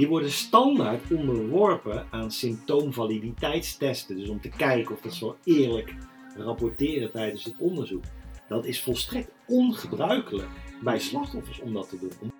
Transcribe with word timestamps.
die 0.00 0.08
worden 0.08 0.30
standaard 0.30 1.12
onderworpen 1.12 2.06
aan 2.10 2.30
symptoomvaliditeitstesten. 2.30 4.16
Dus 4.16 4.28
om 4.28 4.40
te 4.40 4.48
kijken 4.48 4.94
of 4.94 5.00
dat 5.00 5.14
ze 5.14 5.24
wel 5.24 5.36
eerlijk 5.44 5.94
rapporteren 6.36 7.10
tijdens 7.10 7.44
het 7.44 7.54
onderzoek. 7.58 8.04
Dat 8.48 8.64
is 8.64 8.82
volstrekt 8.82 9.30
ongebruikelijk 9.46 10.48
bij 10.82 10.98
slachtoffers 10.98 11.60
om 11.60 11.72
dat 11.72 11.88
te 11.88 11.98
doen. 11.98 12.32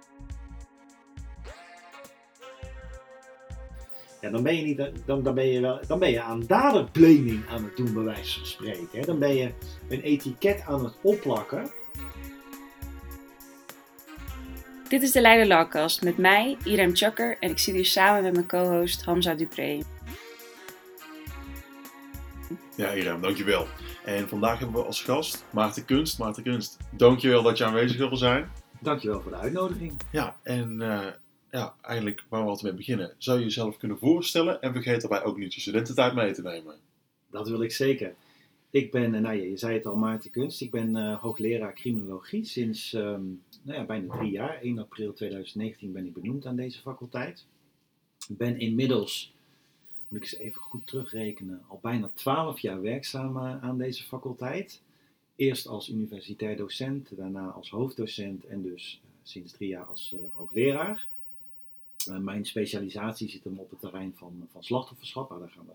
Dan 4.20 4.42
ben 4.42 4.56
je, 4.56 4.62
niet, 4.62 5.06
dan, 5.06 5.22
dan 5.22 5.34
ben 5.34 5.46
je, 5.46 5.60
wel, 5.60 5.80
dan 5.86 5.98
ben 5.98 6.10
je 6.10 6.22
aan 6.22 6.46
daderblaming 6.46 7.48
aan 7.48 7.64
het 7.64 7.76
doen, 7.76 7.94
bij 7.94 8.02
wijze 8.02 8.38
van 8.38 8.46
spreken. 8.46 9.06
Dan 9.06 9.18
ben 9.18 9.34
je 9.34 9.52
een 9.88 10.00
etiket 10.00 10.62
aan 10.66 10.84
het 10.84 10.94
opplakken. 11.02 11.70
Dit 14.90 15.02
is 15.02 15.12
de 15.12 15.20
Leider 15.20 15.46
Lawcast 15.46 16.02
met 16.02 16.16
mij, 16.16 16.56
Irem 16.64 16.96
Chucker, 16.96 17.36
en 17.40 17.50
ik 17.50 17.58
zit 17.58 17.74
hier 17.74 17.84
samen 17.84 18.22
met 18.22 18.32
mijn 18.32 18.46
co-host 18.46 19.04
Hamza 19.04 19.34
Dupré. 19.34 19.82
Ja, 22.76 22.92
Irem, 22.92 23.20
dankjewel. 23.20 23.66
En 24.04 24.28
vandaag 24.28 24.58
hebben 24.58 24.76
we 24.80 24.86
als 24.86 25.02
gast 25.02 25.44
Maarten 25.52 25.84
Kunst. 25.84 26.18
Maarten 26.18 26.42
Kunst, 26.42 26.76
dankjewel 26.90 27.42
dat 27.42 27.58
je 27.58 27.64
aanwezig 27.64 27.96
wil 27.96 28.16
zijn. 28.16 28.50
Dankjewel 28.80 29.20
voor 29.20 29.30
de 29.30 29.38
uitnodiging. 29.38 29.92
Ja, 30.12 30.36
en 30.42 30.80
uh, 30.80 31.06
ja, 31.50 31.74
eigenlijk 31.82 32.24
waar 32.28 32.42
we 32.42 32.48
altijd 32.48 32.66
mee 32.66 32.84
beginnen. 32.84 33.14
Zou 33.18 33.38
je 33.38 33.44
jezelf 33.44 33.76
kunnen 33.76 33.98
voorstellen 33.98 34.60
en 34.60 34.72
vergeet 34.72 35.00
daarbij 35.00 35.24
ook 35.24 35.38
niet 35.38 35.54
je 35.54 35.60
studententijd 35.60 36.14
mee 36.14 36.32
te 36.32 36.42
nemen? 36.42 36.74
Dat 37.30 37.48
wil 37.48 37.62
ik 37.62 37.72
zeker. 37.72 38.14
Ik 38.70 38.90
ben, 38.90 39.10
nou 39.10 39.36
ja, 39.36 39.42
je 39.42 39.56
zei 39.56 39.74
het 39.74 39.86
al, 39.86 39.96
Maarten 39.96 40.30
Kunst. 40.30 40.60
Ik 40.60 40.70
ben 40.70 40.96
uh, 40.96 41.20
hoogleraar 41.20 41.74
criminologie 41.74 42.44
sinds 42.44 42.92
um, 42.92 43.42
nou 43.70 43.82
ja, 43.82 43.88
bijna 43.88 44.16
drie 44.16 44.30
jaar. 44.30 44.60
1 44.60 44.78
april 44.78 45.12
2019 45.12 45.92
ben 45.92 46.06
ik 46.06 46.14
benoemd 46.14 46.46
aan 46.46 46.56
deze 46.56 46.80
faculteit. 46.80 47.46
Ik 48.28 48.36
ben 48.36 48.58
inmiddels, 48.58 49.32
moet 50.08 50.24
ik 50.24 50.32
eens 50.32 50.40
even 50.40 50.60
goed 50.60 50.86
terugrekenen, 50.86 51.62
al 51.68 51.78
bijna 51.82 52.10
twaalf 52.14 52.58
jaar 52.58 52.80
werkzaam 52.80 53.36
uh, 53.36 53.62
aan 53.62 53.78
deze 53.78 54.04
faculteit. 54.04 54.82
Eerst 55.36 55.66
als 55.66 55.88
universitair 55.88 56.56
docent, 56.56 57.16
daarna 57.16 57.48
als 57.48 57.70
hoofddocent 57.70 58.44
en 58.44 58.62
dus 58.62 59.00
uh, 59.04 59.10
sinds 59.22 59.52
drie 59.52 59.68
jaar 59.68 59.84
als 59.84 60.14
hoogleraar. 60.32 61.06
Uh, 62.08 62.18
mijn 62.18 62.44
specialisatie 62.44 63.28
zit 63.28 63.44
hem 63.44 63.58
op 63.58 63.70
het 63.70 63.80
terrein 63.80 64.12
van, 64.16 64.48
van 64.52 64.64
slachtofferschap, 64.64 65.28
daar 65.28 65.50
gaan 65.50 65.66
we 65.66 65.72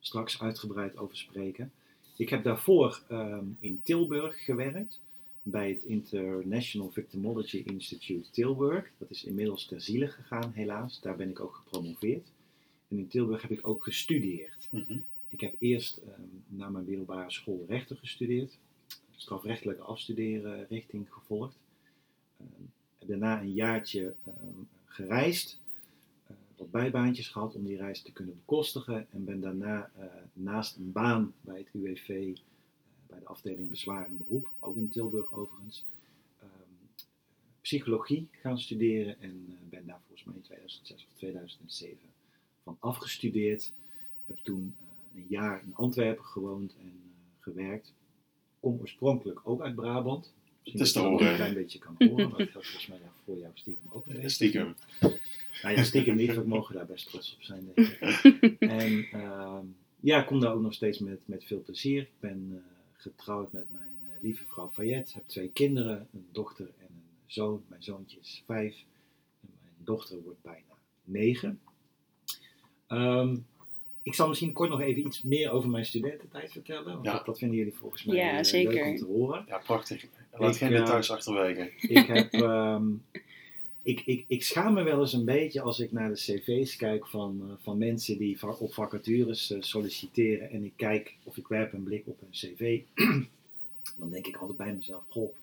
straks 0.00 0.40
uitgebreid 0.40 0.96
over 0.96 1.16
spreken. 1.16 1.72
Ik 2.16 2.28
heb 2.28 2.44
daarvoor 2.44 3.02
um, 3.10 3.56
in 3.60 3.80
Tilburg 3.82 4.44
gewerkt, 4.44 5.00
bij 5.46 5.68
het 5.68 5.82
International 5.82 6.90
Victimology 6.90 7.62
Institute 7.66 8.30
Tilburg. 8.30 8.90
Dat 8.98 9.10
is 9.10 9.24
inmiddels 9.24 9.66
ter 9.66 9.80
ziele 9.80 10.08
gegaan, 10.08 10.52
helaas. 10.52 11.00
Daar 11.00 11.16
ben 11.16 11.30
ik 11.30 11.40
ook 11.40 11.54
gepromoveerd. 11.54 12.26
En 12.88 12.98
in 12.98 13.08
Tilburg 13.08 13.42
heb 13.42 13.50
ik 13.50 13.68
ook 13.68 13.84
gestudeerd. 13.84 14.68
Mm 14.70 14.84
-hmm. 14.88 15.04
Ik 15.28 15.40
heb 15.40 15.54
eerst 15.58 15.98
um, 15.98 16.42
na 16.48 16.68
mijn 16.68 16.84
middelbare 16.84 17.30
school 17.30 17.64
rechten 17.68 17.96
gestudeerd, 17.96 18.58
strafrechtelijke 19.16 19.82
afstuderen 19.82 20.66
richting 20.68 21.06
gevolgd. 21.10 21.56
Um, 22.40 22.72
daarna 23.08 23.40
een 23.40 23.52
jaartje 23.52 24.14
gereisd 24.84 25.58
wat 26.56 26.70
bijbaantjes 26.70 27.28
gehad 27.28 27.54
om 27.54 27.64
die 27.64 27.76
reis 27.76 28.02
te 28.02 28.12
kunnen 28.12 28.34
bekostigen. 28.34 29.06
En 29.10 29.24
ben 29.24 29.40
daarna 29.40 29.90
uh, 29.98 30.04
naast 30.32 30.76
een 30.76 30.92
baan 30.92 31.32
bij 31.40 31.58
het 31.58 31.68
UWV, 31.72 32.36
de 33.24 33.30
afdeling 33.30 33.68
Bezwaar 33.68 34.06
en 34.06 34.16
Beroep, 34.16 34.50
ook 34.60 34.76
in 34.76 34.88
Tilburg 34.88 35.32
overigens, 35.32 35.84
um, 36.42 36.48
psychologie 37.60 38.28
gaan 38.30 38.58
studeren. 38.58 39.20
En 39.20 39.46
uh, 39.48 39.54
ben 39.70 39.86
daar 39.86 40.00
volgens 40.06 40.24
mij 40.24 40.34
in 40.36 40.42
2006 40.42 41.06
of 41.10 41.16
2007 41.16 41.98
van 42.62 42.76
afgestudeerd. 42.80 43.72
Heb 44.26 44.38
toen 44.42 44.74
een 45.14 45.26
jaar 45.28 45.62
in 45.66 45.74
Antwerpen 45.74 46.24
gewoond 46.24 46.74
en 46.80 46.92
gewerkt. 47.40 47.92
Kom 48.60 48.78
oorspronkelijk 48.80 49.40
ook 49.44 49.60
uit 49.60 49.74
Brabant. 49.74 50.32
Het 50.64 50.80
is 50.80 50.92
te 50.92 50.98
horen. 50.98 51.12
horen. 51.12 51.28
Een 51.28 51.36
klein 51.36 51.54
beetje 51.54 51.78
kan 51.78 51.94
horen, 51.98 52.28
maar 52.28 52.38
dat 52.38 52.50
geldt 52.50 52.66
volgens 52.66 52.86
mij 52.86 52.98
voor 53.24 53.38
jou 53.38 53.52
stiekem 53.54 53.86
ook. 53.90 54.06
Stiekem. 54.24 54.74
Nou 55.62 55.76
ja, 55.76 55.84
stiekem 55.84 56.16
niet, 56.16 56.34
we 56.34 56.42
mogen 56.46 56.74
daar 56.74 56.86
best 56.86 57.10
trots 57.10 57.34
op 57.34 57.42
zijn. 57.42 57.72
Denk 57.74 57.88
ik. 57.88 58.58
En 58.58 59.08
uh, 59.12 59.58
ja, 60.00 60.20
ik 60.20 60.26
kom 60.26 60.40
daar 60.40 60.52
ook 60.52 60.62
nog 60.62 60.74
steeds 60.74 60.98
met, 60.98 61.20
met 61.24 61.44
veel 61.44 61.62
plezier. 61.62 62.02
Ik 62.02 62.20
ben 62.20 62.48
uh, 62.52 62.73
getrouwd 63.12 63.52
met 63.52 63.72
mijn 63.72 63.96
uh, 64.02 64.08
lieve 64.22 64.44
vrouw 64.46 64.70
Fayette, 64.72 65.12
heb 65.14 65.26
twee 65.26 65.48
kinderen, 65.48 66.08
een 66.12 66.26
dochter 66.32 66.66
en 66.78 66.86
een 66.88 67.02
zoon. 67.26 67.64
Mijn 67.68 67.82
zoontje 67.82 68.18
is 68.20 68.42
vijf 68.46 68.84
en 69.42 69.48
mijn 69.62 69.74
dochter 69.78 70.22
wordt 70.22 70.42
bijna 70.42 70.74
negen. 71.04 71.60
Um, 72.88 73.46
ik 74.02 74.14
zal 74.14 74.28
misschien 74.28 74.52
kort 74.52 74.70
nog 74.70 74.80
even 74.80 75.06
iets 75.06 75.22
meer 75.22 75.50
over 75.50 75.70
mijn 75.70 75.84
studententijd 75.86 76.52
vertellen. 76.52 76.92
Want 76.92 77.04
Ja. 77.04 77.12
dat, 77.12 77.26
dat 77.26 77.38
vinden 77.38 77.58
jullie 77.58 77.74
volgens 77.74 78.04
mij 78.04 78.16
Ja, 78.16 78.38
eh, 78.38 78.44
zeker. 78.44 78.72
leuk 78.72 78.84
om 78.84 78.96
te 78.96 79.04
horen. 79.06 79.44
Ja, 79.48 79.58
prachtig. 79.58 80.04
Laat 80.32 80.50
Ik, 80.54 80.56
geen 80.60 80.72
eh, 80.72 80.78
details 80.78 81.10
achterwege. 81.10 81.72
Ik, 81.76 82.06
heb, 82.06 82.32
ehm, 82.32 82.86
ik, 83.84 84.00
ik, 84.00 84.24
ik 84.28 84.42
schaam 84.42 84.74
me 84.74 84.82
wel 84.82 85.00
eens 85.00 85.12
een 85.12 85.24
beetje 85.24 85.60
als 85.60 85.80
ik 85.80 85.92
naar 85.92 86.08
de 86.08 86.14
cv's 86.14 86.76
kijk 86.76 87.06
van, 87.06 87.40
eh, 87.42 87.54
van 87.62 87.78
mensen 87.78 88.18
die 88.18 88.38
op 88.58 88.74
vacatures 88.74 89.50
eh, 89.50 89.62
solliciteren. 89.62 90.50
En 90.50 90.64
ik 90.64 90.72
kijk 90.76 91.14
of 91.22 91.36
ik 91.36 91.48
werp 91.48 91.72
een 91.72 91.82
blik 91.82 92.06
op 92.06 92.20
hun 92.20 92.30
cv. 92.30 92.80
Dan 93.98 94.10
denk 94.10 94.26
ik 94.26 94.36
altijd 94.36 94.58
bij 94.58 94.74
mezelf, 94.74 95.02
goh, 95.08 95.34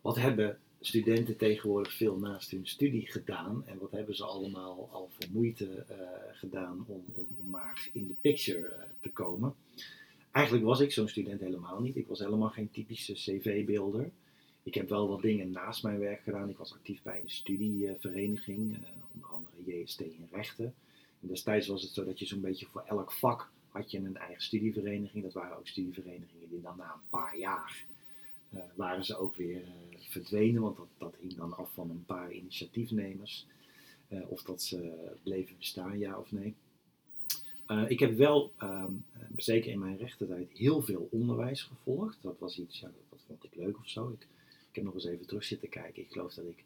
wat 0.00 0.16
hebben 0.16 0.58
studenten 0.80 1.36
tegenwoordig 1.36 1.92
veel 1.92 2.16
naast 2.16 2.50
hun 2.50 2.66
studie 2.66 3.06
gedaan? 3.06 3.62
En 3.66 3.78
wat 3.78 3.90
hebben 3.90 4.16
ze 4.16 4.24
allemaal 4.24 4.88
al 4.92 5.10
voor 5.12 5.28
moeite 5.32 5.84
eh, 5.88 5.96
gedaan 6.32 6.84
om, 6.86 7.04
om, 7.14 7.26
om 7.44 7.50
maar 7.50 7.88
in 7.92 8.06
de 8.06 8.14
picture 8.20 8.72
te 9.00 9.10
komen? 9.10 9.54
Eigenlijk 10.30 10.66
was 10.66 10.80
ik 10.80 10.92
zo'n 10.92 11.08
student 11.08 11.40
helemaal 11.40 11.80
niet. 11.80 11.96
Ik 11.96 12.06
was 12.06 12.18
helemaal 12.18 12.48
geen 12.48 12.70
typische 12.70 13.12
cv-beelder. 13.12 14.10
Ik 14.64 14.74
heb 14.74 14.88
wel 14.88 15.08
wat 15.08 15.22
dingen 15.22 15.50
naast 15.50 15.82
mijn 15.82 15.98
werk 15.98 16.22
gedaan. 16.22 16.48
Ik 16.48 16.56
was 16.56 16.72
actief 16.72 17.02
bij 17.02 17.20
een 17.20 17.30
studievereniging, 17.30 18.74
eh, 18.74 18.90
onder 19.14 19.28
andere 19.28 19.80
JST 19.80 20.00
in 20.00 20.28
rechten. 20.30 20.74
En 21.20 21.28
destijds 21.28 21.66
was 21.66 21.82
het 21.82 21.90
zo 21.90 22.04
dat 22.04 22.18
je 22.18 22.26
zo'n 22.26 22.40
beetje 22.40 22.66
voor 22.66 22.84
elk 22.86 23.12
vak 23.12 23.50
had 23.68 23.90
je 23.90 23.98
een 23.98 24.16
eigen 24.16 24.42
studievereniging. 24.42 25.24
Dat 25.24 25.32
waren 25.32 25.56
ook 25.56 25.68
studieverenigingen 25.68 26.48
die 26.48 26.60
dan 26.60 26.76
na 26.76 26.92
een 26.92 27.08
paar 27.08 27.38
jaar 27.38 27.84
eh, 28.50 28.60
waren 28.74 29.04
ze 29.04 29.16
ook 29.16 29.36
weer 29.36 29.62
eh, 29.62 29.98
verdwenen, 30.00 30.62
want 30.62 30.76
dat, 30.76 30.88
dat 30.98 31.16
hing 31.20 31.34
dan 31.34 31.56
af 31.56 31.72
van 31.72 31.90
een 31.90 32.04
paar 32.04 32.32
initiatiefnemers. 32.32 33.46
of 34.28 34.42
dat 34.42 34.62
ze 34.62 35.10
bleven 35.22 35.56
bestaan, 35.58 35.98
ja 35.98 36.18
of 36.18 36.32
nee. 36.32 36.54
Ik 37.88 37.98
heb 37.98 38.16
wel, 38.16 38.52
ehm, 38.58 38.92
eh, 39.12 39.20
zeker 39.36 39.70
in 39.70 39.78
mijn 39.78 39.96
rechtertijd, 39.96 40.50
heel 40.52 40.82
veel 40.82 41.08
onderwijs 41.10 41.62
gevolgd. 41.62 42.18
Dat 42.22 42.38
was 42.38 42.58
iets, 42.58 42.80
ja, 42.80 42.90
dat, 43.10 43.20
vond 43.26 43.44
ik 43.44 43.54
leuk 43.54 43.78
of 43.78 43.88
zo. 43.88 44.16
Ik 44.74 44.80
heb 44.82 44.84
nog 44.84 44.94
eens 44.94 45.12
even 45.12 45.26
terug 45.26 45.44
zitten 45.44 45.68
kijken. 45.68 46.02
Ik 46.02 46.10
geloof 46.12 46.34
dat 46.34 46.44
ik 46.44 46.64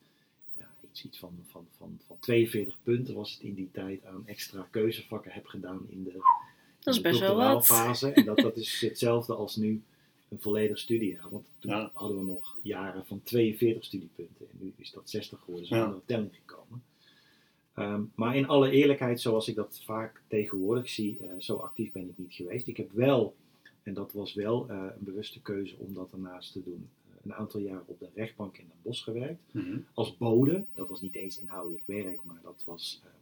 ja, 0.58 0.68
iets, 0.90 1.04
iets 1.04 1.18
van, 1.18 1.32
van, 1.50 1.66
van, 1.76 1.98
van 2.06 2.16
42 2.20 2.76
punten 2.82 3.14
was 3.14 3.32
het 3.32 3.40
in 3.42 3.54
die 3.54 3.68
tijd 3.72 4.04
aan 4.04 4.22
extra 4.26 4.68
keuzevakken 4.70 5.32
heb 5.32 5.46
gedaan 5.46 5.86
in 5.88 6.04
de, 6.04 6.12
Dat 6.12 6.94
is 6.94 6.96
in 6.96 7.02
de 7.02 7.08
best 7.08 7.20
wel 7.20 7.36
wat. 7.36 7.66
fase. 7.66 8.10
En 8.10 8.24
dat, 8.24 8.36
dat 8.36 8.56
is 8.56 8.80
hetzelfde 8.80 9.34
als 9.34 9.56
nu 9.56 9.82
een 10.28 10.40
volledig 10.40 10.78
studiejaar. 10.78 11.30
Want 11.30 11.46
toen 11.58 11.70
Ja. 11.70 11.90
hadden 11.94 12.18
we 12.18 12.24
nog 12.24 12.56
jaren 12.62 13.06
van 13.06 13.20
42 13.22 13.84
studiepunten. 13.84 14.46
En 14.50 14.56
nu 14.58 14.72
is 14.76 14.90
dat 14.90 15.10
60 15.10 15.40
geworden, 15.40 15.72
een 15.72 15.78
Ja. 15.78 15.84
andere 15.84 16.02
telling 16.04 16.30
gekomen. 16.34 16.82
Ehm, 17.74 18.02
maar 18.14 18.36
in 18.36 18.46
alle 18.48 18.70
eerlijkheid, 18.70 19.20
zoals 19.20 19.48
ik 19.48 19.54
dat 19.54 19.80
vaak 19.84 20.20
tegenwoordig 20.28 20.88
zie, 20.88 21.18
eh, 21.20 21.28
zo 21.38 21.56
actief 21.56 21.92
ben 21.92 22.08
ik 22.08 22.18
niet 22.18 22.34
geweest. 22.34 22.66
Ik 22.66 22.76
heb 22.76 22.90
wel, 22.92 23.34
en 23.82 23.94
dat 23.94 24.12
was 24.12 24.34
wel 24.34 24.68
eh, 24.68 24.76
een 24.76 25.04
bewuste 25.04 25.40
keuze 25.40 25.74
om 25.78 25.94
dat 25.94 26.10
daarnaast 26.10 26.52
te 26.52 26.62
doen, 26.64 26.88
een 27.22 27.34
aantal 27.34 27.60
jaar 27.60 27.82
op 27.86 27.98
de 27.98 28.08
rechtbank 28.14 28.58
in 28.58 28.66
Den 28.68 28.76
Bosch 28.82 29.04
gewerkt. 29.04 29.40
Mhm. 29.50 29.78
Als 29.94 30.16
bode, 30.16 30.64
dat 30.74 30.88
was 30.88 31.00
niet 31.00 31.14
eens 31.14 31.40
inhoudelijk 31.40 31.82
werk, 31.86 32.24
maar 32.24 32.40
dat 32.42 32.62
was, 32.66 33.00
ehm, 33.04 33.14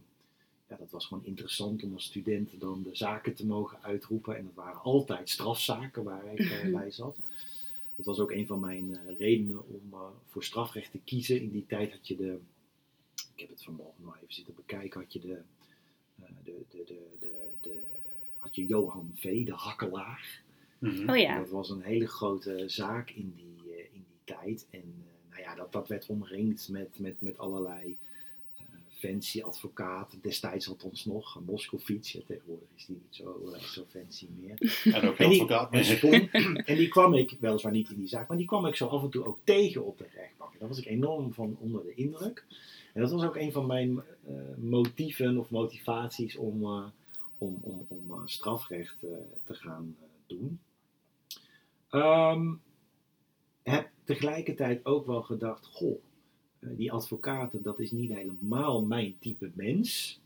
ja, 0.68 0.76
dat 0.76 0.90
was 0.90 1.06
gewoon 1.06 1.24
interessant 1.24 1.82
om 1.82 1.92
als 1.92 2.04
student 2.04 2.60
dan 2.60 2.82
de 2.82 2.96
zaken 2.96 3.34
te 3.34 3.46
mogen 3.46 3.82
uitroepen. 3.82 4.36
En 4.36 4.44
dat 4.44 4.54
waren 4.54 4.82
altijd 4.82 5.28
strafzaken 5.28 6.04
waar 6.04 6.32
ik 6.32 6.38
eh, 6.38 6.72
bij 6.72 6.90
zat. 6.90 7.18
Dat 7.96 8.06
was 8.06 8.18
ook 8.18 8.30
een 8.30 8.46
van 8.46 8.60
mijn 8.60 8.96
eh, 8.96 9.18
redenen 9.18 9.68
om 9.68 9.92
eh, 9.92 10.00
voor 10.26 10.44
strafrecht 10.44 10.90
te 10.90 11.00
kiezen. 11.04 11.40
In 11.40 11.50
die 11.50 11.66
tijd 11.66 11.92
had 11.92 12.08
je 12.08 12.16
de, 12.16 12.38
ik 13.34 13.40
heb 13.40 13.48
het 13.48 13.62
vanmorgen 13.62 14.04
nog 14.04 14.16
even 14.16 14.34
zitten 14.34 14.54
bekijken, 14.54 15.00
had 15.00 15.12
je 15.12 15.20
de, 15.20 15.40
eh, 16.20 16.26
de, 16.44 16.64
de, 16.70 16.84
de, 16.86 17.06
de, 17.18 17.50
de 17.60 17.82
had 18.36 18.54
je 18.54 18.66
Johan 18.66 19.10
V., 19.14 19.46
de 19.46 19.52
hakkelaar. 19.52 20.42
Mhm. 20.78 21.10
Oh 21.10 21.16
ja. 21.16 21.38
Dat 21.38 21.50
was 21.50 21.70
een 21.70 21.82
hele 21.82 22.06
grote 22.06 22.64
zaak 22.66 23.10
in 23.10 23.32
die, 23.36 23.45
tijd. 24.26 24.66
En 24.70 24.80
eh, 24.80 25.30
nou 25.30 25.42
ja, 25.42 25.54
dat, 25.54 25.72
dat 25.72 25.88
werd 25.88 26.06
omringd 26.06 26.68
met, 26.68 26.98
met, 26.98 27.20
met 27.20 27.38
allerlei 27.38 27.96
eh, 28.56 28.64
fancy 28.88 29.42
advocaten. 29.42 30.20
Destijds 30.22 30.68
althans 30.68 31.04
nog, 31.04 31.40
Moskovits. 31.46 32.18
Tegenwoordig 32.26 32.68
is 32.76 32.86
die 32.86 33.00
niet 33.02 33.14
zo, 33.14 33.52
eh, 33.54 33.60
zo 33.60 33.84
fancy 33.88 34.26
meer. 34.40 34.82
En 34.94 35.08
ook 35.08 35.16
En 35.16 35.30
die, 35.30 35.42
advocaat 35.42 35.72
en, 36.02 36.64
en 36.64 36.76
die 36.76 36.88
kwam 36.88 37.14
ik, 37.14 37.36
weliswaar 37.40 37.72
niet 37.72 37.90
in 37.90 37.96
die 37.96 38.08
zaak, 38.08 38.28
maar 38.28 38.36
die 38.36 38.46
kwam 38.46 38.66
ik 38.66 38.74
zo 38.74 38.86
af 38.86 39.02
en 39.02 39.10
toe 39.10 39.24
ook 39.24 39.38
tegen 39.44 39.84
op 39.84 39.98
de 39.98 40.06
rechtbank. 40.14 40.52
En 40.52 40.58
daar 40.58 40.68
was 40.68 40.78
ik 40.78 40.86
enorm 40.86 41.32
van 41.32 41.56
onder 41.60 41.84
de 41.84 41.94
indruk. 41.94 42.44
En 42.92 43.00
dat 43.00 43.10
was 43.10 43.24
ook 43.24 43.36
een 43.36 43.52
van 43.52 43.66
mijn 43.66 44.02
motieven 44.56 45.38
of 45.38 45.50
motivaties 45.50 46.36
om, 46.36 46.64
om, 47.38 47.58
om, 47.60 47.86
om 47.88 48.28
strafrecht 48.28 48.98
te 49.44 49.54
gaan 49.54 49.96
doen. 50.26 50.60
Ehm, 51.90 52.54
heb 53.62 53.90
tegelijkertijd 54.06 54.84
ook 54.84 55.06
wel 55.06 55.22
gedacht, 55.22 55.66
goh, 55.66 55.98
eh, 56.58 56.68
die 56.76 56.92
advocaten, 56.92 57.62
dat 57.62 57.80
is 57.80 57.90
niet 57.90 58.12
helemaal 58.12 58.82
mijn 58.82 59.16
type 59.18 59.50
mens. 59.54 60.20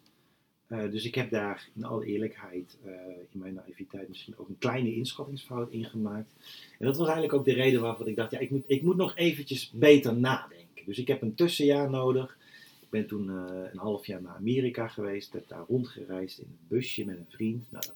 Eh, 0.66 0.90
dus 0.90 1.04
ik 1.04 1.14
heb 1.14 1.30
daar 1.30 1.68
in 1.74 1.84
alle 1.84 2.04
eerlijkheid, 2.04 2.78
eh, 2.84 2.92
in 3.30 3.38
mijn 3.38 3.54
naïviteit, 3.54 4.08
misschien 4.08 4.34
ook 4.36 4.48
een 4.48 4.58
kleine 4.58 4.94
inschattingsfout 4.94 5.70
in 5.70 5.84
gemaakt. 5.84 6.32
En 6.78 6.86
dat 6.86 6.96
was 6.96 7.06
eigenlijk 7.06 7.34
ook 7.38 7.44
de 7.44 7.52
reden 7.52 7.80
waarvoor 7.80 8.08
ik 8.08 8.16
dacht, 8.16 8.30
ja, 8.30 8.38
ik 8.38 8.50
moet, 8.50 8.64
ik 8.66 8.82
moet 8.82 8.96
nog 8.96 9.16
eventjes 9.16 9.70
beter 9.70 10.16
nadenken. 10.16 10.84
Dus 10.84 10.98
ik 10.98 11.08
heb 11.08 11.22
een 11.22 11.34
tussenjaar 11.34 11.90
nodig. 11.90 12.38
Ik 12.80 12.90
ben 12.90 13.06
toen 13.06 13.28
een 13.28 13.78
half 13.78 14.06
jaar 14.06 14.22
naar 14.22 14.34
Amerika 14.34 14.88
geweest, 14.88 15.32
heb 15.32 15.48
daar 15.48 15.64
rondgereisd 15.68 16.38
in 16.38 16.44
een 16.44 16.68
busje 16.68 17.04
met 17.04 17.16
een 17.16 17.26
vriend. 17.28 17.70
Nou, 17.70 17.84
dat, 17.86 17.94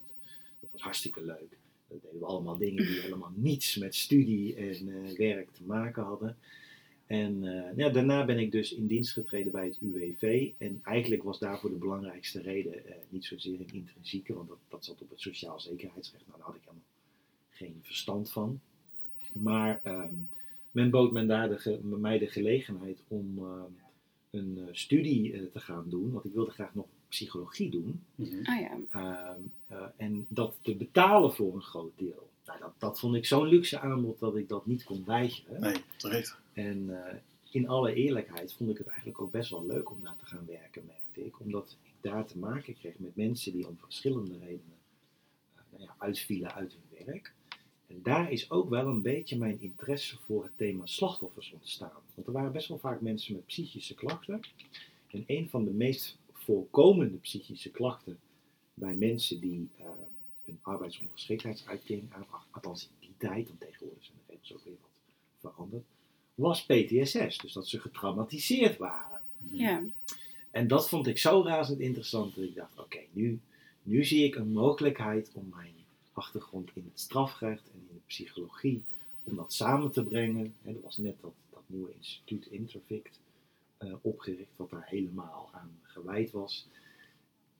dat 0.60 0.70
was 0.72 0.81
hartstikke 0.81 1.25
leuk. 1.25 1.56
Deden 2.02 2.19
we 2.20 2.26
allemaal 2.26 2.58
dingen 2.58 2.87
die 2.87 3.00
helemaal 3.00 3.32
niets 3.35 3.76
met 3.76 3.94
studie 3.94 4.55
en 4.55 4.88
eh, 5.05 5.17
werk 5.17 5.49
te 5.52 5.62
maken 5.64 6.02
hadden. 6.02 6.37
En 7.06 7.44
eh, 7.44 7.76
ja, 7.76 7.88
daarna 7.88 8.25
ben 8.25 8.38
ik 8.38 8.52
dus 8.52 8.73
in 8.75 8.87
dienst 8.87 9.12
getreden 9.12 9.52
bij 9.52 9.64
het 9.67 9.79
UWV. 9.81 10.50
En 10.58 10.81
eigenlijk 10.82 11.23
was 11.23 11.38
daarvoor 11.38 11.70
de 11.70 11.76
belangrijkste 11.76 12.41
reden 12.43 12.87
eh, 12.87 12.94
niet 13.08 13.25
zozeer 13.25 13.61
een 13.61 13.75
intrinsieke, 13.75 14.35
want 14.35 14.49
dat, 14.49 14.58
dat 14.69 14.85
zat 14.85 15.02
op 15.02 15.11
het 15.11 15.20
sociaal 15.20 15.61
zekerheidsrecht. 15.61 16.25
Nou, 16.26 16.38
daar 16.38 16.46
had 16.46 16.56
ik 16.56 16.62
helemaal 16.64 16.82
geen 17.50 17.79
verstand 17.82 18.31
van. 18.31 18.61
Maar 19.32 19.81
ehm, 19.82 20.14
men 20.70 20.91
bood 20.91 21.12
men 21.12 21.26
daar 21.26 21.49
de 21.49 21.58
ge- 21.58 21.81
mij 21.85 22.19
de 22.19 22.26
gelegenheid 22.26 22.99
om 23.08 23.38
een 24.31 24.69
studie 24.73 25.50
te 25.50 25.61
gaan 25.61 25.85
doen. 25.88 26.12
Want 26.12 26.25
ik 26.25 26.32
wilde 26.32 26.50
graag 26.50 26.75
nog 26.75 26.87
psychologie 27.14 27.70
doen. 27.70 28.02
Mhm. 28.14 28.44
Ah 28.44 28.61
ja. 28.61 28.78
Ehm, 28.90 29.40
eh, 29.66 29.87
en 29.96 30.26
dat 30.28 30.55
te 30.62 30.75
betalen 30.75 31.34
voor 31.34 31.55
een 31.55 31.62
groot 31.62 31.93
deel. 31.96 32.28
Nou, 32.46 32.58
dat, 32.58 32.72
dat 32.78 32.99
vond 32.99 33.14
ik 33.14 33.26
zo'n 33.26 33.46
luxe 33.46 33.78
aanbod 33.78 34.19
dat 34.19 34.37
ik 34.37 34.49
dat 34.49 34.66
niet 34.66 34.84
kon 34.84 35.05
weigeren. 35.06 35.61
Nee, 35.61 35.76
terecht. 35.96 36.37
En 36.52 37.06
eh, 37.06 37.16
in 37.50 37.69
alle 37.69 37.94
eerlijkheid 37.94 38.52
vond 38.52 38.70
ik 38.70 38.78
het 38.78 38.87
eigenlijk 38.87 39.20
ook 39.20 39.31
best 39.31 39.50
wel 39.50 39.66
leuk 39.66 39.90
om 39.90 40.02
daar 40.02 40.16
te 40.16 40.26
gaan 40.26 40.46
werken, 40.46 40.84
merkte 40.87 41.26
ik. 41.26 41.40
Omdat 41.40 41.76
ik 41.82 41.93
daar 42.00 42.26
te 42.26 42.38
maken 42.38 42.75
kreeg 42.75 42.99
met 42.99 43.17
mensen 43.17 43.52
die 43.52 43.69
om 43.69 43.78
verschillende 43.78 44.38
redenen 44.38 44.78
eh, 45.55 45.62
nou 45.70 45.82
ja, 45.82 45.94
uitvielen 45.99 46.55
uit 46.55 46.72
hun 46.72 47.06
werk. 47.06 47.32
En 47.87 48.00
daar 48.02 48.32
is 48.32 48.50
ook 48.50 48.69
wel 48.69 48.87
een 48.87 49.02
beetje 49.02 49.38
mijn 49.38 49.60
interesse 49.60 50.17
voor 50.26 50.43
het 50.43 50.56
thema 50.56 50.87
slachtoffers 50.87 51.52
ontstaan. 51.52 52.02
Want 52.14 52.26
er 52.26 52.32
waren 52.32 52.52
best 52.52 52.69
wel 52.69 52.78
vaak 52.78 53.00
mensen 53.00 53.34
met 53.34 53.46
psychische 53.46 53.94
klachten. 53.94 54.40
En 55.06 55.25
een 55.26 55.49
van 55.49 55.64
de 55.64 55.70
meest 55.70 56.19
voorkomende 56.44 57.17
psychische 57.17 57.70
klachten 57.70 58.19
bij 58.75 58.94
mensen 58.94 59.41
die 59.41 59.69
eh, 59.79 59.87
een 60.44 60.58
arbeidsongeschiktheidsuitkering 60.62 62.12
aanvragen, 62.12 62.46
althans 62.50 62.82
in 62.82 62.96
die 63.00 63.29
tijd, 63.29 63.49
want 63.49 63.61
tegenwoordig 63.61 64.05
zijn 64.05 64.17
de 64.26 64.32
regels 64.32 64.52
ook 64.52 64.64
weer 64.64 64.76
wat 64.81 65.52
veranderd, 65.52 65.85
was 66.35 66.64
PTSS. 66.64 67.38
Dus 67.38 67.52
dat 67.52 67.69
ze 67.69 67.81
getraumatiseerd 67.81 68.76
waren. 68.76 69.20
Mhm. 69.38 69.56
Ja. 69.56 69.85
En 70.50 70.69
dat 70.69 70.88
vond 70.88 71.06
ik 71.06 71.19
zo 71.19 71.43
razend 71.43 71.81
interessant 71.81 72.35
dat 72.35 72.44
ik 72.44 72.55
dacht, 72.55 72.79
oké, 72.79 73.00
nu, 73.12 73.41
nu 73.82 74.05
zie 74.05 74.25
ik 74.25 74.35
een 74.35 74.52
mogelijkheid 74.52 75.31
om 75.32 75.52
mijn 75.55 75.75
achtergrond 76.12 76.70
in 76.75 76.85
het 76.91 77.00
strafrecht 77.00 77.62
en 77.73 77.79
in 77.88 77.94
de 77.94 78.00
psychologie, 78.06 78.82
om 79.25 79.37
dat 79.37 79.52
samen 79.52 79.91
te 79.91 80.05
brengen. 80.05 80.55
Hè, 80.62 80.70
er 80.70 80.81
was 80.82 80.96
net 80.96 81.17
dat, 81.20 81.32
dat 81.50 81.62
nieuwe 81.67 81.93
instituut 81.96 82.46
Intervict 82.46 83.19
opgericht, 84.03 84.56
wat 84.56 84.71
daar 84.71 84.87
helemaal 84.87 85.49
aan 85.53 85.79
gewijd 85.82 86.31
was. 86.31 86.69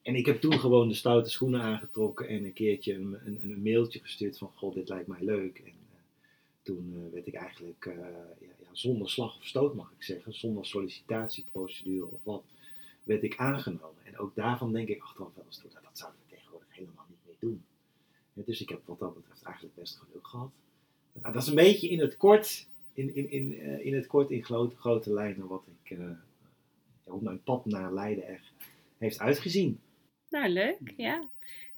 En 0.05 0.14
ik 0.14 0.26
heb 0.26 0.40
toen 0.40 0.58
gewoon 0.58 0.88
de 0.88 0.94
stoute 0.94 1.31
schoenen 1.31 1.61
aangetrokken 1.61 2.28
en 2.28 2.44
een 2.44 2.52
keertje 2.52 2.94
een, 2.94 3.19
een, 3.25 3.38
een 3.43 3.62
mailtje 3.62 4.00
gestuurd 4.00 4.38
van, 4.38 4.50
goh, 4.55 4.75
dit 4.75 4.88
lijkt 4.88 5.06
mij 5.06 5.22
leuk. 5.22 5.58
En 5.58 5.72
eh, 5.93 5.99
toen 6.62 6.93
eh, 6.94 7.12
werd 7.12 7.26
ik 7.26 7.34
eigenlijk 7.34 7.87
eh, 7.87 7.96
ja, 8.40 8.55
ja, 8.61 8.69
zonder 8.72 9.11
slag 9.11 9.37
of 9.37 9.44
stoot, 9.46 9.75
mag 9.75 9.93
ik 9.96 10.02
zeggen, 10.02 10.34
zonder 10.34 10.66
sollicitatieprocedure 10.66 12.11
of 12.11 12.20
wat, 12.22 12.44
werd 13.02 13.22
ik 13.22 13.37
aangenomen. 13.37 14.05
En 14.05 14.19
ook 14.19 14.34
daarvan 14.34 14.72
denk 14.72 14.88
ik 14.88 15.02
achteraf 15.02 15.34
wel 15.34 15.44
eens 15.44 15.58
toe, 15.58 15.70
nou, 15.72 15.84
dat 15.84 15.99
zouden 15.99 16.20
we 16.26 16.34
tegenwoordig 16.34 16.75
helemaal 16.75 17.06
niet 17.08 17.19
meer 17.26 17.37
doen. 17.38 17.64
Dus 18.34 18.60
ik 18.60 18.69
heb 18.69 18.81
wat 18.87 18.99
dat 18.99 19.14
betreft 19.14 19.43
eigenlijk 19.43 19.75
best 19.75 19.96
geluk 19.96 20.26
gehad. 20.26 20.50
Nou, 21.12 21.32
dat 21.32 21.43
is 21.43 21.49
een 21.49 21.55
beetje 21.55 21.88
in 21.88 22.00
het 22.00 22.17
kort, 22.17 22.67
in, 22.94 23.14
in, 23.14 23.31
in, 23.31 23.61
eh, 23.61 23.87
in 23.87 23.94
het 23.94 24.06
kort 24.06 24.31
in 24.31 24.44
grote, 24.44 24.76
grote 24.76 25.12
lijnen 25.12 25.46
wat 25.46 25.64
ik, 25.67 25.99
eh, 25.99 26.11
hoe 27.05 27.23
mijn 27.23 27.43
pad 27.43 27.67
naar 27.67 27.93
Leiden 27.93 28.26
er 28.26 28.41
heeft 28.99 29.19
uitgezien. 29.19 29.81
Nou, 30.31 30.49
leuk, 30.49 30.93
ja. 30.96 31.29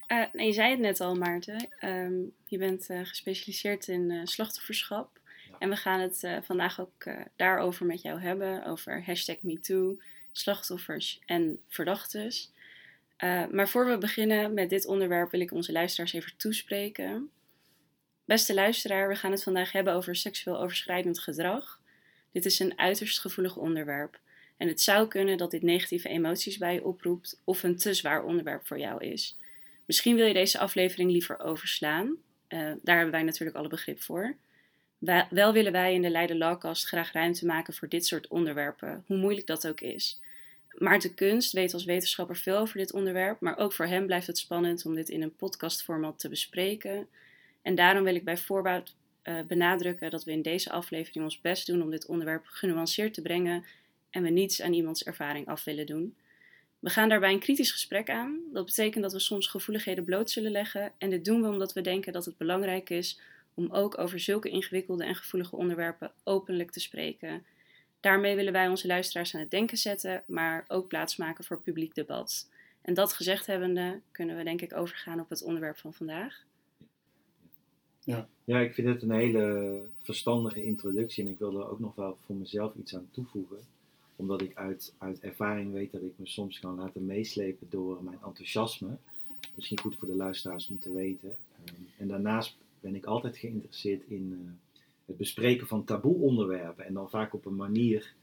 Eh, 0.07 0.17
nou, 0.33 0.47
je 0.47 0.53
zei 0.53 0.71
het 0.71 0.79
net 0.79 1.01
al, 1.01 1.15
Maarten. 1.15 1.67
Ehm, 1.79 2.15
je 2.45 2.57
bent 2.57 2.85
gespecialiseerd 2.85 3.87
in 3.87 4.27
slachtofferschap. 4.27 5.19
Ja. 5.49 5.55
En 5.59 5.69
we 5.69 5.75
gaan 5.75 5.99
het 5.99 6.27
vandaag 6.43 6.79
ook 6.79 7.05
daarover 7.35 7.85
met 7.85 8.01
jou 8.01 8.19
hebben. 8.19 8.65
Over 8.65 9.05
hashtag 9.05 9.41
MeToo, 9.41 9.97
slachtoffers 10.31 11.19
en 11.25 11.59
verdachtes. 11.67 12.51
Maar 13.51 13.69
voor 13.69 13.87
we 13.87 13.97
beginnen 13.97 14.53
met 14.53 14.69
dit 14.69 14.85
onderwerp 14.85 15.31
wil 15.31 15.39
ik 15.39 15.51
onze 15.51 15.71
luisteraars 15.71 16.13
even 16.13 16.37
toespreken. 16.37 17.29
Beste 18.27 18.53
luisteraar, 18.53 19.07
we 19.07 19.15
gaan 19.15 19.31
het 19.31 19.43
vandaag 19.43 19.71
hebben 19.71 19.93
over 19.93 20.15
seksueel 20.15 20.59
overschrijdend 20.59 21.19
gedrag. 21.19 21.79
Dit 22.31 22.45
is 22.45 22.59
een 22.59 22.79
uiterst 22.79 23.19
gevoelig 23.19 23.55
onderwerp. 23.55 24.19
En 24.57 24.67
het 24.67 24.81
zou 24.81 25.07
kunnen 25.07 25.37
dat 25.37 25.51
dit 25.51 25.61
negatieve 25.61 26.09
emoties 26.09 26.57
bij 26.57 26.73
je 26.73 26.83
oproept 26.83 27.41
of 27.43 27.63
een 27.63 27.77
te 27.77 27.93
zwaar 27.93 28.23
onderwerp 28.23 28.67
voor 28.67 28.79
jou 28.79 29.03
is. 29.03 29.37
Misschien 29.85 30.15
wil 30.15 30.25
je 30.25 30.33
deze 30.33 30.59
aflevering 30.59 31.11
liever 31.11 31.39
overslaan. 31.39 32.15
Eh, 32.47 32.59
daar 32.81 32.95
hebben 32.95 33.13
wij 33.13 33.23
natuurlijk 33.23 33.57
alle 33.57 33.67
begrip 33.67 34.01
voor. 34.01 34.35
Wel 35.29 35.53
willen 35.53 35.71
wij 35.71 35.93
in 35.93 36.01
de 36.01 36.09
Leiden 36.09 36.37
Lawcast 36.37 36.85
graag 36.85 37.11
ruimte 37.11 37.45
maken 37.45 37.73
voor 37.73 37.87
dit 37.87 38.05
soort 38.05 38.27
onderwerpen, 38.27 39.03
hoe 39.05 39.17
moeilijk 39.17 39.47
dat 39.47 39.67
ook 39.67 39.81
is. 39.81 40.19
Maarten 40.71 41.13
Kunst 41.13 41.51
weet 41.51 41.73
als 41.73 41.85
wetenschapper 41.85 42.37
veel 42.37 42.57
over 42.57 42.77
dit 42.77 42.93
onderwerp, 42.93 43.39
maar 43.39 43.57
ook 43.57 43.73
voor 43.73 43.85
hem 43.85 44.05
blijft 44.05 44.27
het 44.27 44.37
spannend 44.37 44.85
om 44.85 44.95
dit 44.95 45.09
in 45.09 45.21
een 45.21 45.35
podcastformat 45.35 46.19
te 46.19 46.29
bespreken. 46.29 47.07
En 47.67 47.75
daarom 47.75 48.03
wil 48.03 48.15
ik 48.15 48.23
bij 48.23 48.37
voorbaat 48.37 48.95
eh, 49.21 49.39
benadrukken 49.47 50.09
dat 50.09 50.23
we 50.23 50.31
in 50.31 50.41
deze 50.41 50.71
aflevering 50.71 51.23
ons 51.23 51.41
best 51.41 51.67
doen 51.67 51.81
om 51.81 51.89
dit 51.89 52.05
onderwerp 52.05 52.45
genuanceerd 52.45 53.13
te 53.13 53.21
brengen 53.21 53.65
en 54.09 54.23
we 54.23 54.29
niets 54.29 54.61
aan 54.61 54.73
iemands 54.73 55.03
ervaring 55.03 55.47
af 55.47 55.63
willen 55.63 55.85
doen. 55.85 56.15
We 56.79 56.89
gaan 56.89 57.09
daarbij 57.09 57.31
een 57.31 57.39
kritisch 57.39 57.71
gesprek 57.71 58.09
aan. 58.09 58.39
Dat 58.53 58.65
betekent 58.65 59.03
dat 59.03 59.13
we 59.13 59.19
soms 59.19 59.47
gevoeligheden 59.47 60.03
bloot 60.03 60.29
zullen 60.29 60.51
leggen. 60.51 60.91
En 60.97 61.09
dit 61.09 61.25
doen 61.25 61.41
we 61.41 61.47
omdat 61.47 61.73
we 61.73 61.81
denken 61.81 62.13
dat 62.13 62.25
het 62.25 62.37
belangrijk 62.37 62.89
is 62.89 63.19
om 63.53 63.71
ook 63.71 63.97
over 63.97 64.19
zulke 64.19 64.49
ingewikkelde 64.49 65.05
en 65.05 65.15
gevoelige 65.15 65.55
onderwerpen 65.55 66.11
openlijk 66.23 66.71
te 66.71 66.79
spreken. 66.79 67.45
Daarmee 67.99 68.35
willen 68.35 68.53
wij 68.53 68.67
onze 68.67 68.87
luisteraars 68.87 69.35
aan 69.35 69.41
het 69.41 69.51
denken 69.51 69.77
zetten, 69.77 70.23
maar 70.25 70.65
ook 70.67 70.87
plaatsmaken 70.87 71.43
voor 71.43 71.61
publiek 71.61 71.95
debat. 71.95 72.49
En 72.81 72.93
dat 72.93 73.13
gezegd 73.13 73.45
hebbende, 73.45 73.99
kunnen 74.11 74.37
we 74.37 74.43
denk 74.43 74.61
ik 74.61 74.75
overgaan 74.75 75.19
op 75.19 75.29
het 75.29 75.43
onderwerp 75.43 75.77
van 75.77 75.93
vandaag. 75.93 76.45
Ja, 78.43 78.59
ik 78.59 78.73
vind 78.73 78.87
het 78.87 79.01
een 79.01 79.11
hele 79.11 79.81
verstandige 80.01 80.63
introductie 80.63 81.23
en 81.23 81.29
ik 81.29 81.39
wil 81.39 81.59
er 81.59 81.69
ook 81.69 81.79
nog 81.79 81.95
wel 81.95 82.17
voor 82.25 82.35
mezelf 82.35 82.75
iets 82.75 82.95
aan 82.95 83.09
toevoegen. 83.11 83.57
Omdat 84.15 84.41
ik 84.41 84.55
uit, 84.55 84.93
uit 84.97 85.19
ervaring 85.19 85.71
weet 85.71 85.91
dat 85.91 86.01
ik 86.01 86.13
me 86.15 86.27
soms 86.27 86.59
kan 86.59 86.75
laten 86.75 87.05
meeslepen 87.05 87.67
door 87.69 88.03
mijn 88.03 88.17
enthousiasme. 88.25 88.97
Misschien 89.55 89.79
goed 89.79 89.95
voor 89.95 90.07
de 90.07 90.15
luisteraars 90.15 90.69
om 90.69 90.79
te 90.79 90.93
weten. 90.93 91.35
Ehm, 91.65 91.73
en 91.97 92.07
daarnaast 92.07 92.55
ben 92.79 92.95
ik 92.95 93.05
altijd 93.05 93.37
geïnteresseerd 93.37 94.03
in 94.07 94.39
eh, 94.41 94.79
het 95.05 95.17
bespreken 95.17 95.67
van 95.67 95.83
taboe 95.83 96.15
onderwerpen. 96.15 96.85
En 96.85 96.93
dan 96.93 97.09
vaak 97.09 97.33
op 97.33 97.45
een 97.45 97.55
manier 97.55 98.13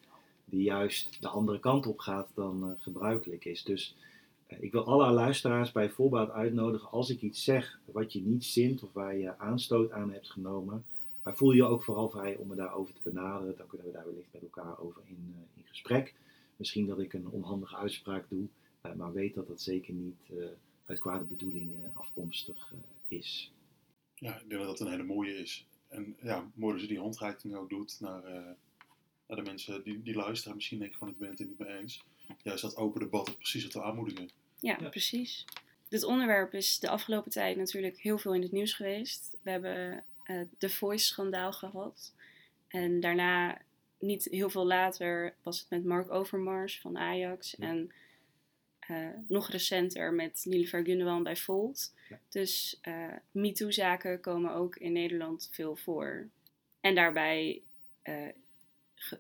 die 0.45 0.63
juist 0.63 1.23
de 1.23 1.29
andere 1.29 1.61
kant 1.61 1.87
op 1.87 1.99
gaat 1.99 2.29
dan 2.35 2.63
eh, 2.63 2.83
gebruikelijk 2.83 3.45
is. 3.45 3.63
Dus 3.63 3.95
ik 4.47 4.73
wil 4.73 4.85
alle 4.85 5.11
luisteraars 5.13 5.73
bij 5.73 5.91
voorbaat 5.91 6.31
uitnodigen 6.31 6.91
als 6.91 7.11
ik 7.11 7.23
iets 7.23 7.45
zeg 7.45 7.79
wat 7.85 8.13
je 8.13 8.21
niet 8.21 8.45
zint 8.45 8.83
of 8.83 8.93
waar 8.93 9.17
je 9.17 9.39
aanstoot 9.39 9.91
aan 9.91 10.13
hebt 10.13 10.31
genomen. 10.31 10.85
Maar 11.23 11.37
voel 11.37 11.53
je 11.53 11.65
ook 11.65 11.83
vooral 11.83 12.11
vrij 12.11 12.37
om 12.37 12.49
me 12.49 12.55
daarover 12.55 12.95
te 12.95 13.11
benaderen. 13.11 13.57
Dan 13.57 13.67
kunnen 13.67 13.87
we 13.87 13.93
daar 13.93 14.05
wellicht 14.05 14.33
met 14.33 14.43
elkaar 14.43 14.79
over 14.79 15.03
in, 15.07 15.35
eh, 15.35 15.59
in 15.59 15.69
gesprek. 15.69 16.15
Misschien 16.57 16.87
dat 16.87 16.99
ik 16.99 17.13
een 17.13 17.29
onhandige 17.29 17.77
uitspraak 17.77 18.25
doe, 18.29 18.47
eh, 18.81 18.93
maar 18.93 19.13
weet 19.13 19.35
dat 19.35 19.47
dat 19.47 19.61
zeker 19.61 19.95
niet 19.95 20.31
eh, 20.31 20.45
uit 20.85 20.99
kwade 20.99 21.25
bedoelingen 21.25 21.91
afkomstig 21.95 22.73
eh, 22.73 23.19
is. 23.19 23.53
Ja, 24.15 24.41
ik 24.41 24.49
denk 24.49 24.61
dat 24.61 24.79
dat 24.79 24.87
een 24.87 24.93
hele 24.93 25.05
mooie 25.05 25.39
is. 25.39 25.67
En 25.89 26.17
ja, 26.23 26.51
mooi 26.55 26.81
je 26.81 26.87
die 26.87 26.99
handreiking 26.99 27.55
ook 27.55 27.69
doet 27.69 28.01
naar, 28.01 28.25
eh, 28.25 28.51
naar 29.27 29.37
de 29.37 29.43
mensen 29.43 29.83
die, 29.83 30.03
die 30.03 30.15
luisteren. 30.15 30.55
Misschien 30.55 30.79
denken 30.79 30.99
van 30.99 31.09
ik 31.09 31.19
ben 31.19 31.31
het 31.31 31.41
er 31.41 31.47
niet 31.47 31.59
mee 31.59 31.79
eens. 31.79 32.05
Juist 32.43 32.63
dat 32.63 32.77
open 32.77 33.01
debat 33.01 33.29
is 33.29 33.35
precies 33.35 33.63
wat 33.65 33.73
we 33.73 33.83
aanmoedigen. 33.83 34.31
Ja, 34.61 34.77
Ja. 34.81 34.89
precies. 34.89 35.45
Dit 35.89 36.05
onderwerp 36.05 36.55
is 36.55 36.79
de 36.79 36.89
afgelopen 36.89 37.31
tijd 37.31 37.57
natuurlijk 37.57 37.99
heel 38.01 38.19
veel 38.19 38.35
in 38.35 38.43
het 38.43 38.53
nieuws 38.53 38.73
geweest. 38.75 39.37
We 39.43 39.51
hebben 39.51 40.05
eh, 40.25 40.41
de 40.59 40.69
Voice-schandaal 40.71 41.53
gehad. 41.53 42.13
En 42.69 43.01
daarna 43.01 43.59
niet 43.99 44.25
heel 44.31 44.51
veel 44.51 44.67
later 44.67 45.35
was 45.43 45.59
het 45.61 45.71
met 45.71 45.85
Mark 45.85 46.11
Overmars 46.11 46.81
van 46.81 46.99
Ajax. 46.99 47.55
Ja. 47.59 47.67
En 47.67 47.93
eh, 48.79 49.09
nog 49.29 49.49
recenter 49.51 50.13
met 50.13 50.45
Nilüfer 50.49 50.85
Gundogan 50.85 51.23
bij 51.23 51.37
Volt. 51.37 51.95
Ja. 52.09 52.21
Dus 52.29 52.79
eh 52.83 53.13
MeToo-zaken 53.31 54.21
komen 54.21 54.55
ook 54.55 54.77
in 54.77 54.93
Nederland 54.93 55.49
veel 55.53 55.77
voor. 55.77 56.29
En 56.81 56.95
daarbij 56.95 57.63
eh, 58.03 58.29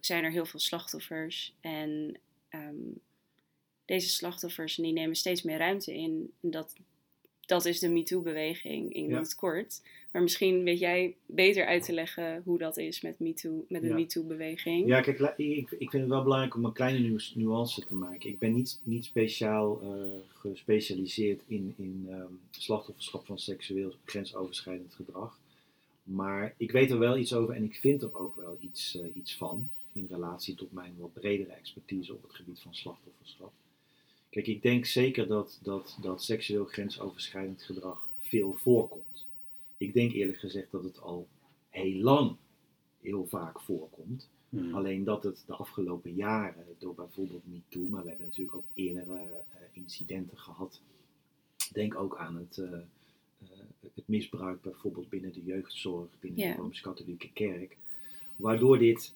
zijn 0.00 0.24
er 0.24 0.30
heel 0.30 0.46
veel 0.46 0.60
slachtoffers. 0.60 1.54
En 1.60 2.16
ehm, 2.58 2.74
deze 3.84 4.08
slachtoffers 4.08 4.76
die 4.76 4.92
nemen 4.92 5.16
steeds 5.16 5.42
meer 5.42 5.58
ruimte 5.58 5.94
in. 5.94 6.30
En 6.40 6.50
dat, 6.50 6.74
dat 7.46 7.64
is 7.64 7.78
de 7.78 7.88
MeToo-beweging 7.88 8.94
in 8.94 9.08
Ja. 9.08 9.18
het 9.18 9.34
kort. 9.34 9.82
Maar 10.12 10.22
misschien 10.22 10.62
weet 10.64 10.78
jij 10.78 11.14
beter 11.26 11.66
uit 11.66 11.84
te 11.84 11.92
leggen 11.92 12.42
hoe 12.44 12.58
dat 12.58 12.76
is 12.76 13.00
met, 13.00 13.18
MeToo, 13.18 13.64
met 13.68 13.82
de 13.82 13.88
Ja. 13.88 13.94
MeToo-beweging. 13.94 14.86
Ja, 14.86 15.00
kijk, 15.00 15.18
ik, 15.36 15.70
ik 15.70 15.90
vind 15.90 16.02
het 16.02 16.08
wel 16.08 16.22
belangrijk 16.22 16.54
om 16.54 16.64
een 16.64 16.72
kleine 16.72 16.98
nu- 17.08 17.20
nuance 17.34 17.84
te 17.86 17.94
maken. 17.94 18.28
Ik 18.30 18.38
ben 18.38 18.54
niet, 18.54 18.80
niet 18.82 19.04
speciaal 19.04 19.80
eh, 19.82 19.88
gespecialiseerd 20.38 21.40
in, 21.46 21.74
in 21.76 22.06
ehm, 22.10 22.32
slachtofferschap 22.50 23.26
van 23.26 23.38
seksueel 23.38 23.92
grensoverschrijdend 24.04 24.94
gedrag. 24.94 25.38
Maar 26.02 26.54
ik 26.56 26.70
weet 26.70 26.90
er 26.90 26.98
wel 26.98 27.16
iets 27.18 27.32
over 27.34 27.54
en 27.54 27.64
ik 27.64 27.74
vind 27.76 28.02
er 28.02 28.18
ook 28.18 28.36
wel 28.36 28.56
iets, 28.60 29.00
eh, 29.00 29.06
iets 29.14 29.34
van. 29.36 29.68
In 29.94 30.06
relatie 30.10 30.54
tot 30.54 30.72
mijn 30.72 30.94
wat 30.98 31.12
bredere 31.12 31.52
expertise 31.52 32.14
op 32.14 32.22
het 32.22 32.34
gebied 32.34 32.60
van 32.60 32.74
slachtofferschap. 32.74 33.52
Kijk, 34.30 34.46
ik 34.46 34.62
denk 34.62 34.84
zeker 34.84 35.26
dat, 35.26 35.60
dat, 35.62 35.98
dat 36.00 36.22
seksueel 36.22 36.64
grensoverschrijdend 36.64 37.62
gedrag 37.62 38.08
veel 38.18 38.54
voorkomt. 38.54 39.26
Ik 39.76 39.94
denk 39.94 40.12
eerlijk 40.12 40.38
gezegd 40.38 40.70
dat 40.70 40.84
het 40.84 41.00
al 41.00 41.26
heel 41.70 42.02
lang 42.02 42.36
heel 43.00 43.26
vaak 43.26 43.60
voorkomt. 43.60 44.28
Mhm. 44.48 44.74
Alleen 44.74 45.04
dat 45.04 45.22
het 45.22 45.42
de 45.46 45.52
afgelopen 45.54 46.14
jaren, 46.14 46.64
door 46.78 46.94
bijvoorbeeld 46.94 47.42
MeToo, 47.46 47.88
maar 47.88 48.02
we 48.02 48.08
hebben 48.08 48.26
natuurlijk 48.26 48.56
ook 48.56 48.64
eerdere 48.74 49.16
eh, 49.16 49.58
incidenten 49.72 50.38
gehad. 50.38 50.80
Denk 51.72 51.94
ook 51.94 52.16
aan 52.16 52.36
het, 52.36 52.58
eh, 52.58 52.72
eh, 52.72 53.48
het 53.94 54.08
misbruik 54.08 54.62
bijvoorbeeld 54.62 55.08
binnen 55.08 55.32
de 55.32 55.44
jeugdzorg, 55.44 56.08
binnen 56.20 56.50
de 56.50 56.54
Rooms-Katholieke 56.54 57.32
Kerk. 57.32 57.76
Waardoor 58.36 58.78
dit, 58.78 59.14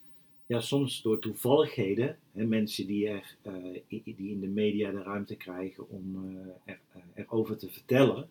ja, 0.49 0.61
soms 0.61 1.03
door 1.03 1.19
toevalligheden, 1.19 2.19
hè, 2.33 2.45
mensen 2.45 2.87
die, 2.87 3.09
er, 3.09 3.37
eh, 3.43 3.83
die 3.89 4.31
in 4.31 4.41
de 4.41 4.47
media 4.47 4.91
de 4.91 5.03
ruimte 5.03 5.37
krijgen 5.37 5.89
om 5.89 6.17
eh, 6.17 6.47
er, 6.65 6.81
eh, 6.93 7.03
erover 7.15 7.57
te 7.57 7.71
vertellen. 7.71 8.29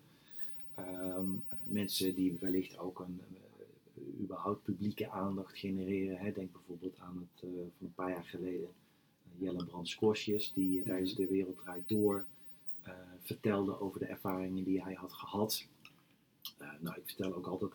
Ehm, 0.76 1.30
mensen 1.64 2.16
die 2.16 2.38
wellicht 2.40 2.78
ook 2.78 3.00
een, 3.00 3.22
überhaupt 4.22 4.64
publieke 4.64 5.10
aandacht 5.10 5.58
genereren. 5.58 6.18
Hè. 6.18 6.32
Denk 6.32 6.52
bijvoorbeeld 6.52 7.00
aan 7.00 7.18
het 7.18 7.50
van 7.78 7.88
een 7.88 7.94
paar 7.94 8.10
jaar 8.10 8.26
geleden 8.26 8.70
Jelle 9.38 9.66
Brand 9.66 9.90
Scorsjes, 9.90 10.54
die 10.54 10.84
tijdens 10.84 11.16
de 11.16 11.28
Wereld 11.28 11.58
Draait 11.58 11.90
Door 11.90 12.26
vertelde 13.20 13.80
over 13.80 14.00
de 14.00 14.06
ervaringen 14.06 14.64
die 14.64 14.84
hij 14.84 14.94
had 14.94 15.14
gehad. 15.14 15.68
Eh, 16.58 16.68
nou, 16.80 16.96
ik 16.96 17.04
vertel 17.06 17.36
ook 17.36 17.48
altijd 17.48 17.72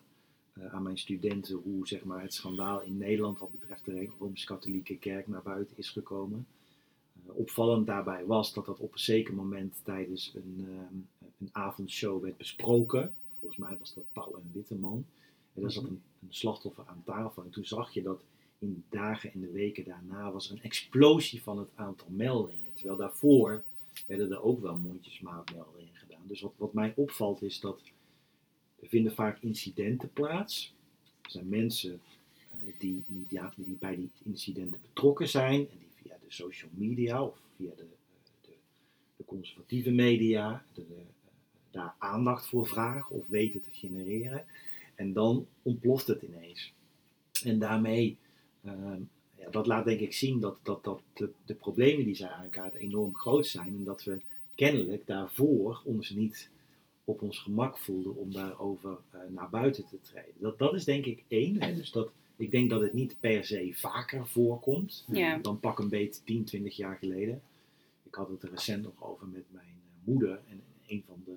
eh, 0.52 0.74
aan 0.74 0.82
mijn 0.82 0.98
studenten 0.98 1.56
hoe 1.56 1.86
zeg 1.86 2.04
maar, 2.04 2.22
het 2.22 2.34
schandaal 2.34 2.82
in 2.82 2.98
Nederland 2.98 3.38
wat 3.38 3.50
betreft 3.50 3.84
de 3.84 4.08
Rooms-Katholieke 4.18 4.96
Kerk 4.96 5.28
naar 5.28 5.42
buiten 5.42 5.76
is 5.78 5.90
gekomen. 5.90 6.46
Eh, 7.26 7.36
opvallend 7.36 7.86
daarbij 7.86 8.24
was 8.24 8.54
dat 8.54 8.66
dat 8.66 8.78
op 8.78 8.92
een 8.92 8.98
zeker 8.98 9.34
moment 9.34 9.80
tijdens 9.82 10.32
een, 10.34 10.66
ehm, 10.68 11.26
een 11.38 11.48
avondshow 11.52 12.22
werd 12.22 12.36
besproken. 12.36 13.14
Volgens 13.38 13.60
mij 13.60 13.76
was 13.78 13.94
dat 13.94 14.04
Pauw 14.12 14.34
en 14.34 14.50
Witteman. 14.52 15.04
En 15.54 15.62
daar 15.62 15.70
zat 15.70 15.84
een, 15.84 16.02
een 16.20 16.34
slachtoffer 16.34 16.84
aan 16.86 17.02
tafel. 17.04 17.42
En 17.44 17.50
toen 17.50 17.64
zag 17.64 17.94
je 17.94 18.02
dat 18.02 18.20
in 18.58 18.74
de 18.74 18.96
dagen 18.96 19.32
en 19.32 19.40
de 19.40 19.50
weken 19.50 19.84
daarna 19.84 20.32
was 20.32 20.50
er 20.50 20.56
een 20.56 20.62
explosie 20.62 21.42
van 21.42 21.58
het 21.58 21.70
aantal 21.74 22.06
meldingen. 22.10 22.74
Terwijl 22.74 22.96
daarvoor 22.96 23.62
werden 24.06 24.30
er 24.30 24.42
ook 24.42 24.60
wel 24.60 24.76
mondjesmaat 24.76 25.54
meldingen 25.54 25.94
gedaan. 25.94 26.22
Dus 26.26 26.40
wat, 26.40 26.52
wat 26.56 26.72
mij 26.72 26.92
opvalt 26.96 27.42
is 27.42 27.60
dat 27.60 27.80
er 28.82 28.88
vinden 28.88 29.14
vaak 29.14 29.38
incidenten 29.40 30.12
plaats. 30.12 30.74
Er 31.22 31.30
zijn 31.30 31.48
mensen 31.48 32.00
eh, 32.50 32.74
die, 32.78 33.04
ja, 33.28 33.52
die 33.56 33.76
bij 33.78 33.96
die 33.96 34.10
incidenten 34.22 34.80
betrokken 34.80 35.28
zijn 35.28 35.60
en 35.60 35.78
die 35.78 35.90
via 36.02 36.16
de 36.20 36.32
social 36.32 36.70
media 36.74 37.24
of 37.24 37.38
via 37.56 37.70
de, 37.76 37.82
eh, 37.82 37.88
de, 38.40 38.52
de 39.16 39.24
conservatieve 39.24 39.90
media 39.90 40.64
eh, 40.74 40.82
daar 41.70 41.94
aandacht 41.98 42.46
voor 42.46 42.66
vragen 42.66 43.16
of 43.16 43.26
weten 43.26 43.62
te 43.62 43.70
genereren. 43.70 44.44
En 44.94 45.12
dan 45.12 45.46
ontploft 45.62 46.06
het 46.06 46.22
ineens. 46.22 46.72
En 47.44 47.58
daarmee, 47.58 48.16
ehm, 48.64 49.00
ja, 49.34 49.50
dat 49.50 49.66
laat 49.66 49.84
denk 49.84 50.00
ik 50.00 50.12
zien 50.12 50.40
dat, 50.40 50.56
dat, 50.62 50.84
dat 50.84 51.02
de, 51.12 51.30
de 51.44 51.54
problemen 51.54 52.04
die 52.04 52.14
zij 52.14 52.28
aankaarten 52.28 52.80
enorm 52.80 53.14
groot 53.14 53.46
zijn. 53.46 53.68
En 53.68 53.84
dat 53.84 54.04
we 54.04 54.20
kennelijk 54.54 55.06
daarvoor 55.06 55.82
ons 55.84 56.10
niet 56.10 56.50
op 57.04 57.22
ons 57.22 57.38
gemak 57.38 57.78
voelden 57.78 58.16
om 58.16 58.32
daarover 58.32 58.98
eh, 59.10 59.20
naar 59.28 59.50
buiten 59.50 59.86
te 59.86 60.00
treden. 60.02 60.34
Dat, 60.38 60.58
dat 60.58 60.74
is 60.74 60.84
denk 60.84 61.04
ik 61.04 61.22
één. 61.28 61.62
Hè? 61.62 61.74
Dus 61.74 61.90
dat, 61.90 62.10
ik 62.36 62.50
denk 62.50 62.70
dat 62.70 62.80
het 62.80 62.92
niet 62.92 63.16
per 63.20 63.44
se 63.44 63.70
vaker 63.74 64.26
voorkomt 64.26 65.04
Ja. 65.12 65.38
dan 65.38 65.60
pak 65.60 65.78
een 65.78 65.88
beetje 65.88 66.22
10, 66.24 66.44
20 66.44 66.76
jaar 66.76 66.96
geleden. 66.96 67.42
Ik 68.02 68.14
had 68.14 68.28
het 68.28 68.42
er 68.42 68.50
recent 68.50 68.82
nog 68.82 68.92
over 69.10 69.26
met 69.26 69.44
mijn 69.50 69.64
eh, 69.66 70.06
moeder. 70.06 70.40
En 70.48 70.62
een 70.86 71.02
van 71.06 71.22
de 71.24 71.36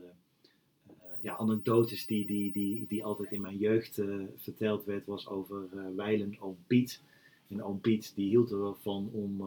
eh, 0.88 0.94
ja, 1.22 1.36
anekdotes 1.38 2.06
die, 2.06 2.26
die, 2.26 2.52
die, 2.52 2.86
die 2.88 3.04
altijd 3.04 3.32
in 3.32 3.42
mijn 3.42 3.58
jeugd 3.58 4.02
verteld 4.38 4.86
werd, 4.86 5.06
was 5.06 5.28
over 5.28 5.96
wijlen 5.96 6.36
oom 6.40 6.58
Piet. 6.68 7.02
En 7.48 7.64
oom 7.64 7.80
Piet 7.80 8.12
die 8.16 8.30
hield 8.30 8.52
er 8.52 8.60
wel 8.60 8.78
van 8.82 9.10
om 9.14 9.44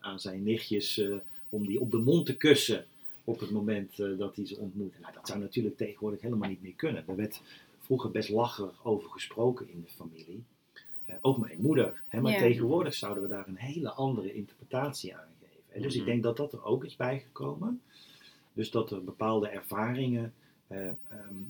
aan 0.00 0.20
zijn 0.20 0.42
nichtjes 0.42 1.02
om 1.48 1.66
die 1.66 1.80
op 1.80 1.90
de 1.90 1.98
mond 1.98 2.26
te 2.26 2.36
kussen 2.36 2.86
op 3.28 3.40
het 3.40 3.50
moment 3.50 3.98
eh, 4.00 4.18
dat 4.18 4.36
hij 4.36 4.46
ze 4.46 4.56
ontmoette. 4.58 5.00
Nou, 5.00 5.12
dat 5.12 5.26
zou 5.26 5.38
natuurlijk 5.38 5.76
tegenwoordig 5.76 6.20
helemaal 6.20 6.48
niet 6.48 6.62
meer 6.62 6.74
kunnen. 6.74 7.04
Er 7.08 7.16
werd 7.16 7.42
vroeger 7.78 8.10
best 8.10 8.28
lacherig 8.28 8.84
over 8.86 9.10
gesproken 9.10 9.68
in 9.70 9.80
de 9.80 9.88
familie. 9.90 10.42
Eh, 11.06 11.14
ook 11.20 11.38
mijn 11.38 11.60
moeder. 11.60 12.02
Hè, 12.08 12.20
maar 12.20 12.32
Ja. 12.32 12.38
tegenwoordig 12.38 12.94
zouden 12.94 13.22
we 13.22 13.28
daar 13.28 13.48
een 13.48 13.56
hele 13.56 13.90
andere 13.90 14.32
interpretatie 14.34 15.16
aan 15.16 15.28
geven. 15.40 15.62
Hè. 15.68 15.80
Dus 15.80 15.94
ik 15.94 16.00
Mhm. 16.00 16.10
denk 16.10 16.22
dat 16.22 16.36
dat 16.36 16.52
er 16.52 16.64
ook 16.64 16.84
is 16.84 16.96
bijgekomen. 16.96 17.80
Dus 18.52 18.70
dat 18.70 18.90
er 18.90 19.04
bepaalde 19.04 19.48
ervaringen, 19.48 20.34
eh, 20.66 20.88
ehm, 20.88 20.94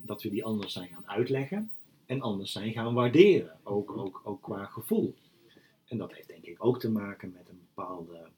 dat 0.03 0.23
we 0.23 0.31
die 0.31 0.45
anders 0.45 0.73
zijn 0.73 0.89
gaan 0.89 1.09
uitleggen. 1.09 1.71
En 2.07 2.21
anders 2.21 2.53
zijn 2.53 2.73
gaan 2.73 2.95
waarderen. 2.95 3.59
Ook, 3.63 3.97
ook, 3.97 4.21
ook 4.25 4.43
qua 4.43 4.65
gevoel. 4.65 5.15
En 5.87 5.99
dat 5.99 6.13
heeft 6.13 6.29
denk 6.29 6.45
ik 6.45 6.65
ook 6.65 6.81
te 6.81 6.91
maken 6.91 7.33
met 7.37 7.49
een 7.49 7.61
bepaalde 7.75 8.29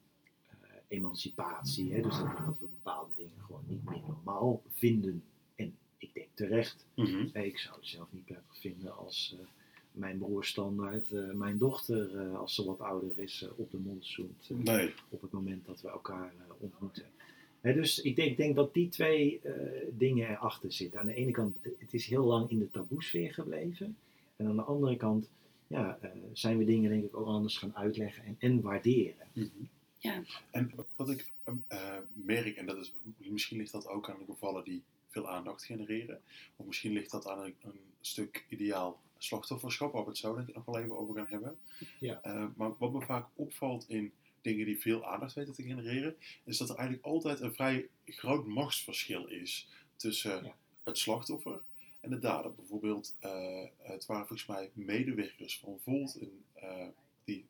emancipatie. 0.91 1.93
Hè? 1.93 2.01
Dus 2.01 2.17
dat, 2.17 2.37
dat 2.47 2.59
we 2.59 2.67
bepaalde 2.67 3.13
dingen 3.17 3.41
gewoon 3.47 3.65
niet 3.67 3.85
meer 3.85 4.01
normaal 4.07 4.63
vinden. 4.69 5.23
En 5.55 5.77
ik 5.99 6.15
denk 6.15 6.29
terecht. 6.35 6.87
Mhm. 6.95 7.29
Ik 7.33 7.59
zou 7.59 7.77
het 7.77 7.87
zelf 7.87 8.09
niet 8.11 8.25
prettig 8.25 8.59
vinden 8.59 8.97
als 8.97 9.37
eh, 9.39 9.47
mijn 9.93 10.19
broer 10.19 10.45
standaard 10.45 11.13
eh, 11.13 11.31
mijn 11.31 11.59
dochter, 11.59 12.19
eh, 12.19 12.39
als 12.39 12.55
ze 12.55 12.65
wat 12.65 12.81
ouder 12.81 13.11
is, 13.15 13.49
op 13.57 13.71
de 13.71 13.79
mond 13.79 14.07
zoent. 14.07 14.51
Nee. 14.65 14.95
op 15.09 15.21
het 15.23 15.31
moment 15.33 15.67
dat 15.67 15.81
we 15.81 15.89
elkaar 15.89 16.33
ontmoeten. 16.59 17.05
Hè, 17.61 17.75
dus 17.75 18.01
ik 18.01 18.17
denk, 18.17 18.37
denk 18.37 18.57
dat 18.57 18.75
die 18.75 18.89
twee 18.89 19.41
eh, 19.43 19.53
dingen 19.99 20.31
erachter 20.31 20.73
zitten. 20.73 21.01
Aan 21.01 21.07
de 21.07 21.15
ene 21.15 21.31
kant, 21.31 21.57
het 21.79 21.95
is 21.95 22.07
heel 22.07 22.25
lang 22.25 22.51
in 22.51 22.59
de 22.59 22.71
taboesfeer 22.71 23.35
gebleven. 23.35 23.97
En 24.37 24.47
aan 24.47 24.57
de 24.57 24.63
andere 24.63 24.97
kant 24.97 25.29
ja, 25.67 25.99
zijn 26.33 26.59
we 26.59 26.65
dingen 26.65 26.91
denk 26.91 27.05
ik 27.05 27.17
ook 27.17 27.27
anders 27.27 27.59
gaan 27.59 27.77
uitleggen 27.77 28.25
en, 28.25 28.37
en 28.39 28.61
waarderen. 28.61 29.27
Mhm. 29.33 29.47
Ja. 30.01 30.23
En 30.51 30.73
wat 30.97 31.11
ik 31.11 31.31
eh, 31.69 31.97
merk, 32.13 32.57
en 32.57 32.67
dat 32.67 32.77
is, 32.77 32.93
misschien 33.17 33.59
ligt 33.59 33.73
dat 33.73 33.87
ook 33.87 34.11
aan 34.11 34.19
de 34.19 34.25
gevallen 34.25 34.65
die 34.65 34.83
veel 35.09 35.29
aandacht 35.29 35.65
genereren, 35.65 36.21
of 36.57 36.67
misschien 36.67 36.93
ligt 36.93 37.11
dat 37.11 37.27
aan 37.29 37.45
een, 37.45 37.55
een 37.61 37.81
stuk 38.01 38.45
ideaal 38.49 39.01
slachtofferschap, 39.19 39.93
waar 39.93 40.03
we 40.03 40.09
het 40.09 40.19
zo 40.19 40.35
denk 40.35 40.49
ik 40.49 40.55
nog 40.55 40.65
wel 40.65 40.79
even 40.79 40.99
over 40.99 41.15
gaan 41.15 41.27
hebben. 41.29 41.59
Ja. 42.01 42.21
Eh, 42.23 42.47
maar 42.57 42.77
wat 42.79 42.93
me 42.93 43.01
vaak 43.01 43.27
opvalt 43.35 43.89
in 43.89 44.13
dingen 44.41 44.67
die 44.67 44.81
veel 44.81 45.07
aandacht 45.07 45.35
weten 45.35 45.55
te 45.55 45.63
genereren, 45.63 46.17
is 46.45 46.59
dat 46.59 46.69
er 46.69 46.77
eigenlijk 46.77 47.07
altijd 47.07 47.41
een 47.41 47.55
vrij 47.55 47.89
groot 48.07 48.47
machtsverschil 48.47 49.27
is 49.27 49.69
tussen 49.97 50.45
Ja. 50.45 50.57
het 50.85 50.99
slachtoffer 50.99 51.61
en 52.01 52.11
de 52.11 52.19
dader. 52.19 52.55
Bijvoorbeeld, 52.55 53.17
eh, 53.21 53.65
het 53.79 54.07
waren 54.07 54.27
volgens 54.27 54.49
mij 54.49 54.71
medewerkers 54.73 55.59
van 55.59 55.79
Volt 55.83 56.17
in, 56.21 56.45
eh, 56.53 56.87
die 57.25 57.47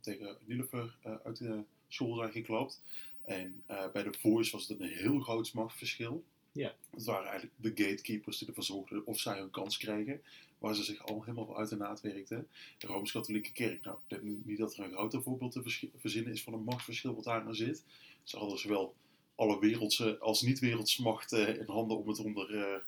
tegen 0.00 0.36
Nilever 0.44 0.96
eh, 1.02 1.14
uit 1.24 1.36
de 1.38 1.64
school 1.92 2.16
zijn 2.16 2.32
geklapt. 2.32 2.82
En 3.24 3.62
eh, 3.66 3.90
bij 3.92 4.02
de 4.02 4.14
Voice 4.20 4.50
was 4.50 4.68
het 4.68 4.80
een 4.80 4.88
heel 4.88 5.20
groot 5.20 5.52
machtsverschil. 5.52 6.24
Ja. 6.52 6.74
Het 6.90 7.04
waren 7.04 7.30
eigenlijk 7.30 7.54
de 7.56 7.84
gatekeepers 7.84 8.38
die 8.38 8.48
ervoor 8.48 8.64
zorgden 8.64 9.06
of 9.06 9.18
zij 9.18 9.38
hun 9.38 9.50
kans 9.50 9.76
kregen, 9.76 10.22
waar 10.58 10.74
ze 10.74 10.84
zich 10.84 11.06
al 11.06 11.22
helemaal 11.22 11.58
uit 11.58 11.68
de 11.68 11.76
naad 11.76 12.00
werkten. 12.00 12.48
De 12.78 12.86
Rooms-Katholieke 12.86 13.52
Kerk. 13.52 13.84
Nou, 13.84 13.96
ik 14.06 14.20
denk 14.22 14.44
niet 14.44 14.58
dat 14.58 14.76
er 14.76 14.84
een 14.84 14.92
groter 14.92 15.22
voorbeeld 15.22 15.52
te 15.52 15.88
verzinnen 15.96 16.32
is 16.32 16.42
van 16.42 16.52
een 16.52 16.64
machtsverschil 16.64 17.14
wat 17.14 17.24
daarin 17.24 17.54
zit. 17.54 17.84
Ze 18.22 18.38
hadden 18.38 18.58
zowel 18.58 18.94
alle 19.34 19.58
wereldse 19.58 20.18
als 20.18 20.42
niet-wereldse 20.42 21.02
machten 21.02 21.58
in 21.58 21.66
handen 21.66 21.98
om 21.98 22.08
het 22.08 22.18
onder, 22.18 22.58
eh, 22.58 22.80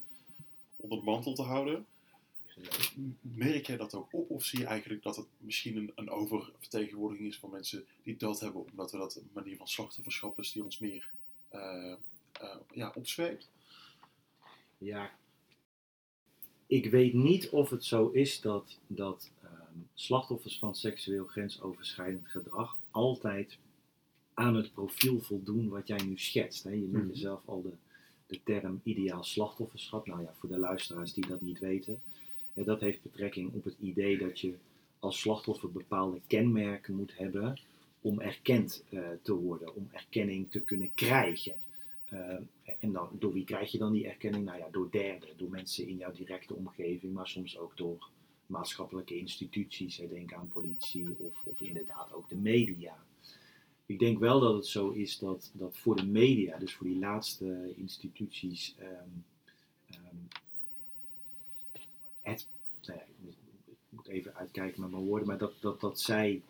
onder 0.77 0.99
de 0.99 1.05
mantel 1.05 1.35
te 1.35 1.43
houden. 1.43 1.87
Merk 3.21 3.67
jij 3.67 3.77
dat 3.77 3.95
ook 3.95 4.13
op 4.13 4.31
of 4.31 4.45
zie 4.45 4.59
je 4.59 4.67
eigenlijk 4.67 5.03
dat 5.03 5.17
het 5.17 5.27
misschien 5.39 5.77
een, 5.77 5.93
een 5.95 6.11
oververtegenwoordiging 6.11 7.29
is 7.29 7.39
van 7.39 7.51
mensen 7.51 7.85
die 8.03 8.17
dat 8.17 8.41
hebben, 8.41 8.65
omdat 8.71 8.91
we 8.91 8.99
dat 8.99 9.15
een 9.15 9.31
manier 9.33 9.57
van 9.57 9.69
slachtofferschap 9.69 10.39
is 10.39 10.53
die 10.53 10.65
ons 10.65 10.79
meer 10.79 11.11
uh, 11.53 11.95
uh, 12.43 12.57
ja, 12.73 12.93
opzweept? 12.95 13.51
Ja, 14.79 15.13
ik 16.67 16.91
weet 16.91 17.15
niet 17.15 17.49
of 17.49 17.71
het 17.71 17.85
zo 17.85 18.09
is 18.09 18.41
dat, 18.41 18.79
dat 18.87 19.31
ehm, 19.43 19.79
slachtoffers 19.95 20.59
van 20.59 20.75
seksueel 20.75 21.27
grensoverschrijdend 21.27 22.29
gedrag 22.29 22.79
altijd 22.91 23.59
aan 24.35 24.55
het 24.55 24.73
profiel 24.73 25.21
voldoen 25.21 25.69
wat 25.69 25.89
jij 25.89 26.03
nu 26.05 26.19
schetst. 26.19 26.65
Hè? 26.65 26.71
Je 26.71 26.89
noemde 26.89 26.99
mhm. 26.99 27.15
zelf 27.15 27.43
al 27.45 27.63
de, 27.63 27.73
de 28.27 28.41
term 28.45 28.81
ideaal 28.83 29.25
slachtofferschap. 29.25 30.07
Nou 30.07 30.23
ja, 30.23 30.35
voor 30.39 30.49
de 30.49 30.59
luisteraars 30.59 31.13
die 31.13 31.27
dat 31.27 31.41
niet 31.41 31.59
weten, 31.59 32.03
dat 32.55 32.81
heeft 32.81 33.03
betrekking 33.03 33.53
op 33.53 33.65
het 33.65 33.77
idee 33.81 34.19
dat 34.19 34.41
je 34.41 34.55
als 34.99 35.21
slachtoffer 35.21 35.73
bepaalde 35.73 36.21
kenmerken 36.27 36.95
moet 36.95 37.17
hebben 37.17 37.61
om 38.01 38.21
erkend 38.21 38.85
uh, 38.91 39.01
te 39.23 39.35
worden, 39.35 39.75
om 39.75 39.89
erkenning 39.93 40.51
te 40.51 40.61
kunnen 40.61 40.95
krijgen. 40.95 41.55
Uh, 42.13 42.21
en 42.79 42.93
dan, 42.93 43.09
door 43.19 43.33
wie 43.33 43.45
krijg 43.45 43.73
je 43.73 43.79
dan 43.79 43.93
die 43.93 44.07
erkenning? 44.07 44.45
Nou 44.45 44.59
ja, 44.59 44.69
door 44.71 44.91
derden, 44.91 45.29
door 45.37 45.51
mensen 45.51 45.89
in 45.89 45.97
jouw 45.97 46.13
directe 46.13 46.55
omgeving, 46.55 47.13
maar 47.13 47.29
soms 47.29 47.59
ook 47.59 47.77
door 47.77 48.09
maatschappelijke 48.47 49.17
instituties. 49.17 49.97
Denk 49.97 50.33
aan 50.33 50.49
politie 50.49 51.07
of, 51.19 51.43
of 51.45 51.61
inderdaad 51.61 52.13
ook 52.13 52.29
de 52.29 52.37
media. 52.37 53.05
Ik 53.87 53.99
denk 53.99 54.19
wel 54.19 54.41
dat 54.41 54.55
het 54.55 54.67
zo 54.67 54.91
is 54.91 55.19
dat, 55.19 55.51
dat 55.55 55.77
voor 55.77 55.97
de 55.97 56.07
media, 56.07 56.59
dus 56.59 56.75
voor 56.75 56.87
die 56.87 56.99
laatste 56.99 57.73
instituties, 57.77 58.75
um, 58.81 59.25
um, 59.91 60.29
het, 62.25 62.47
nou 62.83 62.99
ja, 62.99 63.05
ik 63.67 63.77
moet 63.89 64.09
even 64.09 64.35
uitkijken 64.35 64.81
met 64.81 64.91
mijn 64.91 65.03
woorden, 65.03 65.27
maar 65.27 65.39
dat, 65.39 65.53
dat, 65.61 65.81
dat 65.81 66.01
zij 66.01 66.43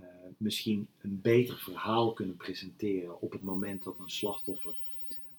uh, 0.00 0.06
misschien 0.36 0.88
een 1.00 1.20
beter 1.20 1.56
verhaal 1.58 2.12
kunnen 2.12 2.36
presenteren 2.36 3.20
op 3.20 3.32
het 3.32 3.42
moment 3.42 3.82
dat 3.82 3.98
een 3.98 4.10
slachtoffer 4.10 4.76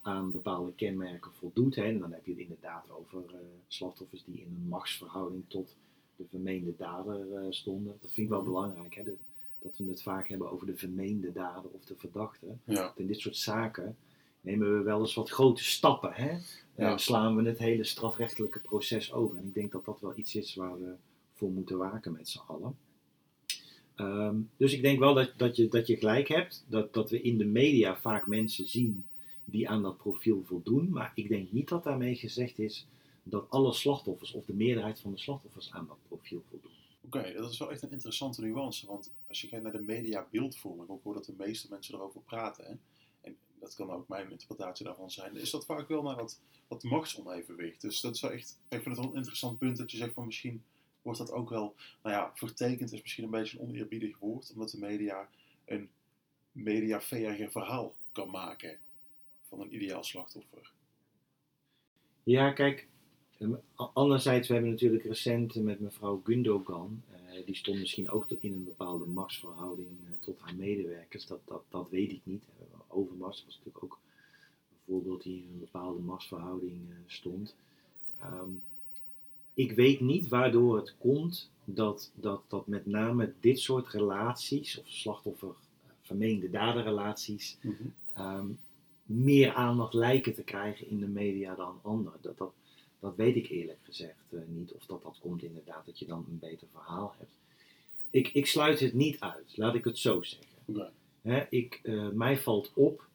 aan 0.02 0.32
bepaalde 0.32 0.74
kenmerken 0.74 1.32
voldoet. 1.32 1.76
Hè. 1.76 1.84
En 1.84 2.00
dan 2.00 2.12
heb 2.12 2.26
je 2.26 2.32
het 2.32 2.40
inderdaad 2.40 2.92
over 2.92 3.24
uh, 3.28 3.40
slachtoffers 3.68 4.24
die 4.24 4.40
in 4.40 4.56
een 4.56 4.68
machtsverhouding 4.68 5.44
tot 5.48 5.76
de 6.16 6.26
vermeende 6.30 6.76
dader 6.78 7.28
uh, 7.28 7.46
stonden. 7.50 7.98
Dat 8.02 8.12
vind 8.12 8.28
ik 8.28 8.34
wel 8.34 8.44
belangrijk. 8.44 8.96
Hè. 8.96 9.04
De, 9.04 9.18
dat 9.62 9.78
we 9.78 9.90
het 9.90 10.02
vaak 10.02 10.30
hebben 10.30 10.52
over 10.52 10.68
de 10.68 10.78
vermeende 10.78 11.32
dader 11.32 11.72
of 11.72 11.86
de 11.86 11.96
verdachte. 11.98 12.46
Ja. 12.64 12.94
In 12.96 13.08
dit 13.08 13.20
soort 13.20 13.38
zaken 13.38 13.96
nemen 14.42 14.78
we 14.78 14.84
wel 14.84 15.00
eens 15.00 15.14
wat 15.14 15.30
grote 15.30 15.64
stappen. 15.64 16.14
Hè? 16.14 16.38
Ja. 16.82 16.98
slaan 16.98 17.36
we 17.36 17.44
het 17.44 17.58
hele 17.58 17.84
strafrechtelijke 17.84 18.60
proces 18.60 19.14
over. 19.14 19.38
En 19.38 19.48
ik 19.48 19.54
denk 19.54 19.72
dat 19.72 19.86
dat 19.86 20.00
wel 20.00 20.14
iets 20.16 20.36
is 20.36 20.56
waar 20.56 20.80
we 20.80 20.94
voor 21.34 21.52
moeten 21.52 21.78
waken 21.78 22.12
met 22.12 22.30
z'n 22.30 22.40
allen. 22.48 22.78
Ehm, 23.96 24.36
dus 24.58 24.74
ik 24.74 24.82
denk 24.82 25.00
wel 25.00 25.14
dat, 25.14 25.32
dat, 25.38 25.56
je, 25.56 25.68
dat 25.68 25.88
je 25.88 25.98
gelijk 25.98 26.28
hebt, 26.28 26.66
dat, 26.68 26.94
dat 26.94 27.10
we 27.10 27.22
in 27.22 27.38
de 27.38 27.46
media 27.46 27.98
vaak 27.98 28.28
mensen 28.28 28.68
zien 28.68 29.06
die 29.46 29.70
aan 29.70 29.82
dat 29.82 29.98
profiel 29.98 30.44
voldoen. 30.44 30.90
Maar 30.90 31.12
ik 31.16 31.30
denk 31.30 31.52
niet 31.52 31.70
dat 31.70 31.84
daarmee 31.84 32.16
gezegd 32.16 32.60
is 32.60 32.88
dat 33.24 33.50
alle 33.50 33.74
slachtoffers 33.74 34.34
of 34.34 34.46
de 34.46 34.54
meerderheid 34.54 35.00
van 35.00 35.12
de 35.12 35.20
slachtoffers 35.20 35.72
aan 35.72 35.88
dat 35.88 35.98
profiel 36.08 36.44
voldoen. 36.50 36.72
Oké, 37.06 37.34
dat 37.34 37.52
is 37.52 37.58
wel 37.58 37.72
echt 37.72 37.82
een 37.82 37.92
interessante 37.92 38.42
nuance. 38.42 38.88
Want 38.88 39.12
als 39.28 39.42
je 39.42 39.48
kijkt 39.48 39.64
naar 39.64 39.74
de 39.74 39.82
media 39.82 40.28
beeldvorming, 40.32 40.90
ook 40.90 41.04
hoor 41.04 41.14
dat 41.14 41.26
de 41.26 41.34
meeste 41.38 41.68
mensen 41.70 41.96
erover 41.96 42.22
praten. 42.22 42.66
Hè, 42.66 42.74
dat 43.62 43.76
kan 43.76 43.92
ook 43.92 44.08
mijn 44.08 44.32
interpretatie 44.32 44.86
daarvan 44.86 45.12
zijn. 45.12 45.36
Is 45.36 45.50
dat 45.50 45.66
vaak 45.66 45.88
wel 45.88 46.02
naar 46.02 46.16
dat, 46.16 46.40
dat 46.68 46.84
machtsonevenwicht. 46.84 47.82
Dus 47.82 48.02
dat 48.02 48.16
is 48.16 48.22
wel 48.22 48.32
echt, 48.32 48.58
ik 48.70 48.82
vind 48.82 48.86
het 48.86 48.98
wel 48.98 49.10
een 49.10 49.16
interessant 49.16 49.58
punt 49.58 49.78
dat 49.78 49.92
je 49.92 49.98
zegt 49.98 50.14
van 50.14 50.26
misschien 50.26 50.64
wordt 51.02 51.20
dat 51.20 51.32
ook 51.32 51.50
wel, 51.50 51.76
nou 52.04 52.16
ja, 52.16 52.32
vertekend 52.34 52.92
is 52.92 53.02
misschien 53.02 53.24
een 53.24 53.30
beetje 53.30 53.60
een 53.60 53.68
oneerbiedig 53.68 54.18
woord. 54.20 54.52
Omdat 54.54 54.70
de 54.70 54.78
media 54.78 55.30
een 55.66 55.90
mediaveerige 56.52 57.52
verhaal 57.52 57.96
kan 58.12 58.30
maken 58.30 58.78
van 59.42 59.60
een 59.60 59.76
ideaal 59.76 60.04
slachtoffer. 60.04 60.72
Ja, 62.24 62.52
kijk, 62.52 62.88
anderzijds, 63.76 64.48
we 64.48 64.54
hebben 64.54 64.72
natuurlijk 64.72 65.04
recent 65.04 65.56
met 65.56 65.80
mevrouw 65.80 66.22
Gundogan, 66.24 67.02
uh, 67.12 67.46
die 67.46 67.56
stond 67.56 67.80
misschien 67.80 68.10
ook 68.10 68.30
in 68.30 68.54
een 68.54 68.64
bepaalde 68.64 69.06
machtsverhouding 69.06 69.90
uh, 70.04 70.12
tot 70.20 70.40
haar 70.40 70.56
medewerkers, 70.56 71.26
dat, 71.26 71.40
dat, 71.46 71.64
dat 71.70 71.90
weet 71.90 72.12
ik 72.12 72.22
niet. 72.24 72.44
Uh, 72.60 72.80
Overmars 72.88 73.44
was 73.46 73.56
natuurlijk 73.58 73.84
ook 73.84 74.00
een 74.70 74.78
voorbeeld 74.86 75.24
die 75.24 75.44
in 75.44 75.50
een 75.54 75.60
bepaalde 75.60 76.00
machtsverhouding 76.00 76.80
stond. 77.08 77.56
Um, 78.24 78.62
ik 79.54 79.72
weet 79.72 80.00
niet 80.00 80.28
waardoor 80.28 80.76
het 80.76 80.96
komt 80.98 81.50
dat, 81.64 82.12
dat, 82.16 82.42
dat 82.48 82.68
met 82.68 82.86
name 82.86 83.34
dit 83.40 83.60
soort 83.60 83.88
relaties, 83.88 84.80
of 84.80 84.88
slachtoffer 84.88 85.56
vermeende 86.02 86.50
daderrelaties, 86.50 87.58
mm 87.62 87.78
-hmm. 88.14 88.58
meer 89.06 89.54
aandacht 89.54 89.94
lijken 89.94 90.34
te 90.34 90.44
krijgen 90.44 90.90
in 90.90 91.00
de 91.00 91.08
media 91.08 91.56
dan 91.56 91.80
andere. 91.82 92.18
Dat, 92.22 92.38
dat, 92.38 92.54
dat 93.02 93.16
weet 93.16 93.36
ik 93.36 93.50
eerlijk 93.50 93.80
gezegd 93.84 94.26
uh, 94.30 94.42
niet. 94.48 94.72
Of 94.72 94.86
dat 94.86 95.02
dat 95.02 95.18
komt 95.20 95.44
inderdaad, 95.44 95.86
dat 95.86 96.00
je 96.00 96.06
dan 96.06 96.26
een 96.30 96.40
beter 96.40 96.68
verhaal 96.72 97.16
hebt. 97.18 97.32
Ik, 98.10 98.28
ik 98.28 98.46
sluit 98.46 98.80
het 98.80 98.94
niet 98.94 99.20
uit, 99.20 99.58
laat 99.58 99.76
ik 99.76 99.84
het 99.84 99.98
zo 99.98 100.22
zeggen. 100.22 100.94
Hè, 101.22 101.46
ik, 101.50 101.80
uh, 101.84 102.10
mij 102.10 102.38
valt 102.38 102.72
op, 102.74 103.08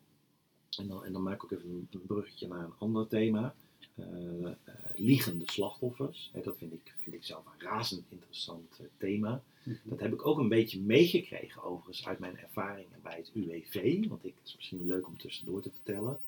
en 0.79 0.89
dan, 0.89 1.05
en 1.05 1.13
dan 1.13 1.23
maak 1.23 1.35
ik 1.35 1.45
ook 1.45 1.53
even 1.53 1.89
een, 1.91 2.07
bruggetje 2.07 2.49
naar 2.49 2.65
een 2.65 2.79
ander 2.79 3.09
thema. 3.09 3.55
Uh, 3.95 4.51
liegende 4.95 5.45
slachtoffers. 5.51 6.31
Hè, 6.33 6.41
dat 6.41 6.57
vind 6.59 6.73
ik, 6.73 6.95
vind 6.99 7.17
ik 7.17 7.25
zelf 7.25 7.45
een 7.47 7.67
razend 7.67 8.05
interessant 8.09 8.81
thema. 8.97 9.31
Mm 9.63 9.73
-hmm. 9.83 9.91
Dat 9.91 10.01
heb 10.01 10.13
ik 10.13 10.27
ook 10.27 10.39
een 10.39 10.49
beetje 10.49 10.81
meegekregen 10.81 11.63
overigens 11.63 12.07
uit 12.07 12.19
mijn 12.19 12.39
ervaringen 12.39 13.01
bij 13.03 13.17
het 13.17 13.31
UWV. 13.35 14.09
Want 14.09 14.25
ik, 14.25 14.35
het 14.39 14.47
is 14.47 14.57
misschien 14.57 14.87
leuk 14.87 15.07
om 15.07 15.19
tussendoor 15.19 15.63
te 15.63 15.71
vertellen 15.71 16.19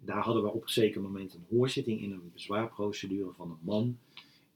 daar 0.00 0.22
hadden 0.22 0.42
we 0.42 0.52
op 0.52 0.62
een 0.62 0.68
zeker 0.68 1.00
moment 1.00 1.34
een 1.34 1.46
hoorzitting 1.48 2.00
in 2.00 2.12
een 2.12 2.30
bezwaarprocedure 2.32 3.32
van 3.32 3.50
een 3.50 3.58
man. 3.60 3.98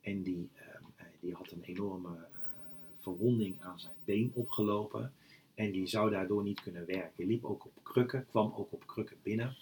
En 0.01 0.23
die, 0.23 0.49
uh, 0.57 1.05
die 1.21 1.35
had 1.35 1.51
een 1.51 1.63
enorme 1.63 2.09
uh, 2.09 2.23
verwonding 2.99 3.61
aan 3.61 3.81
zijn 3.81 3.95
been 4.05 4.31
opgelopen. 4.35 5.13
En 5.55 5.71
die 5.71 5.87
zou 5.87 6.11
daardoor 6.11 6.43
niet 6.43 6.61
kunnen 6.61 6.87
werken. 6.87 7.27
Liep 7.27 7.45
ook 7.45 7.65
op 7.65 7.73
krukken, 7.83 8.27
kwam 8.27 8.53
ook 8.57 8.73
op 8.73 8.87
krukken 8.87 9.17
binnen. 9.23 9.57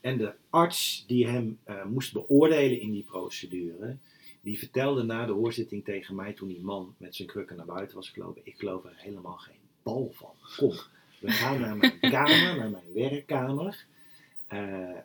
En 0.00 0.18
de 0.18 0.34
arts 0.50 1.04
die 1.06 1.26
hem 1.26 1.58
uh, 1.68 1.84
moest 1.84 2.12
beoordelen 2.12 2.80
in 2.80 2.92
die 2.92 3.02
procedure, 3.02 3.96
die 4.40 4.58
vertelde 4.58 5.02
na 5.02 5.26
de 5.26 5.32
hoorzitting 5.32 5.84
tegen 5.84 6.14
mij 6.14 6.32
toen 6.32 6.48
die 6.48 6.60
man 6.60 6.94
met 6.98 7.14
zijn 7.14 7.28
krukken 7.28 7.56
naar 7.56 7.66
buiten 7.66 7.96
was 7.96 8.08
gelopen: 8.08 8.42
Ik 8.44 8.58
geloof 8.58 8.84
er 8.84 8.94
helemaal 8.96 9.36
geen 9.36 9.60
bal 9.82 10.10
van. 10.12 10.34
Kom, 10.56 10.72
we 11.20 11.30
gaan 11.30 11.60
naar 11.60 11.76
mijn 11.76 12.00
kamer, 12.14 12.56
naar 12.56 12.70
mijn 12.70 12.92
werkkamer. 12.94 13.86
Uh, 14.52 14.98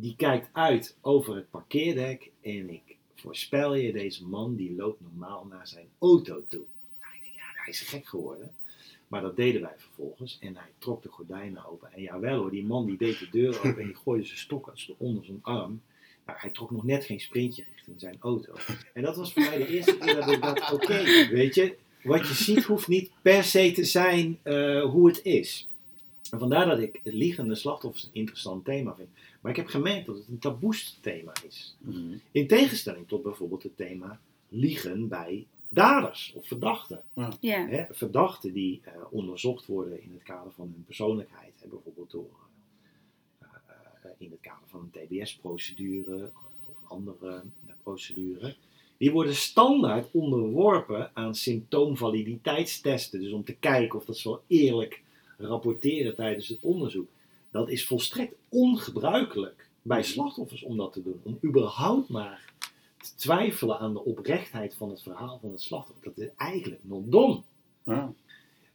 die 0.00 0.16
kijkt 0.16 0.48
uit 0.52 0.96
over 1.00 1.34
het 1.34 1.50
parkeerdek 1.50 2.30
en 2.40 2.70
ik 2.70 2.96
voorspel 3.14 3.74
je, 3.74 3.92
deze 3.92 4.26
man 4.26 4.56
die 4.56 4.74
loopt 4.74 5.00
normaal 5.00 5.46
naar 5.50 5.66
zijn 5.66 5.86
auto 5.98 6.42
toe. 6.48 6.64
Nou, 7.00 7.14
ik 7.14 7.22
denk, 7.22 7.34
ja, 7.34 7.42
hij 7.54 7.68
is 7.68 7.80
gek 7.80 8.06
geworden. 8.06 8.52
Maar 9.08 9.22
dat 9.22 9.36
deden 9.36 9.60
wij 9.60 9.74
vervolgens 9.76 10.38
en 10.40 10.56
hij 10.56 10.68
trok 10.78 11.02
de 11.02 11.08
gordijnen 11.08 11.66
open. 11.66 11.92
En 11.92 12.02
jawel 12.02 12.38
hoor, 12.38 12.50
die 12.50 12.64
man 12.64 12.86
die 12.86 12.96
deed 12.96 13.18
de 13.18 13.28
deur 13.30 13.56
open 13.56 13.78
en 13.78 13.86
die 13.86 13.96
gooide 14.04 14.26
zijn 14.26 14.38
stok 14.38 14.72
onder 14.96 15.24
zijn 15.24 15.38
arm. 15.42 15.82
Nou, 16.26 16.38
hij 16.38 16.50
trok 16.50 16.70
nog 16.70 16.84
net 16.84 17.04
geen 17.04 17.20
sprintje 17.20 17.64
richting 17.74 18.00
zijn 18.00 18.16
auto. 18.20 18.54
En 18.94 19.02
dat 19.02 19.16
was 19.16 19.32
voor 19.32 19.42
mij 19.42 19.58
de 19.58 19.66
eerste 19.66 19.98
keer 19.98 20.14
dat 20.14 20.30
ik 20.30 20.42
dacht, 20.42 20.72
oké, 20.72 21.02
weet 21.40 21.54
je, 21.54 21.76
wat 22.02 22.28
je 22.28 22.34
ziet 22.34 22.64
hoeft 22.64 22.88
niet 22.88 23.10
per 23.22 23.44
se 23.44 23.72
te 23.72 23.84
zijn 23.84 24.38
uh, 24.44 24.84
hoe 24.84 25.08
het 25.08 25.24
is. 25.24 25.68
En 26.30 26.38
vandaar 26.38 26.66
dat 26.66 26.78
ik 26.78 27.00
het 27.02 27.14
liegende 27.14 27.54
slachtoffers 27.54 28.04
een 28.04 28.10
interessant 28.12 28.64
thema 28.64 28.94
vind. 28.94 29.08
Maar 29.40 29.50
ik 29.50 29.56
heb 29.56 29.66
gemerkt 29.66 30.06
dat 30.06 30.16
het 30.16 30.28
een 30.28 30.38
taboest 30.38 30.98
thema 31.02 31.32
is. 31.46 31.76
Mm 31.78 32.20
In 32.30 32.46
tegenstelling 32.46 33.08
tot 33.08 33.22
bijvoorbeeld 33.22 33.62
het 33.62 33.76
thema 33.76 34.20
liegen 34.48 35.08
bij 35.08 35.46
daders 35.68 36.32
of 36.34 36.46
verdachten. 36.46 37.02
Ja. 37.40 37.66
Hè, 37.66 37.84
verdachten 37.90 38.52
die 38.52 38.80
uh, 38.86 38.92
onderzocht 39.10 39.66
worden 39.66 40.02
in 40.02 40.10
het 40.12 40.22
kader 40.22 40.52
van 40.52 40.70
hun 40.74 40.84
persoonlijkheid. 40.84 41.52
Hè, 41.60 41.68
bijvoorbeeld 41.68 42.10
door, 42.10 42.36
uh, 43.42 43.48
uh, 44.04 44.10
in 44.18 44.30
het 44.30 44.40
kader 44.40 44.68
van 44.68 44.90
een 44.92 45.06
TBS-procedure 45.06 46.30
of 46.34 46.68
een 46.68 46.88
andere 46.88 47.42
procedure. 47.82 48.54
Die 48.96 49.12
worden 49.12 49.34
standaard 49.34 50.08
onderworpen 50.10 51.10
aan 51.14 51.34
symptoomvaliditeitstesten. 51.34 53.20
Dus 53.20 53.32
om 53.32 53.44
te 53.44 53.54
kijken 53.54 53.98
of 53.98 54.04
dat 54.04 54.18
ze 54.18 54.28
wel 54.28 54.42
eerlijk 54.46 55.02
rapporteren 55.40 56.14
tijdens 56.14 56.48
het 56.48 56.58
onderzoek. 56.60 57.08
Dat 57.50 57.68
is 57.70 57.86
volstrekt 57.86 58.34
ongebruikelijk 58.48 59.68
bij 59.82 60.02
slachtoffers 60.02 60.62
om 60.62 60.76
dat 60.76 60.92
te 60.92 61.02
doen. 61.02 61.20
Om 61.22 61.38
überhaupt 61.44 62.08
maar 62.08 62.52
te 62.96 63.14
twijfelen 63.16 63.78
aan 63.78 63.92
de 63.92 64.04
oprechtheid 64.04 64.74
van 64.74 64.90
het 64.90 65.02
verhaal 65.02 65.38
van 65.40 65.50
het 65.50 65.62
slachtoffer. 65.62 66.04
Dat 66.04 66.18
is 66.18 66.28
eigenlijk 66.36 66.80
nog 66.84 67.02
dom. 67.04 67.44
Ja. 67.84 68.12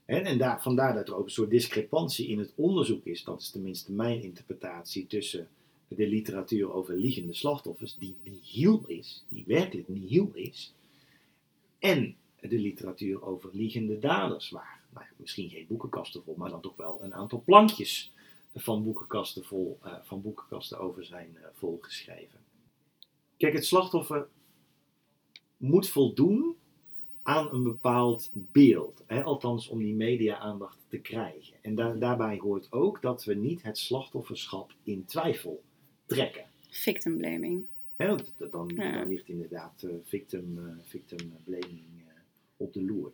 En, 0.05 0.23
en 0.23 0.37
daar, 0.37 0.61
vandaar 0.61 0.93
dat 0.93 1.07
er 1.07 1.15
ook 1.15 1.25
een 1.25 1.31
soort 1.31 1.49
discrepantie 1.49 2.27
in 2.27 2.39
het 2.39 2.51
onderzoek 2.55 3.05
is. 3.05 3.23
Dat 3.23 3.41
is 3.41 3.49
tenminste 3.49 3.91
mijn 3.91 4.23
interpretatie 4.23 5.07
tussen 5.07 5.47
de 5.87 6.07
literatuur 6.07 6.73
over 6.73 6.95
liegende 6.95 7.33
slachtoffers, 7.33 7.95
die 7.99 8.15
nihil 8.23 8.83
is, 8.87 9.23
die 9.29 9.43
werkelijk 9.47 9.87
nihil 9.87 10.31
is, 10.33 10.73
en 11.79 12.15
de 12.39 12.59
literatuur 12.59 13.23
over 13.23 13.49
liegende 13.53 13.99
daders, 13.99 14.49
waar 14.49 14.81
nou 15.03 15.07
misschien 15.17 15.49
geen 15.49 15.67
boekenkasten 15.67 16.23
vol, 16.23 16.35
maar 16.35 16.49
dan 16.49 16.61
toch 16.61 16.75
wel 16.75 17.03
een 17.03 17.13
aantal 17.13 17.41
plankjes 17.45 18.13
van 18.55 18.83
boekenkasten, 18.83 19.45
vol, 19.45 19.79
uh, 19.85 19.93
van 20.03 20.21
boekenkasten 20.21 20.79
over 20.79 21.05
zijn 21.05 21.37
uh, 21.39 21.45
volgeschreven. 21.53 22.39
Kijk, 23.37 23.53
het 23.53 23.65
slachtoffer 23.65 24.27
moet 25.57 25.89
voldoen 25.89 26.55
aan 27.23 27.53
een 27.53 27.63
bepaald 27.63 28.31
beeld. 28.33 29.03
Hè? 29.07 29.23
Althans, 29.23 29.67
om 29.67 29.79
die 29.79 29.95
media-aandacht 29.95 30.77
te 30.87 30.97
krijgen. 30.97 31.57
En 31.61 31.75
da 31.75 31.93
daarbij 31.93 32.37
hoort 32.37 32.71
ook 32.71 33.01
dat 33.01 33.23
we 33.23 33.33
niet 33.33 33.63
het 33.63 33.77
slachtofferschap 33.77 34.73
in 34.83 35.05
twijfel 35.05 35.63
trekken. 36.05 36.45
Victim 36.69 37.17
blaming. 37.17 37.65
Hè, 37.95 38.15
dan, 38.37 38.71
ja. 38.75 38.91
dan, 38.91 39.07
ligt 39.07 39.29
inderdaad 39.29 39.83
uh, 39.83 39.93
victim, 40.03 40.57
uh, 40.57 40.71
victim 40.81 41.33
blaming 41.43 41.83
uh, 41.97 42.03
op 42.57 42.73
de 42.73 42.83
loer. 42.83 43.11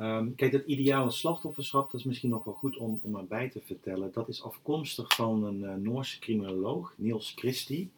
Um, 0.00 0.34
kijk, 0.34 0.52
dat 0.52 0.64
ideale 0.66 1.10
slachtofferschap, 1.10 1.90
dat 1.90 2.00
is 2.00 2.06
misschien 2.06 2.30
nog 2.30 2.44
wel 2.44 2.54
goed 2.54 2.76
om, 2.76 3.00
om 3.02 3.16
erbij 3.16 3.48
te 3.48 3.60
vertellen. 3.60 4.12
Dat 4.12 4.28
is 4.28 4.42
afkomstig 4.42 5.14
van 5.14 5.44
een 5.44 5.82
Noorse 5.82 6.18
criminoloog, 6.18 6.94
Niels 6.96 7.32
Christie. 7.36 7.90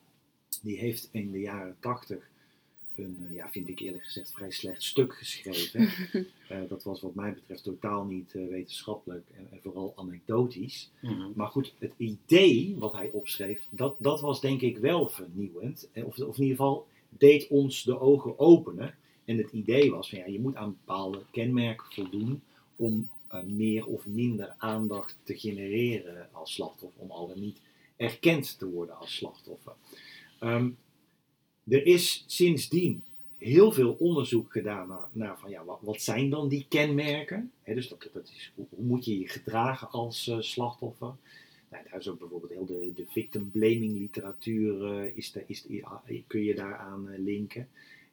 Die 0.63 0.79
heeft 0.79 1.09
in 1.13 1.31
de 1.31 1.41
jaren 1.41 1.77
80 1.81 2.29
een, 2.99 3.29
ja, 3.31 3.51
vind 3.51 3.69
ik 3.69 3.79
eerlijk 3.79 4.05
gezegd, 4.05 4.33
vrij 4.33 4.51
slecht 4.51 4.83
stuk 4.83 5.15
geschreven. 5.15 5.81
uh, 6.51 6.59
dat 6.69 6.83
was 6.83 7.01
wat 7.01 7.15
mij 7.15 7.33
betreft 7.33 7.63
totaal 7.63 8.05
niet 8.05 8.35
uh, 8.35 8.49
wetenschappelijk 8.49 9.27
en, 9.37 9.47
en, 9.51 9.59
vooral 9.63 9.93
anekdotisch. 9.97 10.91
Mm 11.01 11.11
-hmm. 11.11 11.33
Maar 11.37 11.49
goed, 11.49 11.75
het 11.79 11.93
idee 11.97 12.77
wat 12.79 12.93
hij 12.93 13.11
opschreef, 13.11 13.67
dat, 13.71 13.95
dat 13.99 14.21
was 14.21 14.41
denk 14.41 14.61
ik 14.61 14.79
wel 14.79 15.09
vernieuwend. 15.09 15.89
Of, 15.95 16.19
of 16.19 16.37
in 16.37 16.43
ieder 16.43 16.57
geval 16.57 16.87
deed 17.09 17.49
ons 17.49 17.83
de 17.83 18.01
ogen 18.01 18.39
openen. 18.39 18.95
En 19.29 19.37
het 19.37 19.53
idee 19.53 19.91
was 19.91 20.09
van 20.09 20.19
ja, 20.19 20.27
je 20.27 20.41
moet 20.41 20.57
aan 20.57 20.77
bepaalde 20.85 21.23
kenmerken 21.31 21.87
voldoen 21.91 22.41
om 22.77 23.09
uh, 23.33 23.43
meer 23.43 23.87
of 23.87 24.07
minder 24.07 24.55
aandacht 24.59 25.17
te 25.23 25.39
genereren 25.39 26.29
als 26.33 26.55
slachtoffer, 26.55 27.03
om 27.03 27.11
al 27.11 27.29
dan 27.29 27.41
niet 27.41 27.59
erkend 27.97 28.59
te 28.59 28.67
worden 28.67 28.99
als 28.99 29.17
slachtoffer. 29.17 29.73
Um, 30.41 30.77
er 31.65 31.87
is 31.87 32.25
sindsdien 32.27 33.03
heel 33.39 33.73
veel 33.73 33.97
onderzoek 33.99 34.53
gedaan 34.53 34.89
naar, 34.89 35.09
naar 35.13 35.39
van 35.39 35.51
ja, 35.51 35.65
wat, 35.65 35.79
wat, 35.81 36.03
zijn 36.03 36.31
dan 36.31 36.49
die 36.49 36.67
kenmerken? 36.69 37.53
Dus 37.65 37.89
dat, 37.89 38.09
dat 38.13 38.33
is, 38.37 38.53
hoe, 38.55 38.67
moet 38.77 39.05
je 39.05 39.19
je 39.19 39.29
gedragen 39.29 39.91
als 39.91 40.29
uh, 40.29 40.41
slachtoffer? 40.41 41.13
Nou, 41.71 41.85
daar 41.91 42.01
is 42.01 42.09
ook 42.09 42.19
bijvoorbeeld 42.19 42.53
heel 42.53 42.67
de, 42.67 42.93
de 42.95 43.07
victim 43.09 43.51
blaming 43.51 43.99
literatuur, 43.99 45.03
uh, 45.05 45.17
is 45.17 45.33
de, 45.33 45.45
is 45.47 45.63
de, 45.63 46.23
kun 46.27 46.43
je 46.43 46.55
daaraan 46.55 47.15
linken. 47.17 47.69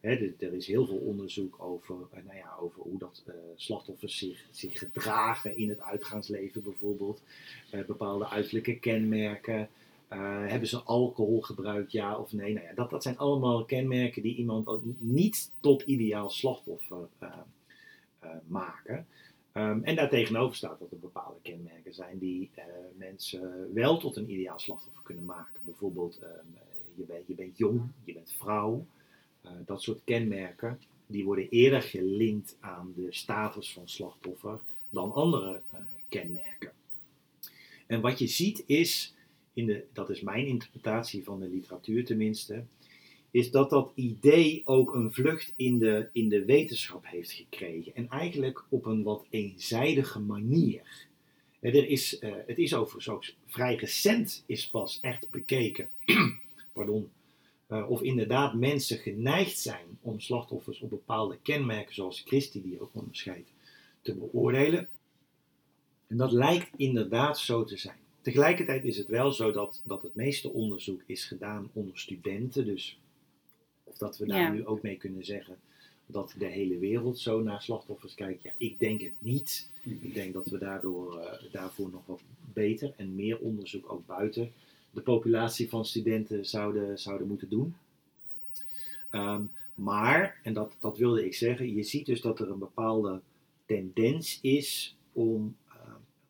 Er 0.05 0.53
is 0.53 0.67
heel 0.67 0.85
veel 0.85 0.97
onderzoek 0.97 1.55
over, 1.63 1.95
nou 2.11 2.37
ja, 2.37 2.55
over 2.59 2.81
hoe 2.81 2.99
dat 2.99 3.23
slachtoffers 3.55 4.17
zich, 4.17 4.47
zich 4.51 4.79
gedragen 4.79 5.57
in 5.57 5.69
het 5.69 5.81
uitgaansleven 5.81 6.63
bijvoorbeeld. 6.63 7.21
bepaalde 7.87 8.27
uiterlijke 8.27 8.79
kenmerken. 8.79 9.69
Hebben 10.47 10.67
ze 10.67 10.81
alcohol 10.81 11.41
gebruikt, 11.41 11.91
ja 11.91 12.17
of 12.17 12.33
nee? 12.33 12.53
Nou 12.53 12.65
ja, 12.65 12.73
dat, 12.73 12.89
dat 12.89 13.03
zijn 13.03 13.17
allemaal 13.17 13.65
kenmerken 13.65 14.21
die 14.21 14.35
iemand 14.35 14.69
niet 14.99 15.51
tot 15.59 15.81
ideaal 15.81 16.29
slachtoffer 16.29 17.07
maken. 18.47 19.07
Um, 19.57 19.83
en 19.83 19.95
daartegenover 19.95 20.55
staat 20.55 20.79
dat 20.79 20.91
er 20.91 20.99
bepaalde 20.99 21.39
kenmerken 21.41 21.93
zijn 21.93 22.17
die 22.17 22.49
mensen 22.97 23.73
wel 23.73 23.97
tot 23.97 24.15
een 24.15 24.31
ideaal 24.31 24.59
slachtoffer 24.59 25.03
kunnen 25.03 25.25
maken. 25.25 25.61
Bijvoorbeeld, 25.65 26.19
um, 26.21 26.57
je, 26.95 27.23
je 27.25 27.33
bent 27.33 27.57
jong, 27.57 27.81
je 28.03 28.13
bent 28.13 28.33
vrouw. 28.37 28.85
Dat 29.65 29.81
soort 29.81 30.01
kenmerken, 30.03 30.79
die 31.07 31.23
worden 31.23 31.49
eerder 31.49 31.81
gelinkt 31.81 32.57
aan 32.59 32.93
de 32.95 33.07
status 33.09 33.73
van 33.73 33.87
slachtoffer 33.89 34.59
dan 34.89 35.13
andere 35.13 35.61
kenmerken. 36.09 36.71
En 37.87 38.01
wat 38.01 38.19
je 38.19 38.27
ziet 38.27 38.63
is 38.65 39.13
in 39.53 39.65
de, 39.65 39.83
dat 39.93 40.09
is 40.09 40.21
mijn 40.21 40.45
interpretatie 40.45 41.23
van 41.23 41.39
de 41.39 41.47
literatuur 41.47 42.05
tenminste, 42.05 42.63
is 43.31 43.51
dat 43.51 43.69
dat 43.69 43.91
idee 43.95 44.61
ook 44.65 44.93
een 44.93 45.13
vlucht 45.13 45.53
in 45.55 45.79
de, 45.79 46.09
in 46.11 46.29
de 46.29 46.45
wetenschap 46.45 47.05
heeft 47.07 47.31
gekregen. 47.31 47.95
En 47.95 48.09
eigenlijk 48.09 48.63
op 48.69 48.85
een 48.85 49.03
wat 49.03 49.25
eenzijdige 49.29 50.19
manier. 50.19 51.07
Er 51.59 51.87
is, 51.87 52.17
het 52.45 52.57
is 52.57 52.73
overigens 52.73 53.09
ook 53.09 53.25
vrij 53.45 53.75
recent 53.75 54.43
is 54.45 54.69
pas 54.69 54.99
echt 55.01 55.29
bekeken 55.29 55.89
pardon, 56.73 57.09
uh, 57.69 57.89
of 57.89 58.01
inderdaad 58.01 58.53
mensen 58.53 58.97
geneigd 58.97 59.59
zijn 59.59 59.85
om 60.01 60.19
slachtoffers 60.19 60.79
op 60.79 60.89
bepaalde 60.89 61.37
kenmerken, 61.41 61.95
zoals 61.95 62.21
Christie 62.21 62.61
die 62.61 62.81
ook 62.81 62.89
onderscheidt, 62.93 63.49
te 64.01 64.15
beoordelen. 64.15 64.87
En 66.07 66.17
dat 66.17 66.31
lijkt 66.31 66.69
inderdaad 66.77 67.39
zo 67.39 67.63
te 67.63 67.77
zijn. 67.77 67.97
Tegelijkertijd 68.21 68.83
is 68.83 68.97
het 68.97 69.07
wel 69.07 69.31
zo 69.31 69.51
dat, 69.51 69.81
dat 69.85 70.03
het 70.03 70.15
meeste 70.15 70.49
onderzoek 70.49 71.03
is 71.05 71.25
gedaan 71.25 71.69
onder 71.73 71.97
studenten. 71.97 72.65
Dus 72.65 72.99
of 73.83 73.97
dat 73.97 74.17
we 74.17 74.25
daar 74.25 74.39
ja. 74.39 74.51
nu 74.51 74.65
ook 74.65 74.81
mee 74.81 74.97
kunnen 74.97 75.25
zeggen 75.25 75.57
dat 76.05 76.35
de 76.37 76.45
hele 76.45 76.77
wereld 76.77 77.19
zo 77.19 77.41
naar 77.41 77.61
slachtoffers 77.61 78.15
kijkt. 78.15 78.43
Ja, 78.43 78.51
ik 78.57 78.79
denk 78.79 79.01
het 79.01 79.13
niet. 79.19 79.69
Ik 79.81 80.13
denk 80.13 80.33
dat 80.33 80.47
we 80.47 80.57
daardoor, 80.57 81.19
uh, 81.19 81.51
daarvoor 81.51 81.89
nog 81.89 82.05
wat 82.05 82.21
beter 82.53 82.93
en 82.97 83.15
meer 83.15 83.39
onderzoek 83.39 83.91
ook 83.91 84.05
buiten 84.05 84.51
de 84.95 85.01
populatie 85.01 85.69
van 85.69 85.85
studenten 85.85 86.45
zouden, 86.45 86.99
zouden 86.99 87.27
moeten 87.27 87.49
doen. 87.49 87.75
Um, 89.11 89.51
maar, 89.75 90.39
en 90.43 90.53
dat, 90.53 90.75
dat 90.79 90.97
wilde 90.97 91.25
ik 91.25 91.33
zeggen, 91.33 91.75
je 91.75 91.83
ziet 91.83 92.05
dus 92.05 92.21
dat 92.21 92.39
er 92.39 92.49
een 92.49 92.59
bepaalde 92.59 93.19
tendens 93.65 94.39
is 94.41 94.95
om, 95.13 95.55
uh, 95.69 95.75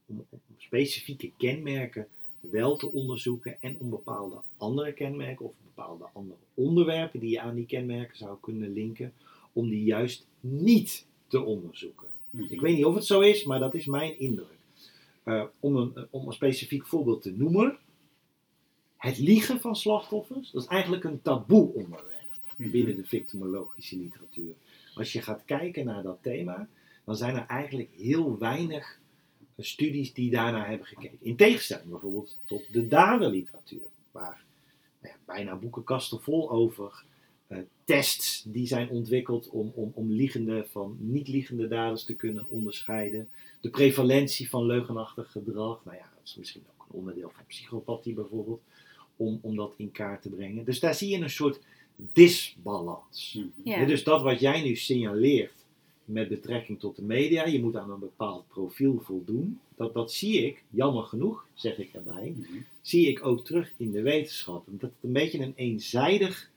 om, 0.05 0.25
om 0.29 0.39
specifieke 0.57 1.31
kenmerken 1.37 2.07
wel 2.39 2.77
te 2.77 2.91
onderzoeken 2.91 3.61
en 3.61 3.75
om 3.79 3.89
bepaalde 3.89 4.35
andere 4.57 4.93
kenmerken 4.93 5.45
of 5.45 5.53
bepaalde 5.63 6.05
andere 6.13 6.39
onderwerpen 6.53 7.19
die 7.19 7.29
je 7.29 7.41
aan 7.41 7.55
die 7.55 7.65
kenmerken 7.65 8.17
zou 8.17 8.37
kunnen 8.41 8.73
linken, 8.73 9.13
om 9.53 9.69
die 9.69 9.83
juist 9.83 10.27
niet 10.39 11.05
te 11.27 11.41
onderzoeken. 11.41 12.07
Mm 12.29 12.39
-hmm. 12.39 12.49
Ik 12.49 12.61
weet 12.61 12.75
niet 12.75 12.85
of 12.85 12.95
het 12.95 13.05
zo 13.05 13.19
is, 13.19 13.43
maar 13.43 13.59
dat 13.59 13.73
is 13.73 13.85
mijn 13.85 14.19
indruk. 14.19 14.47
Uh, 15.25 15.43
om, 15.59 15.75
een, 15.75 16.07
om 16.09 16.27
een 16.27 16.33
specifiek 16.33 16.85
voorbeeld 16.87 17.21
te 17.21 17.31
noemen, 17.31 17.77
het 19.05 19.17
liegen 19.17 19.59
van 19.59 19.75
slachtoffers, 19.75 20.51
dat 20.51 20.61
is 20.63 20.67
eigenlijk 20.67 21.03
een 21.03 21.21
taboe 21.21 21.73
onderwerp 21.73 22.25
-hmm. 22.57 22.71
binnen 22.71 22.95
de 22.95 23.05
victimologische 23.05 23.97
literatuur. 23.97 24.53
Als 24.93 25.13
je 25.13 25.21
gaat 25.21 25.45
kijken 25.45 25.85
naar 25.85 26.03
dat 26.03 26.17
thema, 26.21 26.67
dan 27.03 27.15
zijn 27.15 27.35
er 27.35 27.45
eigenlijk 27.47 27.89
heel 27.97 28.37
weinig 28.37 28.99
studies 29.57 30.13
die 30.13 30.31
daarnaar 30.31 30.69
hebben 30.69 30.87
gekeken. 30.87 31.17
In 31.21 31.35
tegenstelling 31.35 31.89
bijvoorbeeld 31.89 32.37
tot 32.45 32.73
de 32.73 32.87
daderliteratuur, 32.87 33.87
waar 34.11 34.43
nou 35.01 35.13
ja, 35.13 35.33
bijna 35.33 35.55
boekenkasten 35.55 36.21
vol 36.21 36.51
over 36.51 37.03
uh, 37.47 37.57
tests 37.83 38.43
die 38.47 38.67
zijn 38.67 38.89
ontwikkeld 38.89 39.49
om, 39.49 39.71
om, 39.75 39.91
om 39.93 40.11
liegende 40.11 40.65
van 40.69 40.97
niet-liegende 40.99 41.67
daders 41.67 42.03
te 42.03 42.15
kunnen 42.15 42.49
onderscheiden. 42.49 43.29
De 43.61 43.69
prevalentie 43.69 44.49
van 44.49 44.65
leugenachtig 44.65 45.31
gedrag, 45.31 45.85
nou 45.85 45.97
ja, 45.97 46.09
dat 46.15 46.23
is 46.23 46.35
misschien 46.35 46.63
ook 46.73 46.85
een 46.89 46.95
onderdeel 46.95 47.31
van 47.35 47.45
psychopathie 47.45 48.13
bijvoorbeeld, 48.13 48.61
om, 49.15 49.39
om 49.41 49.55
dat 49.55 49.73
in 49.77 49.91
kaart 49.91 50.21
te 50.21 50.29
brengen. 50.29 50.65
Dus 50.65 50.79
daar 50.79 50.95
zie 50.95 51.09
je 51.09 51.17
een 51.17 51.29
soort 51.29 51.59
disbalans. 51.95 53.33
Mm 53.37 53.51
-hmm. 53.55 53.71
ja. 53.71 53.85
Dus 53.85 54.03
dat 54.03 54.21
wat 54.21 54.39
jij 54.39 54.61
nu 54.63 54.75
signaleert, 54.75 55.65
met 56.05 56.27
betrekking 56.27 56.79
tot 56.79 56.95
de 56.95 57.01
media. 57.01 57.45
Je 57.45 57.61
moet 57.61 57.75
aan 57.75 57.91
een 57.91 57.99
bepaald 57.99 58.47
profiel 58.47 58.99
voldoen. 58.99 59.59
Dat, 59.75 59.93
dat 59.93 60.11
zie 60.11 60.45
ik, 60.45 60.63
jammer 60.69 61.03
genoeg, 61.03 61.47
zeg 61.53 61.77
ik 61.77 61.93
erbij, 61.93 62.33
mm 62.35 62.43
-hmm. 62.43 62.65
zie 62.81 63.07
ik 63.07 63.25
ook 63.25 63.45
terug 63.45 63.73
in 63.77 63.91
de 63.91 64.01
wetenschap. 64.01 64.63
Dat 64.65 64.81
het 64.81 64.91
een 65.01 65.13
beetje 65.13 65.39
een 65.39 65.53
eenzijdig 65.55 66.51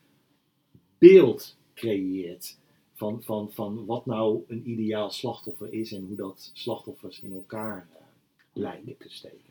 beeld 0.98 1.56
creëert 1.74 2.58
van, 2.94 3.22
van, 3.22 3.52
van 3.52 3.84
wat 3.86 4.06
nou 4.06 4.42
een 4.48 4.70
ideaal 4.70 5.10
slachtoffer 5.10 5.72
is 5.72 5.92
en 5.92 6.04
hoe 6.06 6.16
dat 6.16 6.50
slachtoffers 6.52 7.20
in 7.20 7.32
elkaar 7.32 7.88
uh, 7.92 7.98
lijken 8.52 8.96
te 8.98 9.08
steken. 9.08 9.47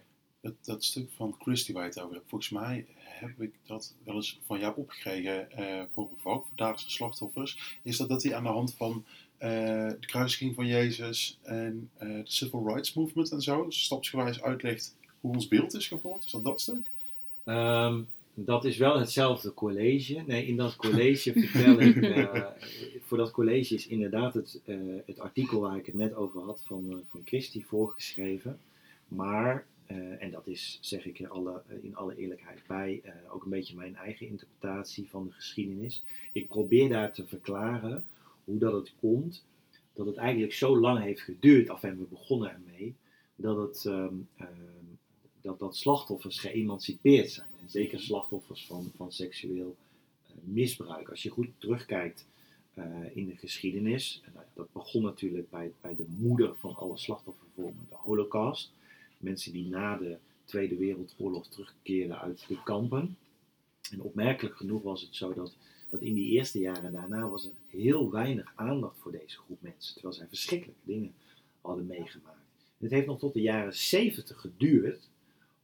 Dat, 0.47 0.65
dat 0.65 0.83
stuk 0.83 1.09
van 1.15 1.35
Christy 1.39 1.73
waar 1.73 1.83
je 1.83 1.89
het 1.89 1.99
over 1.99 2.15
hebt, 2.15 2.29
volgens 2.29 2.49
mij 2.49 2.85
heb 3.03 3.41
ik 3.41 3.51
dat 3.65 3.93
wel 4.03 4.15
eens 4.15 4.39
van 4.45 4.59
jou 4.59 4.73
opgekregen 4.75 5.47
uh, 5.59 5.81
voor 5.93 6.03
een 6.03 6.17
voor 6.17 6.45
Daagse 6.55 6.89
slachtoffers. 6.89 7.79
Is 7.81 7.97
dat 7.97 8.09
dat 8.09 8.23
hij 8.23 8.35
aan 8.35 8.43
de 8.43 8.49
hand 8.49 8.73
van 8.73 9.03
uh, 9.39 9.49
de 9.89 9.97
kruisiging 9.99 10.55
van 10.55 10.67
Jezus 10.67 11.39
en 11.41 11.89
uh, 12.01 12.07
de 12.07 12.21
Civil 12.23 12.67
Rights 12.67 12.93
Movement 12.93 13.31
en 13.31 13.41
zo, 13.41 13.65
dus 13.65 13.83
stapsgewijs 13.83 14.41
uitlegt 14.41 14.95
hoe 15.21 15.33
ons 15.33 15.47
beeld 15.47 15.73
is 15.73 15.87
gevormd. 15.87 16.23
Is 16.23 16.31
dat 16.31 16.43
dat 16.43 16.61
stuk? 16.61 16.91
Um, 17.45 18.07
dat 18.33 18.65
is 18.65 18.77
wel 18.77 18.99
hetzelfde 18.99 19.53
college. 19.53 20.23
Nee, 20.25 20.45
in 20.45 20.55
dat 20.55 20.75
college 20.75 21.33
vertel 21.33 21.79
ik, 21.79 22.23
voor 23.05 23.17
dat 23.17 23.31
college 23.31 23.75
is 23.75 23.87
inderdaad 23.87 24.33
het, 24.33 24.61
het 25.05 25.19
artikel 25.19 25.59
waar 25.59 25.77
ik 25.77 25.85
het 25.85 25.95
net 25.95 26.15
over 26.15 26.41
had 26.41 26.61
van, 26.65 27.03
van 27.09 27.21
Christie 27.25 27.65
voorgeschreven. 27.65 28.59
Maar 29.07 29.65
eh, 29.87 30.21
en 30.21 30.31
dat 30.31 30.47
is, 30.47 30.77
zeg 30.81 31.05
ik 31.05 31.19
in 31.19 31.29
alle, 31.29 31.61
eh, 31.67 31.83
in 31.83 31.95
alle 31.95 32.15
eerlijkheid 32.15 32.59
bij, 32.67 33.01
eh, 33.03 33.13
ook 33.33 33.43
een 33.43 33.49
beetje 33.49 33.75
mijn 33.75 33.95
eigen 33.95 34.27
interpretatie 34.27 35.09
van 35.09 35.25
de 35.25 35.31
geschiedenis. 35.31 36.03
Ik 36.31 36.47
probeer 36.47 36.89
daar 36.89 37.13
te 37.13 37.25
verklaren 37.25 38.05
hoe 38.43 38.57
dat 38.57 38.73
het 38.73 38.93
komt 38.99 39.45
dat 39.93 40.05
het 40.05 40.15
eigenlijk 40.15 40.53
zo 40.53 40.79
lang 40.79 40.99
heeft 40.99 41.21
geduurd, 41.21 41.69
af 41.69 41.83
en 41.83 41.97
we 41.97 42.03
begonnen 42.03 42.51
ermee, 42.51 42.95
dat, 43.35 43.57
het, 43.57 43.85
ehm, 43.85 44.13
ehm, 44.37 44.85
dat, 45.41 45.59
dat 45.59 45.75
slachtoffers 45.75 46.39
geëmancipeerd 46.39 47.31
zijn. 47.31 47.49
En 47.61 47.69
zeker 47.69 47.99
slachtoffers 47.99 48.65
van, 48.65 48.91
van 48.95 49.11
seksueel 49.11 49.75
misbruik. 50.43 51.09
Als 51.09 51.23
je 51.23 51.29
goed 51.29 51.47
terugkijkt 51.57 52.25
in 53.13 53.25
de 53.25 53.35
geschiedenis, 53.35 54.21
en, 54.25 54.31
nou 54.33 54.45
dat 54.53 54.71
begon 54.71 55.03
natuurlijk 55.03 55.49
bij, 55.49 55.71
bij 55.81 55.95
de 55.95 56.05
moeder 56.17 56.55
van 56.55 56.75
alle 56.75 56.97
slachtoffervormen, 56.97 57.85
de 57.89 57.95
Holocaust 57.95 58.71
mensen 59.17 59.51
die 59.51 59.67
na 59.67 59.97
de 59.97 60.17
Tweede 60.45 60.77
Wereldoorlog 60.77 61.47
terugkeerden 61.47 62.19
uit 62.19 62.45
de 62.47 62.63
kampen. 62.63 63.17
En 63.91 64.01
opmerkelijk 64.01 64.55
genoeg 64.55 64.83
was 64.83 65.01
het 65.01 65.15
zo 65.15 65.33
dat, 65.33 65.55
dat 65.89 66.01
in 66.01 66.13
die 66.13 66.29
eerste 66.29 66.59
jaren 66.59 66.93
daarna 66.93 67.29
was 67.29 67.45
er 67.45 67.51
heel 67.67 68.11
weinig 68.11 68.51
aandacht 68.55 68.97
voor 68.97 69.11
deze 69.11 69.37
groep 69.37 69.61
mensen, 69.61 69.93
terwijl 69.93 70.13
zij 70.13 70.27
verschrikkelijke 70.27 70.81
dingen 70.83 71.13
hadden 71.61 71.85
meegemaakt. 71.85 72.37
het 72.77 72.91
heeft 72.91 73.07
nog 73.07 73.19
tot 73.19 73.33
de 73.33 73.41
jaren 73.41 73.75
70 73.75 74.39
geduurd 74.39 75.09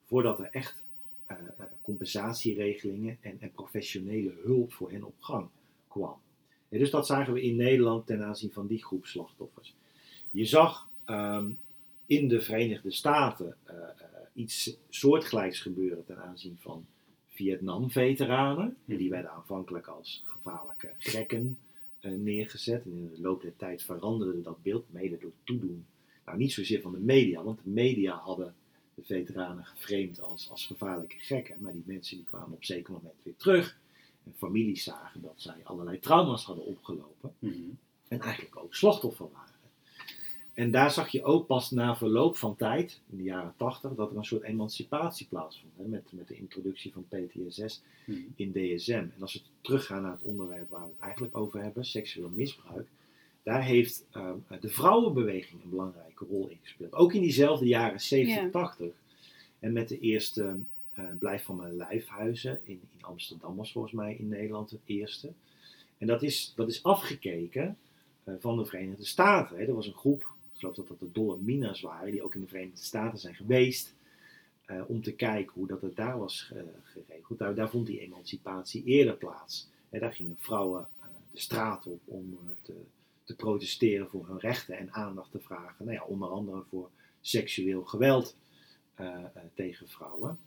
voordat 0.06 0.39
er 0.39 0.50
echt 0.52 0.84
uh, 1.32 1.38
compensatieregelingen 1.82 3.18
en, 3.22 3.38
en, 3.39 3.52
professionele 3.52 4.34
hulp 4.44 4.74
voor 4.74 4.92
hen 4.92 5.04
op 5.04 5.16
gang 5.20 5.50
kwam. 5.88 6.18
En 6.70 6.80
dus 6.80 6.89
dat 6.89 7.06
zagen 7.06 7.34
we 7.34 7.42
in 7.42 7.56
Nederland 7.56 8.06
ten 8.06 8.24
aanzien 8.24 8.52
van 8.52 8.68
die 8.68 8.84
groep 8.84 9.06
slachtoffers. 9.06 9.74
Je 10.32 10.46
zag 10.46 10.89
um, 11.06 11.58
in 12.06 12.28
de 12.28 12.42
Verenigde 12.42 12.92
Staten 12.92 13.56
uh, 13.70 13.74
iets 14.34 14.78
soortgelijks 14.89 15.60
gebeuren 15.60 16.06
ten 16.06 16.24
aanzien 16.24 16.58
van 16.60 16.86
Vietnam-veteranen. 17.28 18.78
Die 18.86 19.10
werden 19.10 19.32
aanvankelijk 19.32 19.88
als 19.88 20.24
gevaarlijke 20.26 20.92
gekken 20.98 21.58
uh, 22.02 22.12
neergezet. 22.12 22.86
En 22.86 22.92
in 22.92 23.10
de 23.16 23.22
loop 23.22 23.42
der 23.42 23.56
tijd 23.56 23.84
veranderde 23.84 24.42
dat 24.42 24.63
beeld, 24.63 24.86
mede 24.92 25.18
door 25.18 25.34
toedoen. 25.44 25.86
Nou, 26.26 26.38
niet 26.38 26.54
zozeer 26.54 26.82
van 26.82 26.92
de 26.92 27.00
media, 27.00 27.44
want 27.44 27.60
de 27.63 27.70
media 27.70 28.16
hadden 28.16 28.56
de 28.96 29.04
veteranen 29.04 29.66
geframed 29.66 30.22
als, 30.22 30.50
als 30.50 30.66
gevaarlijke 30.66 31.20
gekken. 31.20 31.56
Maar 31.60 31.74
die 31.74 31.84
mensen 31.86 32.18
die 32.18 32.26
kwamen 32.26 32.54
op 32.54 32.63
zeker 32.63 32.94
moment 32.94 33.24
weer 33.24 33.36
terug. 33.36 33.78
En 34.24 34.34
families 34.38 34.84
zagen 34.84 35.22
dat 35.22 35.34
zij 35.36 35.62
allerlei 35.63 36.00
trauma's 36.00 36.44
hadden 36.44 36.66
opgelopen. 36.66 37.34
Mm 37.39 37.52
-hmm. 37.52 37.78
En 38.08 38.20
eigenlijk 38.20 38.58
ook 38.58 38.76
slachtoffer 38.76 39.32
waren. 39.32 39.53
En 40.54 40.72
daar 40.72 40.92
zag 40.92 41.10
je 41.10 41.24
ook 41.24 41.48
pas 41.48 41.72
na 41.72 41.96
verloop 41.96 42.38
van 42.38 42.56
tijd, 42.56 43.02
in 43.10 43.18
de 43.18 43.24
jaren 43.24 43.54
80, 43.58 43.94
dat 43.96 44.12
er 44.12 44.18
een 44.18 44.26
soort 44.26 44.44
emancipatie 44.44 45.28
plaatsvond. 45.28 45.74
Hè, 45.78 45.84
met, 45.84 46.04
met 46.12 46.28
de 46.28 46.36
introductie 46.36 46.94
van 46.94 47.06
PTSS 47.08 47.82
hmm. 48.06 48.34
in 48.36 48.52
DSM. 48.52 48.92
En 48.94 49.22
als 49.22 49.34
we 49.34 49.42
teruggaan 49.62 50.02
naar 50.02 50.12
het 50.12 50.24
onderwerp 50.24 50.70
waar 50.70 50.82
we 50.82 50.88
het 50.88 51.00
eigenlijk 51.00 51.38
over 51.38 51.62
hebben, 51.62 51.86
seksueel 51.86 52.30
misbruik. 52.30 52.88
Daar 53.44 53.63
heeft 53.63 54.06
uh, 54.13 54.32
de 54.60 54.70
vrouwenbeweging 54.70 55.63
een 55.63 55.70
belangrijke 55.70 56.26
rol 56.26 56.48
in 56.48 56.58
gespeeld. 56.62 56.94
Ook 56.94 57.13
in 57.13 57.22
diezelfde 57.22 57.66
jaren 57.66 58.02
70, 58.02 58.52
80. 58.52 58.94
En 59.60 59.74
met 59.74 59.89
de 59.89 60.00
eerste 60.00 60.60
uh, 61.00 61.06
Blijf 61.20 61.44
van 61.44 61.56
mijn 61.56 61.76
lijfhuizen 61.76 62.60
in, 62.63 62.82
in 62.98 63.06
Amsterdam 63.06 63.56
was 63.56 63.72
volgens 63.72 63.94
mij 63.94 64.16
in 64.16 64.28
Nederland 64.28 64.72
het 64.72 64.82
eerste. 64.86 65.32
En 65.98 66.08
dat 66.08 66.24
is, 66.24 66.54
dat 66.56 66.70
is 66.70 66.84
afgekeken 66.84 67.78
uh, 68.26 68.36
van 68.39 68.58
de 68.58 68.66
Verenigde 68.66 69.06
Staten. 69.06 69.58
Hè. 69.58 69.63
Er 69.63 69.74
was 69.74 69.88
een 69.88 69.94
groep 69.94 70.33
geloof 70.63 70.88
dat 70.88 70.99
dat 70.99 71.08
de 71.08 71.19
Dolomina's 71.19 71.82
waren, 71.82 72.12
die 72.12 72.23
ook 72.23 72.36
in 72.36 72.41
de 72.41 72.47
Verenigde 72.47 72.84
Staten 72.84 73.19
zijn 73.19 73.36
geweest. 73.36 73.95
Uh, 74.67 74.84
om 74.88 75.02
te 75.02 75.13
kijken 75.13 75.54
hoe 75.54 75.67
dat 75.67 75.82
het 75.82 75.95
daar 75.95 76.17
was 76.17 76.52
geregeld. 76.84 77.39
Daar, 77.39 77.56
daar, 77.56 77.69
vond 77.69 77.86
die 77.88 77.99
emancipatie 77.99 78.84
eerder 78.84 79.15
plaats. 79.15 79.69
En 79.89 79.99
daar 79.99 80.13
gingen 80.13 80.36
vrouwen 80.39 80.88
uh, 80.99 81.06
de 81.32 81.39
straat 81.39 81.88
op 81.88 82.02
om 82.06 82.39
te, 82.62 82.73
te, 83.23 83.36
protesteren 83.36 84.10
voor 84.10 84.28
hun 84.28 84.39
rechten 84.39 84.78
en 84.78 84.93
aandacht 84.93 85.32
te 85.32 85.39
vragen. 85.39 85.86
Nou 85.86 85.97
ja, 85.97 86.04
onder 86.04 86.30
andere 86.30 86.63
voor 86.69 86.89
seksueel 87.21 87.84
geweld 87.84 88.36
tegen 89.54 89.88
vrouwen. 89.88 90.38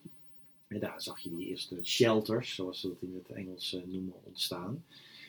En 0.68 0.80
daar 0.80 1.02
zag 1.02 1.18
je 1.18 1.36
die 1.36 1.46
eerste 1.46 1.78
shelters, 1.82 2.54
zoals 2.54 2.80
ze 2.80 2.88
dat 2.88 3.02
in 3.02 3.14
het 3.14 3.36
Engels 3.36 3.78
noemen, 3.84 4.14
ontstaan. 4.22 4.84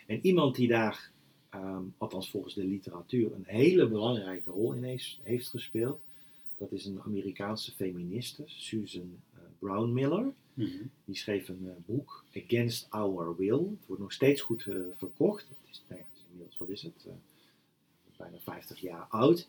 En 0.07 0.19
iemand 0.25 0.55
die 0.55 0.67
daar 0.67 1.11
um, 1.55 1.93
althans 1.97 2.29
volgens 2.29 2.53
de 2.53 2.65
literatuur, 2.65 3.33
een 3.33 3.45
hele 3.45 3.87
belangrijke 3.87 4.51
rol 4.51 4.73
in 4.73 4.83
heeft, 4.83 5.19
heeft 5.23 5.49
gespeeld. 5.49 5.99
Dat 6.57 6.71
is 6.71 6.85
een 6.85 7.01
Amerikaanse 7.01 7.71
feministe, 7.71 8.43
Susan 8.45 9.19
uh, 9.33 9.39
Brown 9.59 9.93
Miller. 9.93 10.33
Mm 10.53 10.65
-hmm. 10.65 10.89
Die 11.05 11.15
schreef 11.15 11.49
een 11.49 11.63
uh, 11.63 11.71
boek, 11.85 12.23
Against 12.35 12.87
Our 12.89 13.35
Will. 13.37 13.51
Het 13.51 13.85
wordt 13.85 14.01
nog 14.01 14.13
steeds 14.13 14.41
goed 14.41 14.65
uh, 14.65 14.75
verkocht. 14.93 15.47
Het 15.49 15.69
is, 15.71 15.83
nou 15.87 16.01
ja, 16.01 16.07
het 16.09 16.17
is 16.17 16.25
inmiddels, 16.29 16.57
wat 16.57 16.69
is 16.69 16.81
het? 16.81 17.07
bijna 18.17 18.37
50 18.39 18.79
jaar 18.79 19.05
oud. 19.09 19.47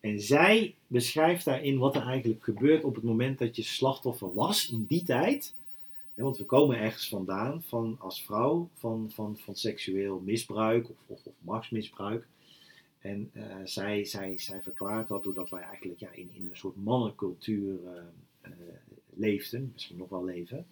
En 0.00 0.20
zij 0.20 0.74
beschrijft 0.86 1.44
daarin 1.44 1.78
wat 1.78 1.94
er 1.94 2.02
eigenlijk 2.02 2.44
gebeurt 2.44 2.84
op 2.84 2.94
het 2.94 3.04
moment 3.04 3.38
dat 3.38 3.56
je 3.56 3.62
slachtoffer 3.62 4.34
was 4.34 4.70
in 4.70 4.84
die 4.84 5.02
tijd 5.02 5.54
want 6.22 6.38
we 6.38 6.44
komen 6.44 6.78
ergens 6.78 7.08
vandaan 7.08 7.62
van, 7.62 7.96
als 7.98 8.24
vrouw 8.24 8.68
van, 8.74 9.10
van, 9.14 9.38
van 9.38 9.56
seksueel 9.56 10.20
misbruik 10.20 10.88
of, 10.88 10.96
of, 11.06 11.32
machtsmisbruik. 11.38 12.26
En 12.98 13.30
uh, 13.32 13.44
zij, 13.64 14.04
zij, 14.04 14.38
zij 14.38 14.62
verklaart 14.62 15.08
dat 15.08 15.24
doordat 15.24 15.50
wij 15.50 15.62
eigenlijk 15.62 16.00
ja, 16.00 16.10
in, 16.12 16.30
in 16.32 16.44
een 16.50 16.56
soort 16.56 16.76
mannencultuur 16.76 17.78
uh, 17.84 17.90
uh, 18.44 18.50
leefden, 19.14 19.70
misschien 19.72 19.96
nog 19.96 20.08
wel 20.08 20.24
leven. 20.24 20.66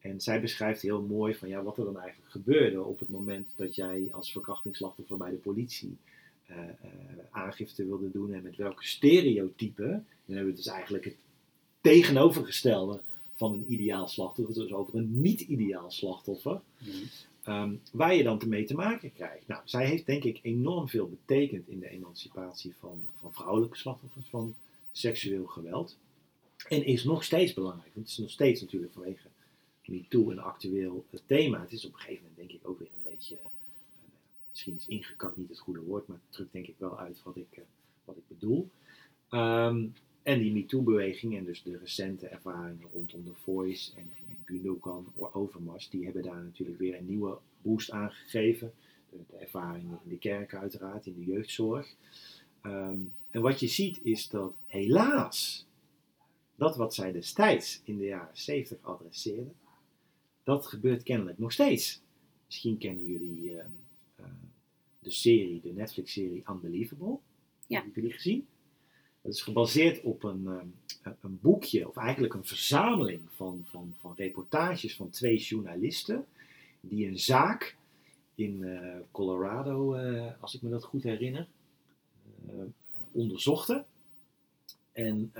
En 0.00 0.20
zij 0.20 0.40
beschrijft 0.40 0.82
heel 0.82 1.02
mooi 1.02 1.34
van 1.34 1.48
ja, 1.48 1.62
wat 1.62 1.78
er 1.78 1.84
dan 1.84 1.98
eigenlijk 1.98 2.30
gebeurde 2.30 2.82
op 2.82 2.98
het 2.98 3.08
moment 3.08 3.52
dat 3.56 3.74
jij 3.74 4.08
als 4.10 4.32
verkrachtingsslachtoffer 4.32 5.16
bij 5.16 5.30
de 5.30 5.36
politie 5.36 5.96
aangifte 7.30 7.86
wilde 7.86 8.10
doen 8.10 8.32
en 8.32 8.42
met 8.42 8.56
welke 8.56 8.84
stereotypen. 8.84 10.06
Dan 10.24 10.36
hebben 10.36 10.52
we 10.52 10.58
dus 10.58 10.66
eigenlijk 10.66 11.04
het 11.04 11.16
tegenovergestelde 11.80 13.02
van 13.42 13.54
een 13.54 13.72
ideaal 13.72 14.08
slachtoffer, 14.08 14.54
dus 14.54 14.72
over 14.72 14.94
een 14.94 15.20
niet-ideaal 15.20 15.90
slachtoffer, 15.90 16.60
um, 17.48 17.80
waar 17.92 18.14
je 18.14 18.22
dan 18.22 18.40
mee 18.46 18.64
te 18.64 18.74
maken 18.74 19.12
krijgt. 19.12 19.46
Nou, 19.46 19.62
zij 19.64 19.86
heeft 19.86 20.06
denk 20.06 20.24
ik 20.24 20.38
enorm 20.42 20.88
veel 20.88 21.08
betekend 21.08 21.68
in 21.68 21.80
de 21.80 21.88
emancipatie 21.88 22.74
van, 22.78 23.06
van 23.14 23.32
vrouwelijke 23.32 23.76
slachtoffers 23.76 24.26
van 24.26 24.54
seksueel 24.92 25.46
geweld. 25.46 25.96
En 26.68 26.84
is 26.84 27.04
nog 27.04 27.24
steeds 27.24 27.54
belangrijk, 27.54 27.94
want 27.94 28.06
het 28.06 28.16
is 28.16 28.22
nog 28.22 28.30
steeds 28.30 28.60
natuurlijk 28.60 28.92
vanwege 28.92 29.28
MeToo 29.84 30.30
een 30.30 30.38
actueel 30.38 31.04
uh, 31.10 31.20
thema. 31.26 31.60
Het 31.60 31.72
is 31.72 31.84
op 31.84 31.92
een 31.92 31.98
gegeven 31.98 32.22
moment 32.22 32.48
denk 32.48 32.60
ik 32.60 32.68
ook 32.68 32.78
weer 32.78 32.90
een 32.96 33.10
beetje, 33.10 33.34
uh, 33.34 33.40
misschien 34.50 34.76
is 34.76 34.86
ingekakt 34.86 35.36
niet 35.36 35.48
het 35.48 35.58
goede 35.58 35.80
woord, 35.80 36.06
maar 36.06 36.18
het 36.24 36.34
drukt 36.34 36.52
denk 36.52 36.66
ik 36.66 36.76
wel 36.78 36.98
uit 36.98 37.22
wat 37.22 37.36
ik, 37.36 37.58
uh, 37.58 37.64
wat 38.04 38.16
ik 38.16 38.28
bedoel. 38.28 38.68
Um, 39.30 39.94
en 40.22 40.38
die 40.38 40.52
MeToo-beweging 40.52 41.36
en 41.36 41.44
dus 41.44 41.62
de 41.62 41.78
recente 41.78 42.26
ervaringen 42.26 42.88
rondom 42.92 43.24
The 43.24 43.34
Voice 43.34 43.92
en, 43.96 44.10
en, 44.16 44.24
en 44.28 44.38
Gundogan 44.44 45.12
Overmars, 45.32 45.90
die 45.90 46.04
hebben 46.04 46.22
daar 46.22 46.42
natuurlijk 46.42 46.78
weer 46.78 46.96
een 46.96 47.06
nieuwe 47.06 47.38
boost 47.62 47.90
aangegeven. 47.90 48.72
De, 49.10 49.16
de 49.30 49.36
ervaringen 49.36 50.00
in 50.04 50.10
de 50.10 50.18
kerk 50.18 50.54
uiteraard, 50.54 51.06
in 51.06 51.14
de 51.14 51.24
jeugdzorg. 51.24 51.94
Um, 52.62 53.12
en 53.30 53.40
wat 53.40 53.60
je 53.60 53.66
ziet 53.66 54.00
is 54.02 54.28
dat 54.28 54.54
helaas, 54.66 55.66
dat 56.54 56.76
wat 56.76 56.94
zij 56.94 57.12
destijds 57.12 57.80
in 57.84 57.98
de 57.98 58.04
jaren 58.04 58.36
70 58.36 58.78
adresseerden, 58.82 59.54
dat 60.44 60.66
gebeurt 60.66 61.02
kennelijk 61.02 61.38
nog 61.38 61.52
steeds. 61.52 62.00
Misschien 62.46 62.78
kennen 62.78 63.06
jullie 63.06 63.42
uh, 63.42 63.54
uh, 64.20 64.26
de 64.98 65.10
serie, 65.10 65.60
de 65.60 65.72
Netflix-serie 65.72 66.42
Unbelievable. 66.50 67.18
Ja. 67.66 67.76
Hebben 67.76 67.92
jullie 67.94 68.12
gezien? 68.12 68.46
Dat 69.22 69.32
is 69.32 69.42
gebaseerd 69.42 70.02
op 70.02 70.22
een, 70.22 70.46
ehm, 70.46 71.14
een 71.20 71.38
boekje, 71.40 71.88
of 71.88 71.96
eigenlijk 71.96 72.34
een 72.34 72.44
verzameling 72.44 73.20
van, 73.34 73.64
van, 73.64 73.94
van 73.98 74.14
reportages 74.16 74.96
van 74.96 75.10
twee 75.10 75.36
journalisten. 75.36 76.26
Die 76.80 77.06
een 77.06 77.18
zaak 77.18 77.76
in 78.34 78.60
uh, 78.60 78.96
Colorado, 79.10 79.96
uh, 79.96 80.32
als 80.40 80.54
ik 80.54 80.62
me 80.62 80.70
dat 80.70 80.84
goed 80.84 81.02
herinner, 81.02 81.46
onderzochten. 83.12 83.84
En 84.92 85.32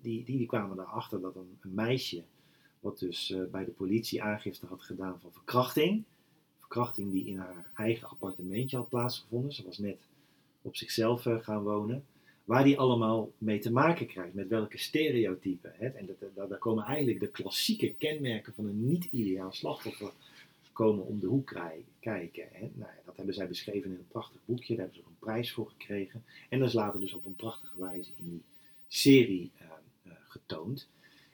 die, 0.00 0.24
die, 0.24 0.36
die 0.36 0.46
kwamen 0.46 0.78
erachter 0.78 1.20
dat 1.20 1.36
een, 1.36 1.58
een 1.60 1.74
meisje, 1.74 2.22
wat 2.80 2.98
dus 2.98 3.34
bij 3.50 3.64
de 3.64 3.70
politie 3.70 4.22
aangifte 4.22 4.66
had 4.66 4.82
gedaan 4.82 5.20
van 5.20 5.32
verkrachting. 5.32 6.04
Verkrachting 6.58 7.12
die 7.12 7.26
in 7.26 7.38
haar 7.38 7.70
eigen 7.74 8.08
appartementje 8.08 8.76
had 8.76 8.88
plaatsgevonden. 8.88 9.52
Ze 9.52 9.64
was 9.64 9.78
net 9.78 9.98
op 10.62 10.76
zichzelf 10.76 11.22
gaan 11.22 11.62
wonen 11.62 12.04
waar 12.50 12.64
die 12.64 12.78
allemaal 12.78 13.32
mee 13.38 13.58
te 13.58 13.72
maken 13.72 14.06
krijgt, 14.06 14.34
met 14.34 14.48
welke 14.48 14.78
stereotypen. 14.78 15.72
Hè? 15.76 15.88
En 15.88 16.06
dat, 16.06 16.48
daar 16.48 16.58
komen 16.58 16.84
eigenlijk 16.84 17.20
de 17.20 17.28
klassieke 17.28 17.94
kenmerken 17.94 18.54
van 18.54 18.66
een 18.66 18.88
niet-ideaal 18.88 19.52
slachtoffer 19.52 20.12
komen 20.72 21.06
om 21.06 21.20
de 21.20 21.26
hoek 21.26 21.54
kijken. 22.00 22.48
Hè? 22.52 22.70
Nou, 22.74 22.90
dat 23.04 23.16
hebben 23.16 23.34
zij 23.34 23.48
beschreven 23.48 23.90
in 23.90 23.96
een 23.96 24.08
prachtig 24.08 24.40
boekje, 24.44 24.76
daar 24.76 24.84
hebben 24.84 24.94
ze 24.94 25.02
ook 25.02 25.08
een 25.08 25.26
prijs 25.26 25.52
voor 25.52 25.68
gekregen. 25.68 26.24
En 26.48 26.58
dat 26.58 26.68
is 26.68 26.74
later 26.74 27.00
dus 27.00 27.12
op 27.12 27.26
een 27.26 27.36
prachtige 27.36 27.78
wijze 27.78 28.10
in 28.16 28.28
die 28.28 28.42
serie 28.88 29.50
uh, 29.60 29.66
uh, 30.06 30.12
getoond. 30.28 30.88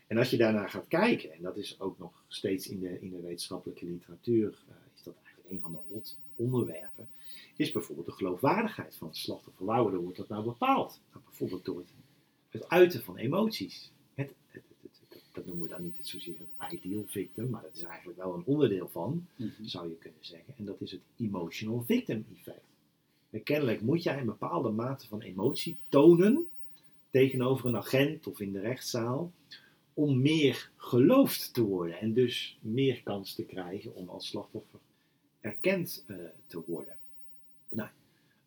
En 0.06 0.18
als 0.18 0.30
je 0.30 0.36
daarnaar 0.36 0.70
gaat 0.70 0.88
kijken, 0.88 1.32
en 1.32 1.42
dat 1.42 1.56
is 1.56 1.80
ook 1.80 1.98
nog 1.98 2.22
steeds 2.28 2.68
in 2.68 2.80
de, 2.80 3.00
in 3.00 3.10
de 3.10 3.20
wetenschappelijke 3.20 3.86
literatuur, 3.86 4.48
uh, 4.48 4.74
is 4.96 5.02
dat 5.02 5.14
een 5.48 5.60
van 5.60 5.72
de 5.72 5.78
hot 5.92 6.18
onderwerpen, 6.34 7.08
is 7.56 7.72
bijvoorbeeld 7.72 8.06
de 8.06 8.12
geloofwaardigheid 8.12 8.96
van 8.96 9.08
het 9.08 9.16
slachtoffer. 9.16 9.64
Waarom 9.64 9.96
wordt 9.96 10.16
dat 10.16 10.28
nou 10.28 10.44
bepaald? 10.44 11.00
Nou, 11.12 11.24
bijvoorbeeld 11.24 11.64
door 11.64 11.78
het, 11.78 11.88
het 12.50 12.68
uiten 12.68 13.02
van 13.02 13.16
emoties. 13.16 13.90
Het, 14.14 14.34
het, 14.50 14.62
dat 15.32 15.46
noemen 15.46 15.68
we 15.68 15.74
dan 15.74 15.82
niet 15.82 16.08
zozeer 16.08 16.34
het 16.56 16.72
ideal 16.72 17.04
victim, 17.06 17.50
maar 17.50 17.62
dat 17.62 17.74
is 17.74 17.82
eigenlijk 17.82 18.18
wel 18.18 18.34
een 18.34 18.44
onderdeel 18.44 18.88
van, 18.88 19.26
mm 19.36 19.52
-hmm. 19.56 19.66
zou 19.66 19.88
je 19.88 19.96
kunnen 19.96 20.24
zeggen. 20.24 20.54
En 20.56 20.64
dat 20.64 20.80
is 20.80 20.90
het 20.90 21.00
emotional 21.16 21.82
victim 21.86 22.26
effect. 22.36 22.64
En 23.30 23.42
kennelijk 23.42 23.80
moet 23.80 24.02
jij 24.02 24.18
een 24.18 24.26
bepaalde 24.26 24.70
mate 24.70 25.06
van 25.06 25.20
emotie 25.20 25.76
tonen 25.88 26.48
tegenover 27.10 27.66
een 27.66 27.76
agent 27.76 28.26
of 28.26 28.40
in 28.40 28.52
de 28.52 28.60
rechtszaal 28.60 29.32
om 29.94 30.20
meer 30.20 30.70
geloofd 30.76 31.54
te 31.54 31.62
worden 31.62 31.98
en 31.98 32.12
dus 32.12 32.58
meer 32.60 33.02
kans 33.02 33.34
te 33.34 33.44
krijgen 33.44 33.94
om 33.94 34.08
als 34.08 34.26
slachtoffer 34.26 34.78
erkend 35.46 36.04
uh, 36.06 36.16
te 36.46 36.62
worden. 36.66 36.96
Nou, 37.68 37.88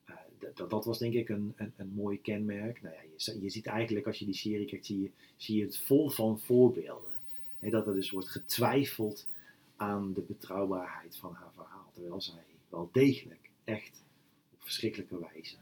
uh, 0.10 0.16
dat, 0.56 0.70
dat 0.70 0.86
was 0.86 0.98
denk 0.98 1.14
ik 1.14 1.30
een, 1.30 1.54
een, 1.56 1.74
een 1.78 1.94
mooi 1.94 2.22
kenmerk. 2.22 2.82
Nou 2.82 2.96
ja, 2.96 3.02
je, 3.02 3.42
je 3.42 3.50
ziet 3.50 3.66
eigenlijk 3.66 4.08
als 4.08 4.20
je 4.20 4.26
die 4.26 4.34
serie 4.34 4.66
kijkt, 4.66 4.86
zie 4.86 5.02
je, 5.02 5.10
zie 5.36 5.58
je 5.58 5.64
het 5.64 5.78
vol 5.78 6.10
van 6.10 6.40
voorbeelden. 6.40 7.18
He, 7.60 7.70
dat 7.70 7.88
er 7.88 7.94
dus 7.94 8.12
wordt 8.12 8.30
getwijfeld 8.30 9.28
aan 9.76 10.14
de 10.14 10.22
betrouwbaarheid 10.22 11.16
van 11.16 11.34
haar 11.34 11.52
verhaal, 11.56 11.90
terwijl 11.94 12.22
zij 12.22 12.44
wel 12.70 12.90
degelijk 12.92 13.50
echt 13.64 14.04
op 14.54 14.62
verschrikkelijke 14.62 15.20
wijze 15.20 15.56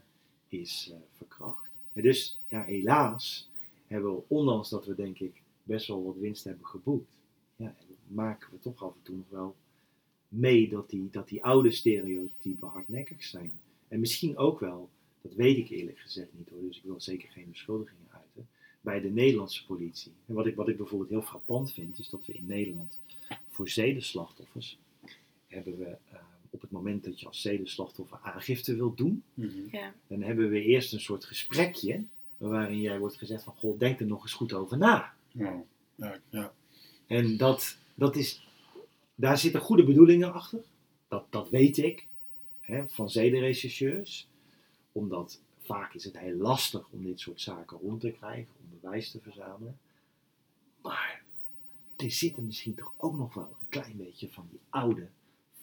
is 0.48 0.88
uh, 0.90 0.96
verkracht. 1.12 1.70
En 1.92 2.02
dus 2.02 2.40
ja, 2.48 2.64
helaas 2.64 3.50
hebben 3.86 4.14
we, 4.14 4.22
ondanks 4.26 4.68
dat 4.68 4.86
we 4.86 4.94
denk 4.94 5.18
ik 5.18 5.42
best 5.62 5.86
wel 5.86 6.04
wat 6.04 6.16
winst 6.16 6.44
hebben 6.44 6.66
geboekt, 6.66 7.10
ja, 7.56 7.74
maken 8.06 8.50
we 8.50 8.58
toch 8.58 8.82
af 8.82 8.94
en 8.94 9.02
toe 9.02 9.16
nog 9.16 9.28
wel 9.28 9.56
mee 10.28 10.68
dat 10.68 10.90
die, 10.90 11.08
dat 11.10 11.28
die 11.28 11.44
oude 11.44 11.70
stereotypen 11.70 12.68
hardnekkig 12.68 13.24
zijn. 13.24 13.52
En 13.88 14.00
misschien 14.00 14.36
ook 14.36 14.60
wel, 14.60 14.90
dat 15.22 15.34
weet 15.34 15.56
ik 15.56 15.68
eerlijk 15.68 15.98
gezegd 15.98 16.28
niet 16.32 16.48
hoor, 16.48 16.62
dus 16.62 16.76
ik 16.76 16.84
wil 16.84 17.00
zeker 17.00 17.28
geen 17.28 17.50
beschuldigingen 17.50 18.08
uiten, 18.10 18.48
bij 18.80 19.00
de 19.00 19.10
Nederlandse 19.10 19.66
politie. 19.66 20.12
En 20.26 20.34
wat 20.34 20.46
ik, 20.46 20.54
wat 20.56 20.68
ik 20.68 20.76
bijvoorbeeld 20.76 21.10
heel 21.10 21.22
frappant 21.22 21.72
vind, 21.72 21.98
is 21.98 22.08
dat 22.08 22.26
we 22.26 22.32
in 22.32 22.46
Nederland 22.46 22.98
voor 23.48 23.68
zedenslachtoffers 23.68 24.78
hebben 25.46 25.78
we 25.78 25.96
uh, 26.12 26.18
op 26.50 26.60
het 26.60 26.70
moment 26.70 27.04
dat 27.04 27.20
je 27.20 27.26
als 27.26 27.40
zedenslachtoffer 27.40 28.18
aangifte 28.22 28.76
wilt 28.76 28.96
doen, 28.96 29.22
mm 29.34 29.48
-hmm. 29.48 29.68
ja. 29.70 29.94
dan 30.06 30.22
hebben 30.22 30.50
we 30.50 30.62
eerst 30.62 30.92
een 30.92 31.00
soort 31.00 31.24
gesprekje 31.24 32.04
waarin 32.36 32.80
jij 32.80 32.98
wordt 32.98 33.16
gezegd 33.16 33.42
van, 33.42 33.54
goh, 33.54 33.78
denk 33.78 34.00
er 34.00 34.06
nog 34.06 34.22
eens 34.22 34.32
goed 34.32 34.52
over 34.52 34.78
na. 34.78 35.14
Ja, 35.32 35.62
ja, 35.94 36.18
ja. 36.30 36.52
En 37.06 37.36
dat, 37.36 37.76
dat 37.94 38.16
is, 38.16 38.47
daar 39.20 39.38
zitten 39.38 39.60
goede 39.60 39.84
bedoelingen 39.84 40.32
achter. 40.32 40.60
Dat, 41.08 41.26
dat 41.30 41.48
weet 41.50 41.78
ik 41.78 42.06
hè, 42.60 42.88
van 42.88 43.10
zedenrechercheurs. 43.10 44.28
Omdat 44.92 45.40
vaak 45.58 45.94
is 45.94 46.04
het 46.04 46.18
heel 46.18 46.36
lastig 46.36 46.88
om 46.90 47.04
dit 47.04 47.20
soort 47.20 47.40
zaken 47.40 47.78
rond 47.78 48.00
te 48.00 48.10
krijgen, 48.10 48.54
om 48.60 48.78
bewijs 48.80 49.10
te 49.10 49.20
verzamelen. 49.20 49.78
Maar 50.82 51.22
er 51.96 52.10
zitten 52.10 52.46
misschien 52.46 52.74
toch 52.74 52.94
ook 52.96 53.16
nog 53.16 53.34
wel 53.34 53.56
een 53.60 53.68
klein 53.68 53.96
beetje 53.96 54.28
van 54.28 54.46
die 54.50 54.60
oude, 54.68 55.08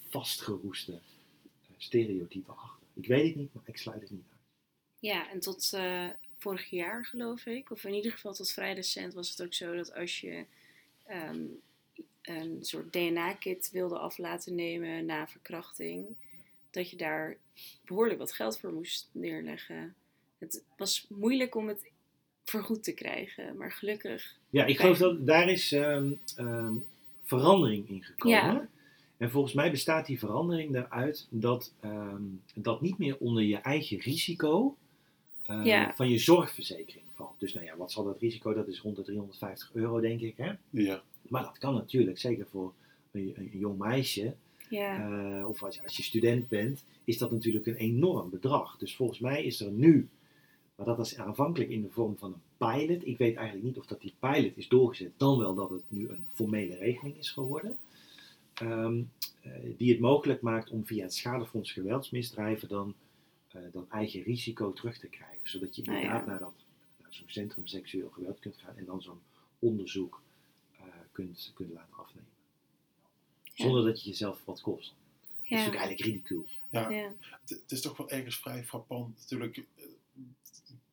vastgeroeste 0.09 0.91
uh, 0.91 0.99
stereotypen 1.77 2.57
achter. 2.57 2.87
Ik 2.93 3.07
weet 3.07 3.27
het 3.27 3.35
niet, 3.35 3.53
maar 3.53 3.63
ik 3.65 3.77
sluit 3.77 4.01
het 4.01 4.11
niet 4.11 4.25
uit. 4.31 4.41
Ja, 4.99 5.31
en 5.31 5.39
tot 5.39 5.71
uh, 5.75 6.09
vorig 6.37 6.69
jaar 6.69 7.05
geloof 7.05 7.45
ik, 7.45 7.71
of 7.71 7.83
in 7.83 7.93
ieder 7.93 8.11
geval 8.11 8.33
tot 8.33 8.51
vrij 8.51 8.73
recent, 8.73 9.13
was 9.13 9.29
het 9.29 9.43
ook 9.43 9.53
zo 9.53 9.75
dat 9.75 9.93
als 9.93 10.21
je 10.21 10.45
um, 11.09 11.61
een 12.25 12.57
soort 12.61 12.93
DNA-kit 12.93 13.69
wilde 13.71 13.97
af 13.97 14.17
laten 14.17 14.55
nemen 14.55 15.05
na 15.05 15.27
verkrachting, 15.27 16.05
dat 16.71 16.89
je 16.89 16.97
daar 16.97 17.37
behoorlijk 17.85 18.19
wat 18.19 18.33
geld 18.33 18.59
voor 18.59 18.73
moest 18.73 19.09
neerleggen. 19.11 19.95
Het 20.37 20.63
was 20.77 21.05
moeilijk 21.09 21.55
om 21.55 21.67
het 21.67 21.91
vergoed 22.43 22.83
te 22.83 22.93
krijgen, 22.93 23.57
maar 23.57 23.71
gelukkig. 23.71 24.35
Ja, 24.49 24.65
ik 24.65 24.79
geloof 24.79 24.97
dat 24.97 25.27
daar 25.27 25.49
is 25.49 25.71
um, 25.71 26.19
um, 26.39 26.85
verandering 27.23 27.89
in 27.89 28.03
gekomen. 28.03 28.37
Ja. 28.37 28.67
En 29.17 29.31
volgens 29.31 29.53
mij 29.53 29.71
bestaat 29.71 30.05
die 30.05 30.19
verandering 30.19 30.73
daaruit 30.73 31.27
dat 31.29 31.73
um, 31.83 32.41
dat 32.55 32.81
niet 32.81 32.97
meer 32.97 33.17
onder 33.17 33.43
je 33.43 33.57
eigen 33.57 33.99
risico 33.99 34.77
uh, 35.49 35.65
Ja. 35.65 35.93
van 35.95 36.09
je 36.09 36.17
zorgverzekering 36.17 37.05
valt. 37.13 37.39
Dus 37.39 37.53
nou 37.53 37.65
ja, 37.65 37.77
wat 37.77 37.91
zal 37.91 38.03
dat 38.03 38.19
risico? 38.19 38.53
Dat 38.53 38.67
is 38.67 38.81
rond 38.81 38.95
de 38.95 39.03
350 39.03 39.69
euro, 39.73 39.99
denk 39.99 40.21
ik. 40.21 40.33
Hè? 40.37 40.51
Ja, 40.69 41.03
Maar 41.29 41.43
dat 41.43 41.57
kan 41.57 41.73
natuurlijk, 41.73 42.19
zeker 42.19 42.45
voor 42.47 42.73
een, 43.11 43.33
een 43.35 43.49
jong 43.53 43.77
meisje, 43.77 44.33
Ja, 44.69 45.09
eh, 45.39 45.47
of 45.49 45.63
als 45.63 45.75
je, 45.75 45.83
als 45.83 45.97
je 45.97 46.03
student 46.03 46.47
bent, 46.47 46.83
is 47.03 47.17
dat 47.17 47.31
natuurlijk 47.31 47.65
een 47.65 47.75
enorm 47.75 48.29
bedrag. 48.29 48.77
Dus 48.77 48.95
volgens 48.95 49.19
mij 49.19 49.43
is 49.43 49.61
er 49.61 49.71
nu, 49.71 50.07
maar 50.75 50.85
dat 50.85 50.97
was 50.97 51.17
aanvankelijk 51.17 51.69
in 51.71 51.81
de 51.81 51.89
vorm 51.89 52.17
van 52.17 52.33
een 52.33 52.41
pilot. 52.57 53.07
Ik 53.07 53.17
weet 53.17 53.35
eigenlijk 53.35 53.65
niet 53.67 53.77
of 53.77 53.85
dat 53.85 54.01
die 54.01 54.13
pilot 54.19 54.57
is 54.57 54.67
doorgezet, 54.67 55.11
dan 55.17 55.37
wel 55.37 55.55
dat 55.55 55.69
het 55.69 55.83
nu 55.87 56.09
een 56.09 56.25
formele 56.33 56.75
regeling 56.77 57.17
is 57.17 57.31
geworden. 57.31 57.77
Ehm, 58.53 59.01
eh, 59.41 59.51
die 59.77 59.91
het 59.91 59.99
mogelijk 59.99 60.41
maakt 60.41 60.69
om 60.69 60.85
via 60.85 61.03
het 61.03 61.13
schadefonds 61.13 61.71
geweldsmisdrijven 61.71 62.67
dan 62.67 62.93
eh, 63.47 63.61
dat 63.71 63.87
eigen 63.89 64.21
risico 64.23 64.73
terug 64.73 64.97
te 64.97 65.07
krijgen. 65.07 65.39
Zodat 65.49 65.75
je 65.75 65.81
Ah, 65.81 65.87
ja. 65.87 65.93
inderdaad 65.95 66.25
naar, 66.25 66.39
dat, 66.39 66.53
naar 67.01 67.13
zo'n 67.13 67.29
centrum 67.29 67.67
seksueel 67.67 68.09
geweld 68.09 68.39
kunt 68.39 68.57
gaan 68.57 68.77
en 68.77 68.85
dan 68.85 69.01
zo'n 69.01 69.19
onderzoek 69.59 70.21
kunt, 71.15 71.51
kunt 71.55 71.71
laten 71.71 71.95
afnemen. 71.95 72.29
Zonder 73.53 73.83
dat 73.83 74.03
je 74.03 74.09
jezelf 74.09 74.45
wat 74.45 74.61
kost. 74.61 74.89
Dat 74.89 75.43
is 75.43 75.49
natuurlijk 75.49 75.79
eigenlijk 75.79 76.09
ridicuul. 76.09 76.45
ja. 76.69 76.89
ja, 76.89 77.13
Het, 77.19 77.49
het 77.49 77.71
is 77.71 77.81
toch 77.81 77.97
wel 77.97 78.09
ergens 78.09 78.39
vrij 78.39 78.63
frappant. 78.63 79.17
Natuurlijk, 79.17 79.57
eh, 79.57 79.85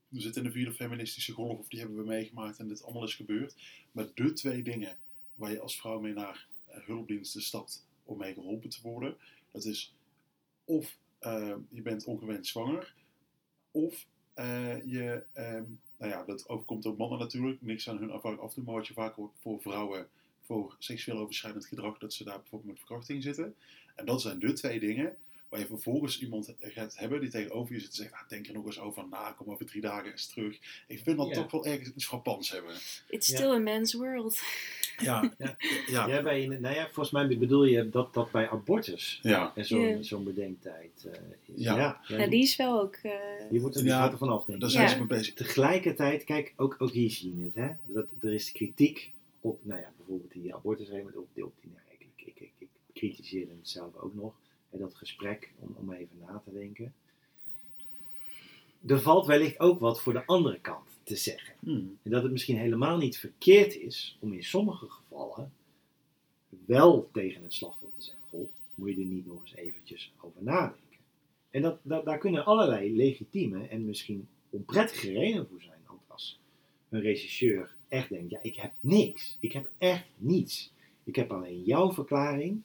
we 0.08 0.20
zitten 0.20 0.42
in 0.42 0.48
de 0.48 0.54
vierde 0.54 0.72
feministische 0.72 1.32
golf, 1.32 1.58
of 1.58 1.68
die 1.68 1.78
hebben 1.78 1.96
we 1.98 2.04
meegemaakt 2.04 2.58
en 2.58 2.68
dit 2.68 2.82
allemaal 2.82 3.04
is 3.04 3.14
gebeurd. 3.14 3.54
Maar 3.92 4.06
de 4.14 4.32
twee 4.32 4.62
dingen 4.62 4.96
waar 5.34 5.50
je 5.50 5.60
als 5.60 5.76
vrouw 5.76 6.00
mee 6.00 6.12
naar 6.12 6.46
eh, 6.66 6.82
hulpdiensten 6.84 7.42
stapt 7.42 7.86
om 8.04 8.18
mee 8.18 8.34
geholpen 8.34 8.70
te 8.70 8.78
worden, 8.82 9.16
dat 9.50 9.64
is 9.64 9.94
of 10.64 10.98
eh, 11.18 11.54
je 11.68 11.82
bent 11.82 12.04
ongewenst 12.04 12.50
zwanger, 12.50 12.94
of 13.70 14.06
eh, 14.34 14.82
je, 14.84 15.24
ehm, 15.32 15.64
nou 16.02 16.14
ja, 16.14 16.24
dat 16.24 16.48
overkomt 16.48 16.86
ook 16.86 16.96
mannen 16.96 17.18
natuurlijk, 17.18 17.62
niks 17.62 17.88
aan 17.88 17.98
hun 17.98 18.10
afhankelijk 18.10 18.42
af 18.42 18.48
te 18.48 18.54
doen, 18.54 18.64
maar 18.64 18.74
wat 18.74 18.86
je 18.86 18.92
vaak 18.92 19.14
hoort 19.14 19.32
voor 19.40 19.60
vrouwen, 19.60 20.08
voor 20.40 20.76
seksueel 20.78 21.18
overschrijdend 21.18 21.66
gedrag, 21.66 21.98
dat 21.98 22.12
ze 22.12 22.24
daar 22.24 22.38
bijvoorbeeld 22.40 22.70
met 22.70 22.78
verkrachting 22.78 23.22
zitten. 23.22 23.54
En 23.94 24.06
dat 24.06 24.20
zijn 24.20 24.38
de 24.38 24.52
twee 24.52 24.80
dingen 24.80 25.16
waar 25.52 25.60
je 25.60 25.66
vervolgens 25.66 26.20
iemand 26.20 26.54
gaat 26.60 26.96
hebben 26.98 27.20
die 27.20 27.30
tegenover 27.30 27.74
je 27.74 27.80
zit 27.80 27.88
en 27.90 27.94
zegt, 27.96 28.12
ah, 28.12 28.28
denk 28.28 28.46
er 28.46 28.52
nog 28.54 28.66
eens 28.66 28.78
over 28.80 29.04
na, 29.10 29.32
kom 29.36 29.50
over 29.50 29.66
drie 29.66 29.82
dagen 29.82 30.10
eens 30.10 30.26
terug. 30.26 30.58
Ik 30.86 31.00
vind 31.02 31.16
dat 31.16 31.34
toch 31.34 31.50
wel 31.50 31.66
ergens 31.66 31.88
iets 31.94 32.06
frappants 32.06 32.50
hebben. 32.50 32.74
it's 33.08 33.28
Ja. 33.28 33.36
still 33.36 33.50
a 33.50 33.58
man's 33.58 33.92
world. 33.94 34.40
Ja, 34.98 35.32
Ja. 35.38 35.56
ja, 35.86 36.06
Ja, 36.08 36.22
bij, 36.22 36.46
nou 36.46 36.74
ja, 36.74 36.84
volgens 36.84 37.10
mij 37.10 37.38
bedoel 37.38 37.64
je 37.64 37.88
dat, 37.88 38.14
dat 38.14 38.30
bij 38.30 38.48
abortus 38.50 39.18
ja. 39.22 39.52
en 39.54 39.64
zo'n 39.66 40.04
zo'n 40.04 40.24
bedenktijd 40.24 41.06
eh, 41.06 41.12
is. 41.12 41.62
Ja. 41.64 41.76
Ja, 41.76 42.00
ja, 42.08 42.18
Ja, 42.18 42.26
die 42.26 42.42
is 42.42 42.56
wel 42.56 42.80
ook. 42.80 42.94
eh, 42.94 43.12
die 43.50 43.60
wordt 43.60 43.76
er 43.76 43.84
Ja, 43.84 44.16
vanaf, 44.16 44.44
denk 44.44 44.60
daar 44.60 44.70
zijn 44.70 44.82
Ja. 44.84 44.88
ze 44.92 44.98
mee 44.98 45.06
bezig. 45.06 45.34
Tegelijkertijd, 45.34 46.24
kijk, 46.24 46.52
ook, 46.56 46.76
ook 46.78 46.90
hier 46.90 47.10
zie 47.10 47.36
je 47.38 47.44
het, 47.44 47.54
hè? 47.54 47.68
Dat, 47.86 48.06
er 48.22 48.32
is 48.32 48.52
kritiek 48.52 49.12
op, 49.40 49.58
nou 49.62 49.80
ja, 49.80 49.92
bijvoorbeeld 49.96 50.32
die 50.32 50.54
abortusregeling, 50.54 51.16
op, 51.16 51.26
op 51.42 51.52
die, 51.60 51.70
nou, 51.70 51.82
ik, 51.98 52.06
ik, 52.16 52.26
ik, 52.26 52.36
ik, 52.40 52.50
ik 52.58 52.68
kritiseerde 52.94 53.52
het 53.60 53.68
zelf 53.68 53.96
ook 53.96 54.14
nog, 54.14 54.32
hè, 54.72 54.78
dat 54.78 54.94
gesprek, 54.94 55.52
om, 55.58 55.74
om 55.78 55.92
even 55.92 56.18
na 56.26 56.42
te 56.44 56.52
denken. 56.52 56.94
Er 58.86 59.00
valt 59.00 59.26
wellicht 59.26 59.60
ook 59.60 59.80
wat 59.80 60.00
voor 60.00 60.12
de 60.12 60.26
andere 60.26 60.60
kant 60.60 60.88
te 61.02 61.16
zeggen. 61.16 61.54
Hmm. 61.58 61.98
En 62.02 62.10
dat 62.10 62.22
het 62.22 62.32
misschien 62.32 62.56
helemaal 62.56 62.96
niet 62.96 63.18
verkeerd 63.18 63.76
is 63.76 64.16
om 64.20 64.32
in 64.32 64.44
sommige 64.44 64.88
gevallen 64.88 65.52
wel 66.64 67.08
tegen 67.12 67.42
het 67.42 67.52
slachtoffer 67.52 67.98
te 67.98 68.04
zeggen: 68.04 68.24
Goh, 68.28 68.48
moet 68.74 68.88
je 68.88 68.96
er 68.96 69.04
niet 69.04 69.26
nog 69.26 69.40
eens 69.40 69.54
eventjes 69.54 70.12
over 70.20 70.42
nadenken? 70.42 70.98
En 71.50 71.62
dat, 71.62 71.78
dat, 71.82 72.04
daar 72.04 72.18
kunnen 72.18 72.44
allerlei 72.44 72.96
legitieme 72.96 73.66
en 73.66 73.86
misschien 73.86 74.28
onprettige 74.50 75.12
redenen 75.12 75.48
voor 75.48 75.62
zijn. 75.62 75.78
Want 75.86 76.00
als 76.06 76.40
een 76.88 77.00
regisseur 77.00 77.74
echt 77.88 78.08
denkt: 78.08 78.30
Ja, 78.30 78.38
ik 78.42 78.56
heb 78.56 78.72
niks, 78.80 79.36
ik 79.40 79.52
heb 79.52 79.70
echt 79.78 80.06
niets. 80.16 80.72
Ik 81.04 81.16
heb 81.16 81.32
alleen 81.32 81.62
jouw 81.62 81.92
verklaring. 81.92 82.62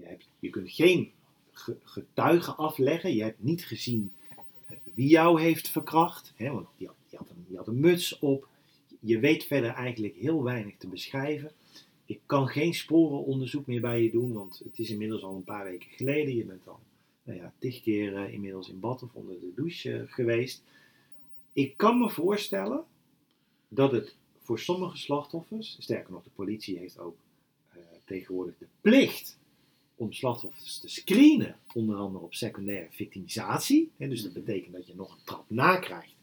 Je, 0.00 0.16
je 0.38 0.50
kunt 0.50 0.70
geen 0.70 1.10
ge- 1.52 1.76
getuigen 1.84 2.56
afleggen. 2.56 3.14
Je 3.14 3.22
hebt 3.22 3.42
niet 3.42 3.64
gezien 3.64 4.12
eh, 4.66 4.76
wie 4.94 5.08
jou 5.08 5.40
heeft 5.40 5.68
verkracht. 5.68 6.32
Hè, 6.36 6.50
want 6.50 6.68
die 6.76 6.86
had, 6.86 7.30
een, 7.30 7.44
die 7.48 7.56
had 7.56 7.66
een 7.66 7.80
muts 7.80 8.18
op. 8.18 8.48
Je 9.00 9.18
weet 9.18 9.44
verder 9.44 9.70
eigenlijk 9.70 10.14
heel 10.14 10.42
weinig 10.42 10.76
te 10.76 10.86
beschrijven. 10.86 11.52
Ik 12.06 12.20
kan 12.26 12.48
geen 12.48 12.74
sporenonderzoek 12.74 13.66
meer 13.66 13.80
bij 13.80 14.02
je 14.02 14.10
doen, 14.10 14.32
want 14.32 14.60
het 14.64 14.78
is 14.78 14.90
inmiddels 14.90 15.22
al 15.22 15.34
een 15.34 15.44
paar 15.44 15.64
weken 15.64 15.90
geleden. 15.90 16.36
Je 16.36 16.44
bent 16.44 16.68
al 16.68 16.80
nou 17.22 17.38
ja, 17.38 17.52
tig 17.58 17.82
keer 17.82 18.16
eh, 18.16 18.32
inmiddels 18.32 18.68
in 18.68 18.80
bad 18.80 19.02
of 19.02 19.14
onder 19.14 19.40
de 19.40 19.52
douche 19.54 19.96
eh, 19.98 20.12
geweest. 20.12 20.62
Ik 21.52 21.76
kan 21.76 21.98
me 21.98 22.10
voorstellen 22.10 22.84
dat 23.68 23.92
het 23.92 24.14
voor 24.38 24.58
sommige 24.58 24.96
slachtoffers, 24.96 25.76
sterker 25.78 26.12
nog, 26.12 26.22
de 26.22 26.30
politie 26.34 26.78
heeft 26.78 26.98
ook 26.98 27.16
tegenwoordig 28.04 28.54
de 28.58 28.66
plicht 28.80 29.38
om 30.00 30.12
slachtoffers 30.12 30.78
te 30.78 30.88
screenen, 30.88 31.56
onder 31.74 31.96
andere 31.96 32.24
op 32.24 32.34
secundaire 32.34 32.86
victimisatie. 32.90 33.90
Hè, 33.96 34.08
dus 34.08 34.22
dat 34.22 34.32
betekent 34.32 34.74
dat 34.74 34.86
je 34.86 34.94
nog 34.94 35.12
een 35.12 35.24
trap 35.24 35.44
nakrijgt 35.46 36.14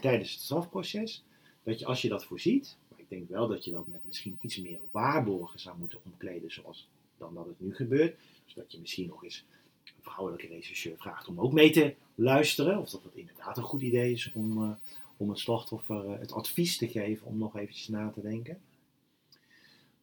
tijdens 0.00 0.32
het 0.32 0.40
strafproces. 0.40 1.24
Dat 1.62 1.78
je 1.78 1.86
als 1.86 2.02
je 2.02 2.08
dat 2.08 2.24
voorziet, 2.24 2.76
maar 2.88 2.98
ik 2.98 3.08
denk 3.08 3.28
wel 3.28 3.48
dat 3.48 3.64
je 3.64 3.70
dat 3.70 3.86
met 3.86 4.00
misschien 4.06 4.38
iets 4.40 4.58
meer 4.58 4.80
waarborgen 4.90 5.60
zou 5.60 5.78
moeten 5.78 5.98
omkleden 6.04 6.50
zoals 6.50 6.88
dan 7.18 7.34
dat 7.34 7.46
het 7.46 7.60
nu 7.60 7.74
gebeurt. 7.74 8.16
Dus 8.44 8.54
dat 8.54 8.72
je 8.72 8.78
misschien 8.80 9.06
nog 9.06 9.24
eens 9.24 9.44
een 9.84 9.92
vrouwelijke 10.00 10.46
rechercheur 10.46 10.96
vraagt 10.96 11.28
om 11.28 11.40
ook 11.40 11.52
mee 11.52 11.70
te 11.70 11.94
luisteren. 12.14 12.78
Of 12.78 12.90
dat 12.90 13.02
het 13.02 13.14
inderdaad 13.14 13.56
een 13.56 13.62
goed 13.62 13.82
idee 13.82 14.12
is 14.12 14.32
om, 14.34 14.62
eh, 14.62 14.70
om 15.16 15.28
het 15.28 15.38
slachtoffer 15.38 16.04
eh, 16.04 16.18
het 16.18 16.32
advies 16.32 16.76
te 16.76 16.88
geven 16.88 17.26
om 17.26 17.38
nog 17.38 17.56
eventjes 17.56 17.88
na 17.88 18.10
te 18.10 18.20
denken. 18.20 18.60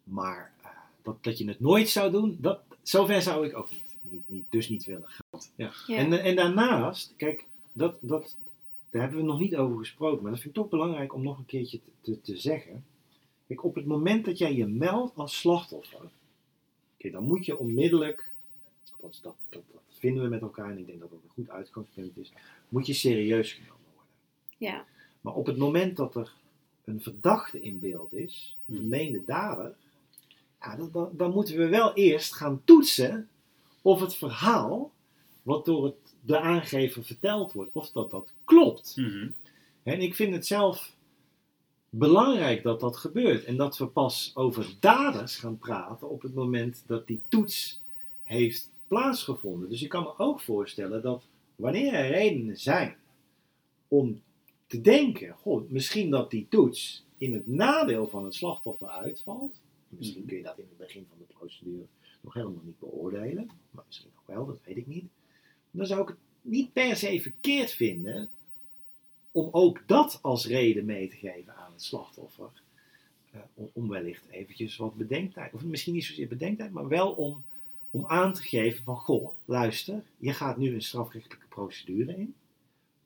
Maar 0.03 0.53
eh, 0.61 0.69
dat, 1.01 1.23
dat 1.23 1.37
je 1.37 1.47
het 1.47 1.59
nooit 1.59 1.89
zou 1.89 2.11
doen, 2.11 2.37
dat, 2.39 2.61
zover 2.83 3.21
zou 3.21 3.47
ik 3.47 3.57
ook 3.57 3.69
niet, 3.69 3.95
niet, 4.01 4.29
niet, 4.29 4.45
dus 4.49 4.69
niet 4.69 4.85
willen 4.85 5.07
gaan. 5.07 5.41
Ja. 5.55 5.71
Ja. 5.87 5.97
En, 5.97 6.13
eh, 6.13 6.25
en 6.25 6.35
daarnaast, 6.35 7.13
kijk, 7.17 7.45
dat, 7.73 7.97
dat, 8.01 8.35
daar 8.89 9.01
hebben 9.01 9.19
we 9.19 9.25
nog 9.25 9.39
niet 9.39 9.55
over 9.55 9.77
gesproken, 9.77 10.21
maar 10.21 10.31
dat 10.31 10.41
vind 10.41 10.55
ik 10.55 10.61
toch 10.61 10.69
belangrijk 10.69 11.13
om 11.13 11.23
nog 11.23 11.37
een 11.37 11.45
keertje 11.45 11.79
te, 11.83 11.91
te, 12.01 12.21
te 12.21 12.37
zeggen. 12.37 12.85
Kijk, 13.47 13.63
op 13.63 13.75
het 13.75 13.85
moment 13.85 14.25
dat 14.25 14.37
jij 14.37 14.55
je 14.55 14.65
meldt 14.65 15.17
als 15.17 15.39
slachtoffer, 15.39 16.01
oké, 16.97 17.09
dan 17.09 17.23
moet 17.23 17.45
je 17.45 17.57
onmiddellijk, 17.57 18.31
althans 18.91 19.21
dat, 19.21 19.35
dat, 19.49 19.61
dat 19.71 19.81
vinden 19.89 20.23
we 20.23 20.29
met 20.29 20.41
elkaar 20.41 20.71
en 20.71 20.77
ik 20.77 20.87
denk 20.87 20.99
dat 20.99 21.09
dat 21.09 21.19
een 21.23 21.29
goed 21.29 21.49
uitgangspunt 21.49 22.17
is, 22.17 22.31
moet 22.69 22.87
je 22.87 22.93
serieus 22.93 23.53
genomen 23.53 23.83
worden. 23.93 24.13
Ja. 24.57 24.85
Maar 25.21 25.33
op 25.33 25.45
het 25.45 25.57
moment 25.57 25.97
dat 25.97 26.15
er 26.15 26.33
een 26.83 27.01
verdachte 27.01 27.61
in 27.61 27.79
beeld 27.79 28.13
is, 28.13 28.57
een 28.65 28.75
Hmm. 28.75 28.81
vermeende 28.81 29.25
dader, 29.25 29.75
ja, 30.61 30.75
dan, 30.75 31.09
dan, 31.13 31.31
moeten 31.31 31.57
we 31.57 31.67
wel 31.67 31.93
eerst 31.93 32.35
gaan 32.35 32.61
toetsen 32.63 33.29
of 33.81 33.99
het 33.99 34.15
verhaal 34.15 34.91
wat 35.41 35.65
door 35.65 35.85
het, 35.85 35.95
de 36.21 36.39
aangever 36.39 37.03
verteld 37.03 37.53
wordt, 37.53 37.71
of 37.73 37.91
dat 37.91 38.11
dat 38.11 38.33
klopt. 38.43 38.93
Mhm. 38.95 39.29
En 39.83 40.01
ik 40.01 40.15
vind 40.15 40.33
het 40.33 40.47
zelf 40.47 40.95
belangrijk 41.89 42.63
dat 42.63 42.79
dat 42.79 42.97
gebeurt. 42.97 43.43
En 43.43 43.57
dat 43.57 43.77
we 43.77 43.87
pas 43.87 44.31
over 44.33 44.75
daders 44.79 45.35
gaan 45.35 45.57
praten 45.57 46.09
op 46.09 46.21
het 46.21 46.33
moment 46.33 46.83
dat 46.87 47.07
die 47.07 47.21
toets 47.27 47.81
heeft 48.23 48.69
plaatsgevonden. 48.87 49.69
Dus 49.69 49.81
ik 49.81 49.89
kan 49.89 50.03
me 50.03 50.13
ook 50.17 50.41
voorstellen 50.41 51.01
dat 51.01 51.23
wanneer 51.55 51.93
er 51.93 52.11
redenen 52.11 52.57
zijn 52.57 52.95
om 53.87 54.21
te 54.67 54.81
denken, 54.81 55.35
goh, 55.41 55.69
misschien 55.69 56.09
dat 56.09 56.31
die 56.31 56.47
toets 56.49 57.03
in 57.17 57.33
het 57.33 57.47
nadeel 57.47 58.07
van 58.07 58.23
het 58.23 58.33
slachtoffer 58.33 58.87
uitvalt. 58.87 59.61
Misschien 59.89 60.25
kun 60.25 60.37
je 60.37 60.43
dat 60.43 60.57
in 60.57 60.65
het 60.69 60.77
begin 60.77 61.05
van 61.09 61.17
de 61.17 61.33
procedure 61.33 61.85
nog 62.21 62.33
helemaal 62.33 62.61
niet 62.63 62.79
beoordelen, 62.79 63.49
maar 63.71 63.83
misschien 63.87 64.11
ook 64.17 64.27
wel, 64.35 64.45
dat 64.45 64.59
weet 64.65 64.77
ik 64.77 64.87
niet. 64.87 65.05
Dan 65.71 65.85
zou 65.85 66.01
ik 66.01 66.07
het 66.07 66.17
niet 66.41 66.73
per 66.73 66.95
se 66.95 67.21
verkeerd 67.21 67.71
vinden 67.71 68.29
om 69.31 69.49
ook 69.51 69.87
dat 69.87 70.19
als 70.21 70.47
reden 70.47 70.85
mee 70.85 71.09
te 71.09 71.15
geven 71.15 71.55
aan 71.55 71.71
het 71.71 71.83
slachtoffer. 71.83 72.49
Eh, 73.31 73.41
om, 73.73 73.89
wellicht 73.89 74.29
eventjes 74.29 74.77
wat 74.77 74.95
bedenktijd, 74.95 75.53
of 75.53 75.63
misschien 75.63 75.93
niet 75.93 76.05
zozeer 76.05 76.27
bedenktijd, 76.27 76.71
maar 76.71 76.87
wel 76.87 77.11
om, 77.11 77.43
om 77.91 78.05
aan 78.05 78.33
te 78.33 78.41
geven 78.41 78.83
van, 78.83 78.95
goh, 78.95 79.29
luister, 79.45 80.03
je 80.17 80.33
gaat 80.33 80.57
nu 80.57 80.73
een 80.73 80.81
strafrechtelijke 80.81 81.47
procedure 81.47 82.15
in. 82.15 82.33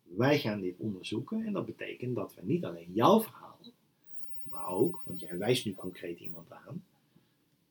Wij 0.03 0.39
gaan 0.39 0.61
dit 0.61 0.75
onderzoeken 0.77 1.45
en 1.45 1.53
dat 1.53 1.65
betekent 1.65 2.15
dat 2.15 2.33
we 2.35 2.41
niet 2.43 2.65
alleen 2.65 2.91
jouw 2.93 3.21
verhaal, 3.21 3.52
maar 4.53 4.67
ook, 4.67 5.01
want 5.05 5.19
jij 5.19 5.37
wijst 5.37 5.65
nu 5.65 5.73
concreet 5.73 6.19
iemand 6.19 6.51
aan 6.51 6.83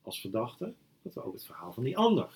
als 0.03 0.21
verdachte, 0.21 0.75
dat 1.03 1.15
we 1.15 1.23
ook 1.23 1.33
het 1.33 1.45
verhaal 1.45 1.73
van 1.73 1.83
die 1.83 1.97
ander 1.97 2.35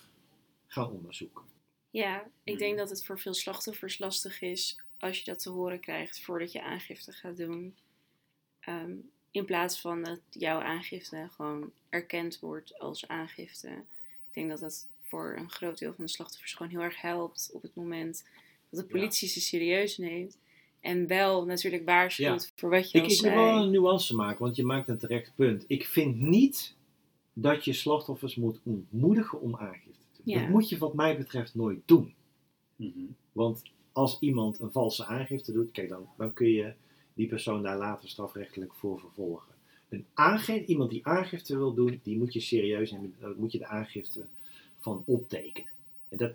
gaan 0.67 0.91
onderzoeken. 0.91 1.43
Ja, 1.91 2.31
ik 2.43 2.59
denk 2.59 2.79
dat 2.79 2.91
het 2.91 3.05
voor 3.05 3.19
veel 3.19 3.35
slachtoffers 3.35 3.99
lastig 3.99 4.41
is 4.41 4.81
als 4.99 5.19
je 5.19 5.25
dat 5.25 5.39
te 5.39 5.51
horen 5.51 5.81
krijgt 5.81 6.21
voordat 6.21 6.53
je 6.53 6.63
aangifte 6.63 7.13
gaat 7.13 7.37
doen. 7.37 7.77
Ehm, 8.61 8.95
in 9.31 9.45
plaats 9.45 9.81
van 9.81 10.03
dat 10.03 10.21
jouw 10.31 10.61
aangifte 10.61 11.29
gewoon 11.31 11.73
erkend 11.89 12.39
wordt 12.39 12.79
als 12.79 13.09
aangifte. 13.09 13.69
Ik 13.69 14.33
denk 14.33 14.49
dat 14.51 14.61
dat 14.61 14.89
voor 15.03 15.37
een 15.37 15.51
groot 15.51 15.79
deel 15.79 15.95
van 15.95 16.05
de 16.05 16.11
slachtoffers 16.11 16.55
gewoon 16.55 16.73
heel 16.73 16.83
erg 16.83 17.01
helpt 17.01 17.51
op 17.53 17.63
het 17.63 17.75
moment 17.75 18.25
dat 18.71 18.81
de 18.81 18.87
politie 18.87 19.29
ze 19.29 19.41
serieus 19.41 19.99
neemt. 19.99 20.39
En 20.81 21.07
wel 21.07 21.45
natuurlijk 21.45 21.85
waarschuwt 21.85 22.53
voor 22.57 22.71
wat 22.71 22.91
je 22.91 22.99
Ik, 22.99 23.05
al 23.05 23.11
ik 23.11 23.21
wil 23.21 23.35
wel 23.35 23.63
een 23.63 23.71
nuance 23.71 24.15
maken, 24.15 24.45
want 24.45 24.57
je 24.57 24.65
maakt 24.65 24.89
een 24.89 24.99
terecht 24.99 25.33
punt. 25.35 25.65
Ik 25.67 25.85
vind 25.85 26.21
niet 26.21 26.77
dat 27.33 27.65
je 27.65 27.73
slachtoffers 27.73 28.35
moet 28.35 28.61
ontmoedigen 28.63 29.41
om 29.41 29.57
aangifte 29.57 30.05
te 30.13 30.23
doen. 30.25 30.35
Ja. 30.35 30.41
Dat 30.41 30.49
moet 30.49 30.69
je 30.69 30.79
wat 30.79 30.95
mij 30.95 31.17
betreft 31.17 31.55
nooit 31.55 31.81
doen. 31.85 32.15
Mhm. 32.77 32.91
Want 33.33 33.63
als 33.93 34.19
iemand 34.21 34.61
een 34.61 34.73
valse 34.73 35.07
aangifte 35.07 35.53
doet, 35.53 35.71
kijk 35.71 35.89
dan, 35.89 36.09
dan 36.17 36.33
kun 36.33 36.51
je 36.51 36.75
die 37.15 37.29
persoon 37.29 37.63
daar 37.63 37.79
later 37.79 38.09
strafrechtelijk 38.09 38.75
voor 38.75 39.01
vervolgen. 39.01 39.55
Een 39.89 40.67
iemand 40.67 40.91
die 40.91 41.07
aangifte 41.07 41.57
wil 41.57 41.75
doen, 41.75 42.01
die 42.03 42.19
moet 42.19 42.33
je 42.33 42.41
serieus 42.41 42.91
nemen, 42.91 43.15
daar 43.21 43.35
moet 43.37 43.53
je 43.53 43.59
de 43.59 43.67
aangifte 43.67 44.27
van 44.79 45.03
optekenen. 45.07 45.71
En 46.09 46.17
dat 46.17 46.33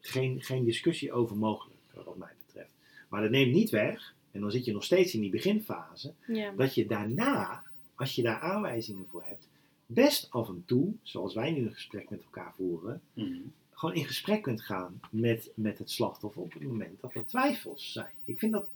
geen, 0.00 0.42
geen 0.42 0.64
discussie 0.64 1.12
over 1.12 1.36
mogelijk, 1.36 1.78
wat 1.94 2.16
mij 2.16 2.28
betreft. 2.28 2.39
Maar 3.10 3.22
dat 3.22 3.30
neemt 3.30 3.52
niet 3.54 3.70
weg, 3.70 4.14
en 4.30 4.40
dan 4.40 4.50
zit 4.50 4.64
je 4.64 4.72
nog 4.72 4.84
steeds 4.84 5.14
in 5.14 5.20
die 5.20 5.30
beginfase, 5.30 6.14
Ja. 6.26 6.50
dat 6.50 6.74
je 6.74 6.86
daarna, 6.86 7.62
als 7.94 8.14
je 8.14 8.22
daar 8.22 8.40
aanwijzingen 8.40 9.06
voor 9.10 9.22
hebt, 9.24 9.48
best 9.86 10.26
af 10.30 10.48
en 10.48 10.62
toe, 10.66 10.92
zoals 11.02 11.34
wij 11.34 11.50
nu 11.50 11.66
een 11.66 11.74
gesprek 11.74 12.10
met 12.10 12.22
elkaar 12.22 12.52
voeren, 12.56 13.02
Mhm. 13.12 13.38
gewoon 13.70 13.94
in 13.94 14.04
gesprek 14.06 14.42
kunt 14.42 14.62
gaan 14.62 15.00
met, 15.10 15.50
met 15.54 15.78
het 15.78 15.90
slachtoffer 15.90 16.42
op 16.42 16.52
het 16.52 16.62
moment 16.62 17.00
dat 17.00 17.14
er 17.14 17.26
twijfels 17.26 17.92
zijn. 17.92 18.12
Ik 18.24 18.38
vind 18.38 18.52
dat, 18.52 18.66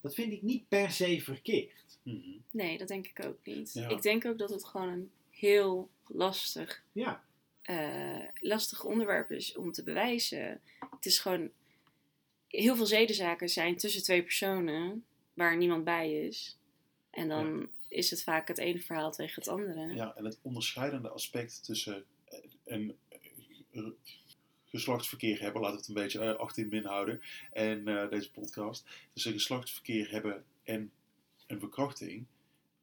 dat 0.00 0.14
vind 0.14 0.32
ik 0.32 0.42
niet 0.42 0.68
per 0.68 0.90
se 0.90 1.20
verkeerd. 1.20 1.98
Mhm. 2.02 2.18
Nee, 2.50 2.78
dat 2.78 2.88
denk 2.88 3.06
ik 3.06 3.24
ook 3.24 3.38
niet. 3.44 3.72
Ja. 3.74 3.88
Ik 3.88 4.02
denk 4.02 4.24
ook 4.26 4.38
dat 4.38 4.50
het 4.50 4.64
gewoon 4.64 4.88
een 4.88 5.10
heel 5.30 5.88
lastig 6.06 6.82
Ja, 6.92 7.22
eh, 7.62 8.24
lastig 8.40 8.84
onderwerp 8.84 9.30
is 9.30 9.56
om 9.56 9.72
te 9.72 9.82
bewijzen. 9.82 10.60
Het 10.90 11.06
is 11.06 11.18
gewoon. 11.18 11.50
Heel 12.60 12.76
veel 12.76 12.86
zedenzaken 12.86 13.48
zijn 13.48 13.76
tussen 13.76 14.02
twee 14.02 14.22
personen 14.22 15.04
waar 15.34 15.56
niemand 15.56 15.84
bij 15.84 16.12
is. 16.12 16.58
En 17.10 17.28
dan 17.28 17.68
is 17.88 18.10
het 18.10 18.22
vaak 18.22 18.48
het 18.48 18.58
ene 18.58 18.80
verhaal 18.80 19.12
tegen 19.12 19.42
het 19.42 19.48
andere. 19.48 19.94
Ja, 19.94 20.16
en 20.16 20.24
het 20.24 20.38
onderscheidende 20.42 21.08
aspect 21.08 21.64
tussen 21.64 22.04
eh, 22.24 22.38
een 22.64 22.96
eh, 23.70 23.82
geslachtsverkeer 24.76 25.40
hebben, 25.40 25.60
laten 25.60 25.76
we 25.76 25.80
het 25.80 25.88
een 25.88 26.02
beetje 26.02 26.20
eh, 26.20 26.38
achter 26.38 26.62
in 26.62 26.68
min 26.68 26.84
houden, 26.84 27.20
en 27.52 27.88
eh, 27.88 28.10
deze 28.10 28.30
podcast, 28.30 28.86
tussen 29.12 29.32
geslachtsverkeer 29.32 30.10
hebben 30.10 30.44
en 30.62 30.90
een 31.46 31.60
verkrachting, 31.60 32.26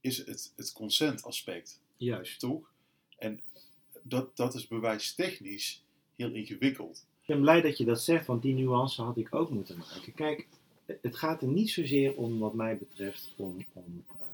is 0.02 0.18
het, 0.18 0.54
het 0.56 0.72
consentaspect, 0.72 1.82
juist. 1.98 2.40
toch? 2.40 2.72
En 3.18 3.42
dat, 4.02 4.38
dat 4.38 4.56
is 4.56 4.68
bewijstechnisch 4.68 5.84
heel 6.16 6.32
ingewikkeld. 6.32 7.06
Ben 7.34 7.42
blij 7.42 7.62
dat 7.62 7.78
je 7.78 7.86
dat 7.86 8.02
zegt, 8.02 8.26
want 8.26 8.42
die 8.42 8.54
nuance 8.54 9.02
had 9.02 9.18
ik 9.18 9.36
ook 9.36 9.50
moeten 9.50 9.78
maken. 9.78 10.14
Kijk, 10.14 10.48
het 10.86 11.16
gaat 11.16 11.42
er 11.42 11.48
niet 11.48 11.70
zozeer 11.70 12.16
om, 12.16 12.40
wat 12.40 12.54
mij 12.54 12.78
betreft, 12.78 13.34
om, 13.36 13.66
om 13.74 14.04
eh, 14.08 14.26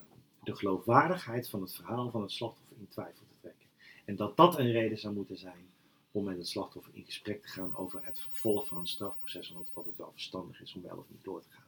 de 0.44 0.56
geloofwaardigheid 0.56 1.50
van 1.50 1.62
het 1.62 1.76
verhaal 1.76 2.10
van 2.10 2.22
het 2.22 2.32
slachtoffer 2.32 2.78
in 2.80 2.88
twijfel 2.88 3.26
te 3.28 3.36
trekken. 3.42 3.68
En 4.06 4.16
dat 4.16 4.38
dat 4.38 4.60
een 4.60 4.72
reden 4.72 5.00
zou 5.00 5.14
moeten 5.14 5.38
zijn 5.38 5.70
om 6.12 6.24
met 6.24 6.38
het 6.38 6.48
slachtoffer 6.48 6.92
in 6.96 7.06
gesprek 7.06 7.42
te 7.42 7.48
gaan 7.48 7.76
over 7.76 8.06
het 8.06 8.20
vervolg 8.20 8.68
van 8.68 8.78
een 8.78 8.88
strafproces, 8.88 9.52
omdat 9.52 9.72
wat 9.74 9.86
het 9.86 9.98
wel 9.98 10.12
verstandig 10.12 10.62
is 10.62 10.74
om 10.74 10.82
wel 10.82 10.98
of 10.98 11.06
niet 11.10 11.24
door 11.24 11.42
te 11.42 11.50
gaan. 11.50 11.68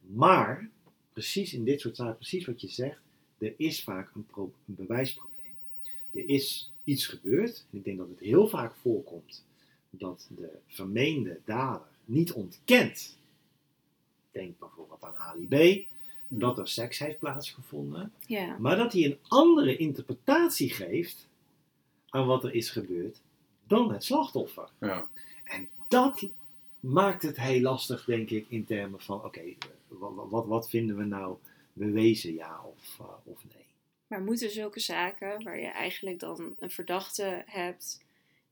Maar, 0.00 0.68
precies 1.12 1.54
in 1.54 1.64
dit 1.64 1.80
soort 1.80 1.96
zaken, 1.96 2.16
precies 2.16 2.46
wat 2.46 2.60
je 2.60 2.68
zegt, 2.68 3.00
er 3.38 3.54
is 3.56 3.82
vaak 3.82 4.10
een, 4.14 4.26
een 4.36 4.52
bewijsprobleem. 4.64 5.54
Er 6.10 6.28
is 6.28 6.72
iets 6.84 7.06
gebeurd, 7.06 7.66
en 7.70 7.78
ik 7.78 7.84
denk 7.84 7.98
dat 7.98 8.08
het 8.08 8.20
heel 8.20 8.48
vaak 8.48 8.74
voorkomt 8.74 9.48
dat 9.90 10.28
de 10.36 10.58
vermeende 10.66 11.40
dader 11.44 11.86
niet 12.04 12.32
ontkent. 12.32 13.18
Denk 14.30 14.58
bijvoorbeeld 14.58 15.04
aan 15.04 15.16
Ali 15.16 15.46
B. 15.46 15.88
Dat 16.28 16.58
er 16.58 16.68
seks 16.68 16.98
heeft 16.98 17.18
plaatsgevonden. 17.18 18.12
Ja, 18.26 18.56
Maar 18.58 18.76
dat 18.76 18.92
hij 18.92 19.04
een 19.04 19.18
andere 19.28 19.76
interpretatie 19.76 20.70
geeft 20.70 21.26
aan 22.08 22.26
wat 22.26 22.44
er 22.44 22.54
is 22.54 22.70
gebeurd 22.70 23.20
dan 23.66 23.92
het 23.92 24.04
slachtoffer. 24.04 24.68
Ja. 24.80 25.06
En 25.44 25.68
dat 25.88 26.28
maakt 26.80 27.22
het 27.22 27.36
heel 27.36 27.60
lastig, 27.60 28.04
denk 28.04 28.30
ik, 28.30 28.46
in 28.48 28.64
termen 28.64 29.00
van: 29.00 29.24
oké, 29.24 29.42
wat, 29.88 30.12
wat, 30.30 30.46
wat 30.46 30.68
vinden 30.68 30.96
we 30.96 31.04
nou 31.04 31.36
bewezen, 31.72 32.34
ja 32.34 32.60
of, 32.64 32.98
eh, 32.98 33.06
of 33.24 33.44
nee? 33.54 33.64
maar 34.06 34.22
moeten 34.22 34.50
zulke 34.50 34.80
zaken 34.80 35.42
waar 35.42 35.60
je 35.60 35.66
eigenlijk 35.66 36.18
dan 36.18 36.56
een 36.58 36.70
verdachte 36.70 37.42
hebt 37.46 38.00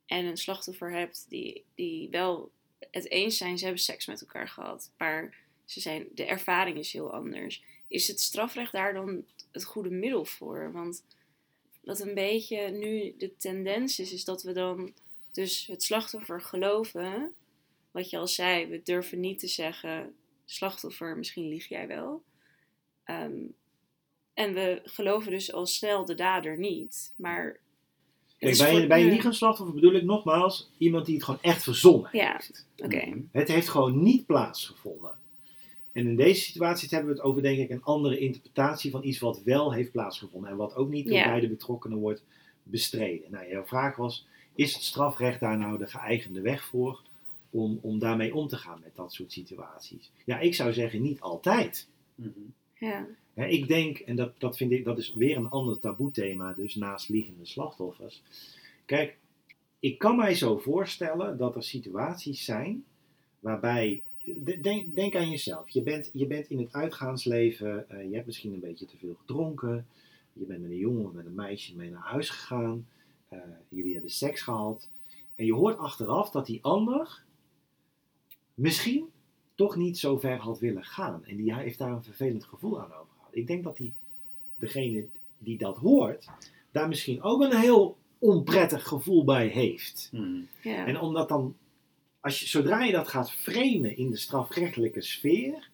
en 0.09 0.25
een 0.25 0.37
slachtoffer 0.37 0.93
hebt 0.93 1.27
die, 1.29 1.65
die 1.75 2.11
wel 2.11 2.51
het 2.91 3.11
eens 3.11 3.37
zijn, 3.37 3.59
ze 3.59 3.65
hebben 3.65 3.83
seks 3.83 4.07
met 4.07 4.21
elkaar 4.21 4.49
gehad, 4.49 4.93
maar 4.99 5.37
ze 5.65 5.81
zijn, 5.81 6.09
de 6.15 6.25
ervaring 6.25 6.79
is 6.79 6.93
heel 6.93 7.13
anders. 7.13 7.63
is 7.89 8.09
het 8.09 8.21
strafrecht 8.21 8.73
daar 8.73 8.93
dan 8.93 9.25
het 9.53 9.65
goede 9.65 9.91
middel 9.91 10.25
voor? 10.25 10.73
Want 10.73 11.05
wat 11.81 12.01
een 12.01 12.15
beetje 12.15 12.71
nu 12.71 13.15
de 13.19 13.37
tendens 13.37 13.99
is, 13.99 14.13
is 14.13 14.25
dat 14.25 14.43
we 14.43 14.53
dan 14.53 14.95
dus 15.33 15.67
het 15.67 15.83
slachtoffer 15.83 16.41
geloven. 16.41 17.35
Wat 17.91 18.11
je 18.11 18.19
al 18.19 18.27
zei, 18.27 18.67
we 18.67 18.83
durven 18.83 19.21
niet 19.21 19.39
te 19.39 19.47
zeggen, 19.47 20.15
slachtoffer, 20.45 21.17
misschien 21.17 21.49
lieg 21.49 21.69
jij 21.69 21.87
wel. 21.87 22.23
Ehm, 23.05 23.47
en 24.35 24.55
we 24.55 24.81
geloven 24.85 25.31
dus 25.31 25.53
al 25.53 25.67
snel 25.67 26.05
de 26.05 26.15
dader 26.15 26.59
niet. 26.59 27.15
Maar 27.17 27.61
Kijk, 28.39 28.57
bij, 28.59 28.71
voor- 28.71 28.81
een- 28.81 28.89
bij 28.89 29.33
slachtoffer 29.33 29.75
bedoel 29.75 29.93
ik 29.95 30.03
nogmaals 30.03 30.71
iemand 30.79 31.07
die 31.07 31.15
het 31.15 31.25
gewoon 31.25 31.43
echt 31.43 31.63
verzonnen 31.63 32.09
Ja. 32.13 32.33
heeft. 32.33 32.67
Oké, 32.77 33.23
Het 33.33 33.49
heeft 33.49 33.69
gewoon 33.69 34.03
niet 34.03 34.27
plaatsgevonden. 34.27 35.11
En 35.93 36.07
in 36.07 36.17
deze 36.17 36.41
situatie 36.41 36.89
hebben 36.91 37.09
we 37.11 37.17
het 37.17 37.25
over, 37.25 37.43
denk 37.43 37.59
ik, 37.59 37.71
een 37.71 37.83
andere 37.83 38.19
interpretatie 38.19 38.91
van 38.91 39.05
iets 39.05 39.19
wat 39.19 39.43
wel 39.43 39.73
heeft 39.73 39.93
plaatsgevonden. 39.93 40.51
En 40.51 40.57
wat 40.57 40.75
ook 40.75 40.89
niet 40.89 41.07
door 41.07 41.17
Ja. 41.17 41.25
beide 41.29 41.49
betrokkenen 41.49 41.99
wordt 41.99 42.23
bestreden. 42.63 43.31
Nou, 43.31 43.49
jouw 43.49 43.65
vraag 43.67 43.97
was, 43.97 44.27
is 44.55 44.75
het 44.75 44.83
strafrecht 44.83 45.41
daar 45.41 45.59
nou 45.59 45.79
de 45.79 45.87
geëigende 45.87 46.41
weg 46.41 46.65
voor 46.65 47.03
om, 47.51 47.79
om 47.83 47.99
daarmee 47.99 48.35
om 48.35 48.49
te 48.49 48.57
gaan 48.57 48.81
met 48.83 48.95
dat 48.97 49.13
soort 49.13 49.33
situaties? 49.33 50.11
Ja, 50.25 50.39
ik 50.39 50.55
zou 50.55 50.73
zeggen 50.73 51.03
niet 51.03 51.21
altijd. 51.21 51.89
Mhm. 52.15 52.29
ja. 52.79 53.07
Ik 53.47 53.69
denk, 53.69 53.99
en 53.99 54.17
dat, 54.17 54.33
dat 54.39 54.57
vind 54.57 54.73
ik, 54.73 54.85
dat 54.85 54.99
is 54.99 55.15
weer 55.15 55.37
een 55.37 55.51
ander 55.51 55.79
taboethema, 55.79 56.53
dus 56.53 56.75
naast 56.75 57.09
liegende 57.09 57.47
slachtoffers. 57.47 58.23
Kijk, 58.85 59.17
ik 59.81 59.99
kan 59.99 60.17
mij 60.17 60.35
zo 60.35 60.59
voorstellen 60.59 61.37
dat 61.37 61.57
er 61.57 61.63
situaties 61.63 62.45
zijn 62.45 62.85
waarbij, 63.41 64.03
de- 64.25 64.61
denk, 64.61 64.95
denk 64.95 65.17
aan 65.17 65.31
jezelf, 65.31 65.69
je 65.69 65.83
bent, 65.83 66.11
je 66.13 66.27
bent 66.27 66.51
in 66.51 66.59
het 66.59 66.73
uitgaansleven, 66.73 67.91
eh, 67.91 68.09
je 68.09 68.15
hebt 68.15 68.27
misschien 68.27 68.53
een 68.53 68.61
beetje 68.61 68.87
te 68.87 68.97
veel 68.97 69.15
gedronken, 69.21 69.87
je 70.33 70.45
bent 70.45 70.61
met 70.63 70.71
een 70.71 70.77
jongen 70.77 71.05
of 71.07 71.13
met 71.13 71.27
een 71.27 71.35
meisje 71.35 71.77
mee 71.77 71.91
naar 71.91 72.03
huis 72.03 72.31
gegaan, 72.31 72.87
eh, 73.29 73.39
jullie 73.69 73.93
hebben 73.93 74.11
seks 74.11 74.43
gehad, 74.43 74.89
en 75.35 75.45
je 75.45 75.55
hoort 75.55 75.79
achteraf 75.79 76.31
dat 76.31 76.47
die 76.47 76.59
ander 76.63 77.23
misschien 78.55 79.07
toch 79.55 79.77
niet 79.77 79.99
zo 79.99 80.19
ver 80.19 80.37
had 80.39 80.59
willen 80.59 80.85
gaan. 80.85 81.25
En 81.25 81.37
die 81.37 81.55
heeft 81.55 81.79
daar 81.79 81.93
een 81.93 82.03
vervelend 82.05 82.45
gevoel 82.45 82.81
aan 82.81 82.85
overgehouden. 82.85 83.18
Ik 83.39 83.47
denk 83.47 83.65
dat 83.65 83.77
die, 83.77 83.93
degene 84.59 85.07
die 85.39 85.59
dat 85.59 85.77
hoort, 85.77 86.29
daar 86.71 86.89
misschien 86.89 87.23
ook 87.23 87.43
een 87.43 87.57
heel 87.57 87.97
onprettig 88.19 88.89
gevoel 88.89 89.25
bij 89.25 89.47
heeft. 89.47 90.11
Ja. 90.63 90.87
En 90.87 91.01
omdat 91.01 91.29
dan, 91.29 91.55
als 92.21 92.41
je, 92.41 92.47
zodra 92.47 92.85
je 92.85 92.93
dat 92.93 93.09
gaat 93.09 93.33
framen 93.33 93.97
in 93.97 94.11
de 94.11 94.17
strafrechtelijke 94.17 95.03
sfeer, 95.03 95.69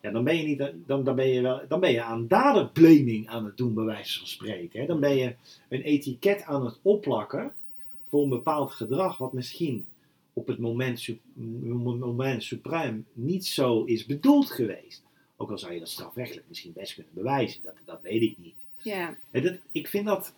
ja, 0.00 0.10
dan, 0.10 0.24
ben 0.24 0.36
je 0.36 0.46
niet, 0.46 0.58
dan, 0.86 1.04
dan, 1.04 1.14
ben 1.14 1.28
je 1.28 1.40
wel, 1.40 1.60
dan 1.68 1.80
ben 1.80 1.92
je 1.92 2.02
aan 2.02 2.26
daderblaming 2.26 3.28
aan 3.28 3.44
het 3.44 3.56
doen, 3.56 3.74
bij 3.74 3.84
wijze 3.84 4.18
van 4.18 4.28
spreken. 4.28 4.80
Hè. 4.80 4.86
Dan 4.86 5.00
ben 5.00 5.16
je 5.16 5.34
een 5.68 5.82
etiket 5.82 6.42
aan 6.42 6.64
het 6.64 6.78
opplakken 6.82 7.52
voor 8.08 8.22
een 8.22 8.28
bepaald 8.28 8.72
gedrag, 8.72 9.18
wat 9.18 9.32
misschien 9.32 9.86
op 10.32 10.46
het 10.46 10.58
moment, 10.58 11.08
moment 11.98 12.42
suprem 12.42 13.06
niet 13.12 13.46
zo 13.46 13.84
is 13.84 14.06
bedoeld 14.06 14.50
geweest. 14.50 15.02
Ook 15.36 15.50
al 15.50 15.58
zou 15.58 15.72
je 15.72 15.78
dat 15.78 15.88
strafrechtelijk 15.88 16.48
misschien 16.48 16.72
best 16.72 16.94
kunnen 16.94 17.12
bewijzen, 17.14 17.62
dat, 17.62 17.74
dat 17.84 18.02
weet 18.02 18.22
ik 18.22 18.38
niet. 18.38 18.54
ja. 18.82 19.16
En 19.30 19.42
dat, 19.42 19.54
ik, 19.72 19.88
vind 19.88 20.06
dat, 20.06 20.34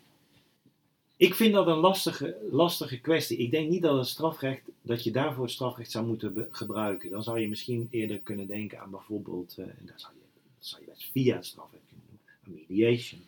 ik 1.17 1.35
vind 1.35 1.55
dat 1.55 1.67
een 1.67 1.77
lastige, 1.77 2.37
lastige 2.51 3.01
kwestie. 3.01 3.37
Ik 3.39 3.51
denk 3.51 3.71
niet 3.71 3.83
dat 3.83 3.97
het 3.99 4.07
strafrecht, 4.07 4.63
dat 4.83 5.05
je 5.05 5.11
daarvoor 5.11 5.45
het 5.45 5.53
strafrecht 5.53 5.91
zou 5.91 6.07
moeten 6.07 6.33
be- 6.35 6.49
gebruiken. 6.51 7.11
Dan 7.11 7.23
zou 7.23 7.41
je 7.41 7.49
misschien 7.49 7.89
eerder 7.91 8.19
kunnen 8.19 8.47
denken 8.47 8.81
aan 8.81 8.91
bijvoorbeeld, 8.91 9.55
eh, 9.59 9.65
en 9.65 9.79
daar 9.87 10.01
zou 10.01 10.13
je, 10.15 10.21
dat 10.59 10.67
zou 10.67 10.83
je 10.85 10.91
best 10.91 11.11
via 11.11 11.35
het 11.37 11.47
strafrecht 11.47 11.85
kunnen 11.89 12.07
doen, 12.09 12.19
aan 12.45 12.65
mediation, 12.69 13.21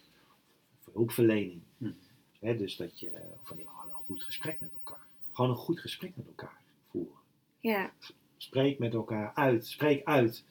of 0.87 0.93
hulpverlening. 0.95 1.61
Hm. 1.79 1.91
Hè, 2.39 2.57
dus 2.57 2.77
dat 2.77 3.01
je, 3.01 3.11
eh, 3.11 3.21
of 3.43 3.49
geval 3.49 3.59
een 3.89 3.95
goed 4.07 4.23
gesprek 4.23 4.61
met 4.61 4.71
elkaar. 4.73 5.05
Gewoon 5.33 5.51
een 5.51 5.57
goed 5.57 5.81
gesprek 5.81 6.13
met 6.15 6.27
elkaar 6.27 6.61
voeren. 6.91 7.17
ja. 7.61 7.93
Spreek 8.41 8.79
met 8.79 8.95
elkaar 8.95 9.33
uit. 9.35 9.67
Spreek 9.67 10.05
uit 10.05 10.45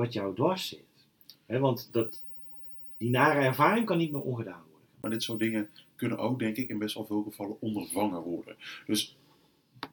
wat 0.00 0.12
jou 0.12 0.34
dwars 0.34 0.68
zit. 0.68 0.84
Want 1.46 1.88
dat, 1.92 2.22
die 2.96 3.10
nare 3.10 3.40
ervaring 3.40 3.86
kan 3.86 3.98
niet 3.98 4.12
meer 4.12 4.20
ongedaan 4.20 4.62
worden. 4.70 4.88
Maar 5.00 5.10
dit 5.10 5.22
soort 5.22 5.38
dingen 5.38 5.68
kunnen 5.96 6.18
ook, 6.18 6.38
denk 6.38 6.56
ik, 6.56 6.68
in 6.68 6.78
best 6.78 6.94
wel 6.94 7.06
veel 7.06 7.22
gevallen 7.22 7.56
ondervangen 7.60 8.22
worden. 8.22 8.56
Dus 8.86 9.16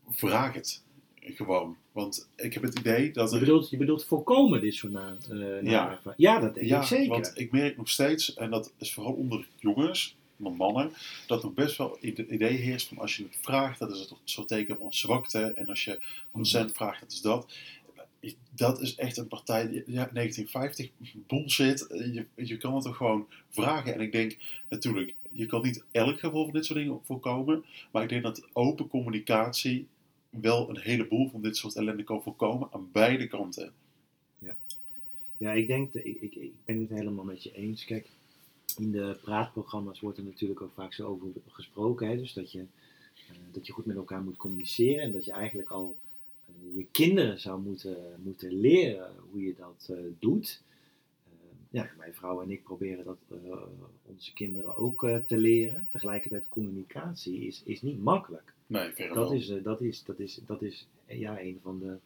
vraag 0.09 0.53
het 0.53 0.83
gewoon. 1.21 1.77
Want 1.91 2.29
ik 2.35 2.53
heb 2.53 2.63
het 2.63 2.79
idee 2.79 3.11
dat 3.11 3.29
Je 3.29 3.35
er... 3.35 3.41
bedoelt, 3.41 3.69
je 3.69 3.77
bedoelt 3.77 4.05
voorkomen 4.05 4.61
dit 4.61 4.73
soort 4.75 4.93
na, 4.93 5.17
eh, 5.21 5.29
nare 5.29 5.69
Ja. 5.69 5.91
ervaring. 5.91 6.13
Ja, 6.17 6.39
dat 6.39 6.55
denk 6.55 6.67
ja, 6.67 6.81
ik 6.81 6.87
zeker. 6.87 7.09
want 7.09 7.31
ik 7.35 7.51
merk 7.51 7.77
nog 7.77 7.89
steeds, 7.89 8.33
en 8.33 8.49
dat 8.49 8.73
is 8.77 8.93
vooral 8.93 9.13
onder 9.13 9.47
jongens, 9.55 10.15
onder 10.37 10.53
mannen, 10.53 10.91
dat 11.27 11.43
er 11.43 11.53
best 11.53 11.77
wel 11.77 11.97
het 12.01 12.17
idee 12.19 12.57
heerst 12.57 12.87
van 12.87 12.97
als 12.97 13.17
je 13.17 13.23
het 13.23 13.37
vraagt, 13.41 13.79
dat 13.79 13.91
is 13.91 13.99
het 13.99 14.13
soort 14.23 14.47
teken 14.47 14.77
van 14.77 14.93
zwakte. 14.93 15.39
En 15.39 15.67
als 15.69 15.83
je 15.83 15.99
consent 16.31 16.71
vraagt, 16.71 17.01
dat 17.01 17.11
is 17.11 17.21
dat. 17.21 17.53
Dat 18.49 18.81
is 18.81 18.95
echt 18.95 19.17
een 19.17 19.27
partij, 19.27 19.63
ja, 19.73 20.09
1950, 20.13 20.89
bullshit. 21.27 21.85
Je, 21.89 22.25
je 22.35 22.57
kan 22.57 22.73
het 22.73 22.83
toch 22.83 22.97
gewoon 22.97 23.27
vragen. 23.49 23.93
En 23.93 24.01
ik 24.01 24.11
denk 24.11 24.37
natuurlijk, 24.69 25.15
je 25.31 25.45
kan 25.45 25.61
niet 25.61 25.83
elk 25.91 26.19
geval 26.19 26.43
van 26.43 26.53
dit 26.53 26.65
soort 26.65 26.79
dingen 26.79 26.99
voorkomen. 27.03 27.65
Maar 27.91 28.03
ik 28.03 28.09
denk 28.09 28.23
dat 28.23 28.47
open 28.53 28.87
communicatie 28.87 29.87
wel 30.29 30.69
een 30.69 30.79
heleboel 30.79 31.29
van 31.29 31.41
dit 31.41 31.57
soort 31.57 31.75
ellende 31.75 32.03
kan 32.03 32.21
voorkomen 32.21 32.69
aan 32.71 32.89
beide 32.91 33.27
kanten. 33.27 33.73
Ja, 35.37 35.51
ik 35.51 35.67
denk, 35.67 35.93
ik, 35.93 36.21
ik, 36.21 36.35
ik 36.35 36.53
ben 36.65 36.79
het 36.79 36.89
helemaal 36.89 37.25
met 37.25 37.43
je 37.43 37.51
eens. 37.53 37.85
Kijk, 37.85 38.07
in 38.77 38.91
de 38.91 39.17
praatprogramma's 39.21 39.99
wordt 39.99 40.17
er 40.17 40.23
natuurlijk 40.23 40.61
ook 40.61 40.73
vaak 40.73 40.93
zo 40.93 41.07
over 41.07 41.27
gesproken. 41.47 42.07
Hè? 42.07 42.17
Dus 42.17 42.33
dat 42.33 42.51
je, 42.51 42.59
eh, 42.59 43.35
dat 43.51 43.67
je 43.67 43.73
goed 43.73 43.85
met 43.85 43.95
elkaar 43.95 44.21
moet 44.21 44.37
communiceren 44.37 45.03
en 45.03 45.11
dat 45.11 45.25
je 45.25 45.31
eigenlijk 45.31 45.69
al 45.69 45.97
je 46.75 46.85
kinderen 46.91 47.39
zou 47.39 47.61
moeten, 47.61 47.97
moeten 48.23 48.59
leren 48.59 49.11
hoe 49.31 49.41
je 49.41 49.55
dat 49.57 49.87
eh, 49.89 49.97
doet. 50.19 50.61
Eh, 51.25 51.31
ja, 51.69 51.89
mijn 51.97 52.13
vrouw 52.13 52.41
en 52.41 52.51
ik 52.51 52.63
proberen 52.63 53.05
dat 53.05 53.17
eh, 53.27 53.61
onze 54.05 54.33
kinderen 54.33 54.77
ook 54.77 55.07
te 55.25 55.37
leren. 55.37 55.87
Tegelijkertijd, 55.89 56.49
communicatie 56.49 57.47
is, 57.47 57.61
is 57.65 57.81
niet 57.81 58.03
makkelijk. 58.03 58.53
Nee, 58.67 58.93
Dat 59.13 59.31
is, 59.31 59.53
dat 59.63 59.81
is, 59.81 60.03
dat 60.03 60.19
is, 60.19 60.39
dat 60.45 60.61
is 60.61 60.87
ja, 61.05 61.41
een 61.41 61.59
van 61.61 61.79
de 61.79 61.97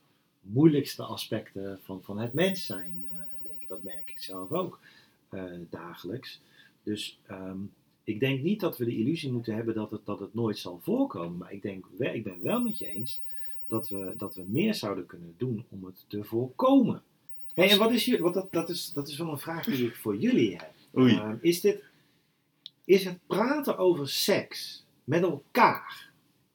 moeilijkste 0.42 1.04
aspecten 1.04 1.80
van, 1.84 2.02
van 2.04 2.20
het 2.20 2.34
mens 2.34 2.66
zijn. 2.66 3.08
denk 3.42 3.62
ik. 3.62 3.68
Dat 3.68 3.84
merk 3.84 4.10
ik 4.10 4.20
zelf 4.20 4.52
ook 4.52 4.80
dagelijks. 5.70 6.42
Dus 6.84 7.20
ehm, 7.26 7.58
ik 8.04 8.20
denk 8.20 8.42
niet 8.42 8.60
dat 8.60 8.78
we 8.78 8.86
de 8.86 8.98
illusie 8.98 9.32
moeten 9.32 9.56
hebben 9.56 9.74
dat 9.74 9.92
het, 9.92 10.06
dat 10.06 10.20
het 10.20 10.34
nooit 10.34 10.58
zal 10.58 10.80
voorkomen. 10.84 11.38
Maar 11.38 11.54
ik, 11.54 11.62
denk, 11.62 11.86
ik 11.98 12.24
ben 12.24 12.42
wel 12.42 12.62
met 12.62 12.78
je 12.78 12.88
eens 12.88 13.22
dat 13.72 13.90
we, 13.90 14.14
dat 14.18 14.36
we 14.36 14.44
meer 14.48 14.74
zouden 14.74 15.06
kunnen 15.06 15.34
doen 15.38 15.66
om 15.70 15.86
het 15.86 16.06
te 16.08 16.24
voorkomen. 16.24 17.04
Hey, 17.54 17.70
en 17.70 17.78
wat 17.78 17.92
is 17.92 18.06
je, 18.06 18.22
wat 18.22 18.34
dat, 18.34 18.52
dat, 18.52 18.70
is, 18.70 18.92
dat 18.94 19.08
is 19.08 19.18
wel 19.18 19.32
een 19.32 19.40
vraag 19.40 19.66
die 19.66 19.88
ik 19.88 19.96
voor 19.96 20.18
jullie 20.18 20.56
heb. 20.56 20.72
Oei. 20.98 21.14
Ehm, 21.16 21.36
is, 21.42 21.62
dit, 21.62 21.84
is 22.86 23.06
het 23.06 23.20
praten 23.28 23.78
over 23.78 24.10
seks 24.10 24.86
met 25.04 25.22
elkaar, 25.22 26.10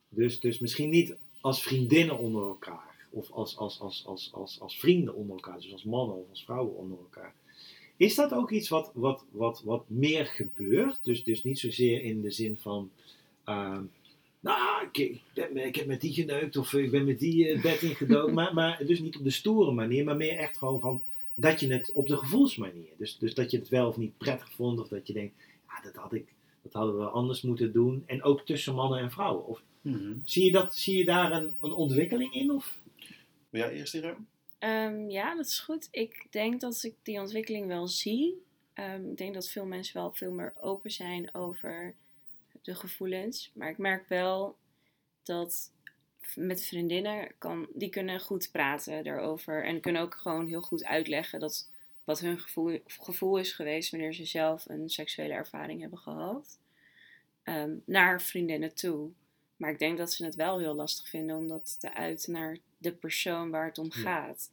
dus, 0.08 0.40
dus 0.40 0.58
misschien 0.58 0.90
niet 0.90 1.14
als 1.40 1.62
vriendinnen 1.62 2.18
onder 2.18 2.42
elkaar, 2.42 3.06
of 3.10 3.30
als, 3.30 3.56
als, 3.56 3.80
als, 3.80 4.02
als, 4.06 4.30
als, 4.32 4.60
als 4.60 4.78
vrienden 4.78 5.14
onder 5.14 5.36
elkaar, 5.36 5.60
dus 5.60 5.72
als 5.72 5.84
mannen 5.84 6.16
of 6.16 6.30
als 6.30 6.44
vrouwen 6.44 6.76
onder 6.76 6.98
elkaar. 6.98 7.34
Is 7.96 8.14
dat 8.14 8.32
ook 8.32 8.50
iets 8.50 8.68
wat, 8.68 8.90
wat, 8.94 9.24
wat, 9.30 9.62
wat 9.64 9.84
meer 9.86 10.26
gebeurt? 10.26 10.98
Dus, 11.02 11.24
dus 11.24 11.44
niet 11.44 11.58
zozeer 11.58 12.02
in 12.02 12.22
de 12.22 12.30
zin 12.30 12.56
van. 12.56 12.90
ehm, 13.44 13.84
nou, 14.40 14.86
ik, 14.92 14.98
ik, 14.98 15.20
ben- 15.34 15.66
ik 15.66 15.76
heb 15.76 15.86
met 15.86 16.00
die 16.00 16.12
geneukt 16.12 16.56
of 16.56 16.72
ik 16.72 16.90
ben 16.90 17.04
met 17.04 17.18
die 17.18 17.48
eh, 17.48 17.62
bed 17.62 17.82
ingedoken. 17.82 18.34
maar, 18.34 18.54
maar 18.54 18.82
dus 18.86 19.00
niet 19.00 19.16
op 19.16 19.24
de 19.24 19.30
stoere 19.30 19.70
manier, 19.72 20.04
maar 20.04 20.16
meer 20.16 20.36
echt 20.38 20.56
gewoon 20.56 20.80
van 20.80 21.02
dat 21.34 21.60
je 21.60 21.72
het 21.72 21.92
op 21.92 22.06
de 22.06 22.16
gevoelsmanier. 22.16 22.88
Dus, 22.98 23.18
dus 23.18 23.34
dat 23.34 23.50
je 23.50 23.58
het 23.58 23.68
wel 23.68 23.88
of 23.88 23.96
niet 23.96 24.18
prettig 24.18 24.50
vond, 24.52 24.80
of 24.80 24.88
dat 24.88 25.06
je 25.06 25.12
denkt, 25.12 25.34
ja, 25.68 25.80
dat, 25.82 25.94
had 25.94 26.12
ik, 26.12 26.26
dat 26.62 26.72
hadden 26.72 26.98
we 26.98 27.04
anders 27.04 27.42
moeten 27.42 27.72
doen. 27.72 28.02
En 28.06 28.22
ook 28.22 28.40
tussen 28.40 28.74
mannen 28.74 28.98
en 28.98 29.10
vrouwen. 29.10 29.46
Of, 29.46 29.62
Mhm. 29.80 30.12
zie, 30.24 30.44
je 30.44 30.52
dat, 30.52 30.76
zie 30.76 30.96
je 30.98 31.04
daar 31.04 31.32
een, 31.32 31.54
een 31.60 31.72
ontwikkeling 31.72 32.34
in? 32.34 32.50
Of? 32.52 32.78
Wil 33.50 33.60
jij 33.60 33.72
eerst? 33.72 34.00
Ehm, 34.58 35.10
ja, 35.10 35.34
dat 35.34 35.46
is 35.46 35.58
goed. 35.60 35.88
Ik 35.90 36.26
denk 36.30 36.60
dat 36.60 36.82
ik 36.82 36.94
die 37.02 37.20
ontwikkeling 37.20 37.66
wel 37.66 37.86
zie. 37.88 38.42
Ehm, 38.72 39.08
ik 39.10 39.16
denk 39.16 39.34
dat 39.34 39.48
veel 39.50 39.66
mensen 39.66 39.96
wel 39.96 40.12
veel 40.12 40.30
meer 40.32 40.54
open 40.60 40.90
zijn 40.90 41.34
over 41.34 41.94
de 42.66 42.74
gevoelens. 42.74 43.50
Maar 43.54 43.70
ik 43.70 43.78
merk 43.78 44.08
wel 44.08 44.56
dat 45.22 45.72
met 46.34 46.64
vriendinnen 46.64 47.32
kan, 47.38 47.68
die 47.74 47.88
kunnen 47.88 48.20
goed 48.20 48.50
praten 48.52 49.04
daarover. 49.04 49.64
En 49.64 49.80
kunnen 49.80 50.02
ook 50.02 50.14
gewoon 50.14 50.46
heel 50.46 50.60
goed 50.62 50.84
uitleggen 50.84 51.40
dat 51.40 51.70
wat 52.04 52.20
hun 52.20 52.38
gevoel, 52.40 52.78
gevoel 52.86 53.38
is 53.38 53.52
geweest 53.52 53.90
wanneer 53.90 54.12
ze 54.14 54.24
zelf 54.24 54.68
een 54.68 54.88
seksuele 54.90 55.32
ervaring 55.32 55.80
hebben 55.80 55.98
gehad. 55.98 56.58
ehm, 57.42 57.74
naar 57.84 58.22
vriendinnen 58.22 58.74
toe. 58.74 59.10
Maar 59.56 59.70
ik 59.70 59.78
denk 59.78 59.98
dat 59.98 60.12
ze 60.12 60.24
het 60.24 60.34
wel 60.34 60.58
heel 60.58 60.74
lastig 60.74 61.08
vinden 61.08 61.36
om 61.36 61.46
dat 61.48 61.80
te 61.80 61.94
uiten 61.94 62.32
naar 62.32 62.58
de 62.78 62.92
persoon 62.92 63.50
waar 63.50 63.66
het 63.66 63.78
om 63.78 63.90
Ja. 63.94 64.00
gaat. 64.00 64.50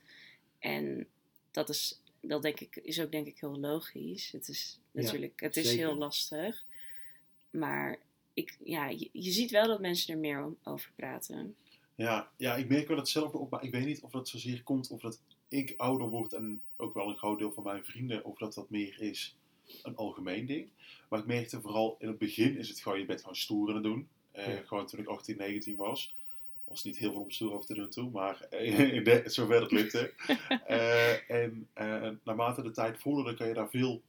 En 0.59 1.07
dat 1.51 1.69
is 1.69 2.01
dat 2.21 2.41
denk 2.41 2.59
ik, 2.59 2.75
is 2.75 3.01
ook 3.01 3.11
denk 3.11 3.27
ik 3.27 3.39
heel 3.39 3.59
logisch. 3.59 4.31
Het 4.31 4.47
is 4.47 4.79
Ja, 4.91 5.01
natuurlijk, 5.01 5.39
het 5.39 5.57
is 5.57 5.67
zeker. 5.69 5.85
heel 5.85 5.95
lastig. 5.95 6.65
Maar 7.53 7.97
ik, 8.33 8.57
ja, 8.63 8.89
je, 8.89 9.09
je 9.11 9.31
ziet 9.31 9.51
wel 9.51 9.67
dat 9.67 9.79
mensen 9.81 10.13
er 10.13 10.19
meer 10.19 10.43
om- 10.45 10.57
over 10.63 10.91
praten. 10.95 11.55
Ja, 11.95 12.29
ja, 12.37 12.55
ik 12.55 12.69
merk 12.69 12.87
wel 12.87 12.97
hetzelfde 12.97 13.37
op, 13.37 13.49
maar 13.49 13.63
ik 13.63 13.71
weet 13.71 13.85
niet 13.85 14.01
of 14.01 14.11
dat 14.11 14.27
zozeer 14.29 14.63
komt 14.63 14.89
of 14.89 15.01
dat 15.01 15.21
ik 15.47 15.73
ouder 15.77 16.07
word 16.07 16.33
en 16.33 16.61
ook 16.77 16.93
wel 16.93 17.09
een 17.09 17.17
groot 17.17 17.39
deel 17.39 17.51
van 17.51 17.63
mijn 17.63 17.85
vrienden, 17.85 18.23
of 18.25 18.37
dat 18.37 18.53
dat 18.53 18.69
meer 18.69 19.01
is 19.01 19.35
een 19.83 19.95
algemeen 19.95 20.45
ding. 20.45 20.69
Maar 21.09 21.19
ik 21.19 21.25
merkte 21.25 21.61
vooral 21.61 21.95
in 21.99 22.07
het 22.07 22.17
begin 22.17 22.57
is 22.57 22.69
het 22.69 22.79
gewoon, 22.79 22.99
je 22.99 23.05
bent 23.05 23.19
gewoon 23.19 23.35
stoer 23.35 23.67
aan 23.69 23.73
het 23.75 23.83
doen. 23.83 24.07
Eh, 24.31 24.47
Ja. 24.47 24.61
Gewoon 24.65 24.85
toen 24.87 24.99
ik 24.99 25.07
18, 25.07 25.37
19 25.37 25.75
was. 25.75 26.15
was 26.63 26.83
niet 26.83 26.97
heel 26.97 27.11
veel 27.11 27.21
om 27.21 27.31
stoer 27.31 27.53
over 27.53 27.65
te 27.67 27.73
doen 27.73 27.89
toe, 27.89 28.09
maar 28.09 28.41
eh, 28.49 28.79
in 28.97 29.03
de, 29.03 29.21
zover 29.25 29.61
het 29.61 29.71
lukte. 29.71 30.13
Eh, 30.67 31.29
en 31.31 31.67
eh, 31.73 32.09
naarmate 32.23 32.61
de 32.61 32.71
tijd 32.71 32.99
vorderde, 32.99 33.33
kan 33.37 33.47
je 33.47 33.53
daar 33.53 33.69
veel 33.69 34.01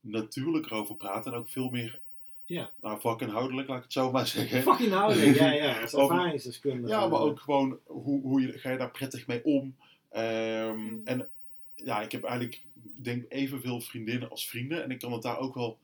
natuurlijker 0.00 0.72
over 0.72 0.96
praten 0.96 1.32
en 1.32 1.38
ook 1.38 1.48
veel 1.48 1.70
meer 1.70 2.00
Ja. 2.46 2.70
nou, 2.82 3.00
vakinhoudelijk, 3.00 3.68
laat 3.68 3.76
ik 3.76 3.82
het 3.82 3.92
zo 3.92 4.10
maar 4.10 4.26
zeggen. 4.26 4.62
Fucking 4.62 4.92
houden, 4.92 5.34
ja, 5.34 5.52
ja. 5.52 5.80
Als 5.82 5.94
ervaringsdeskundige. 5.94 6.88
Ja, 6.88 7.08
maar 7.08 7.20
ook 7.20 7.40
gewoon 7.40 7.78
hoe, 7.84 8.20
hoe 8.22 8.40
je, 8.40 8.52
ga 8.58 8.70
je 8.70 8.78
daar 8.78 8.90
prettig 8.90 9.26
mee 9.26 9.44
om. 9.44 9.76
Ehm, 10.10 10.78
Mm. 10.78 11.00
En 11.04 11.28
ja, 11.74 12.00
ik 12.00 12.12
heb 12.12 12.24
eigenlijk 12.24 12.62
denk 13.02 13.24
evenveel 13.28 13.80
vriendinnen 13.80 14.30
als 14.30 14.48
vrienden. 14.48 14.82
En 14.82 14.90
ik 14.90 14.98
kan 14.98 15.12
het 15.12 15.22
daar 15.22 15.38
ook 15.38 15.54
wel 15.54 15.78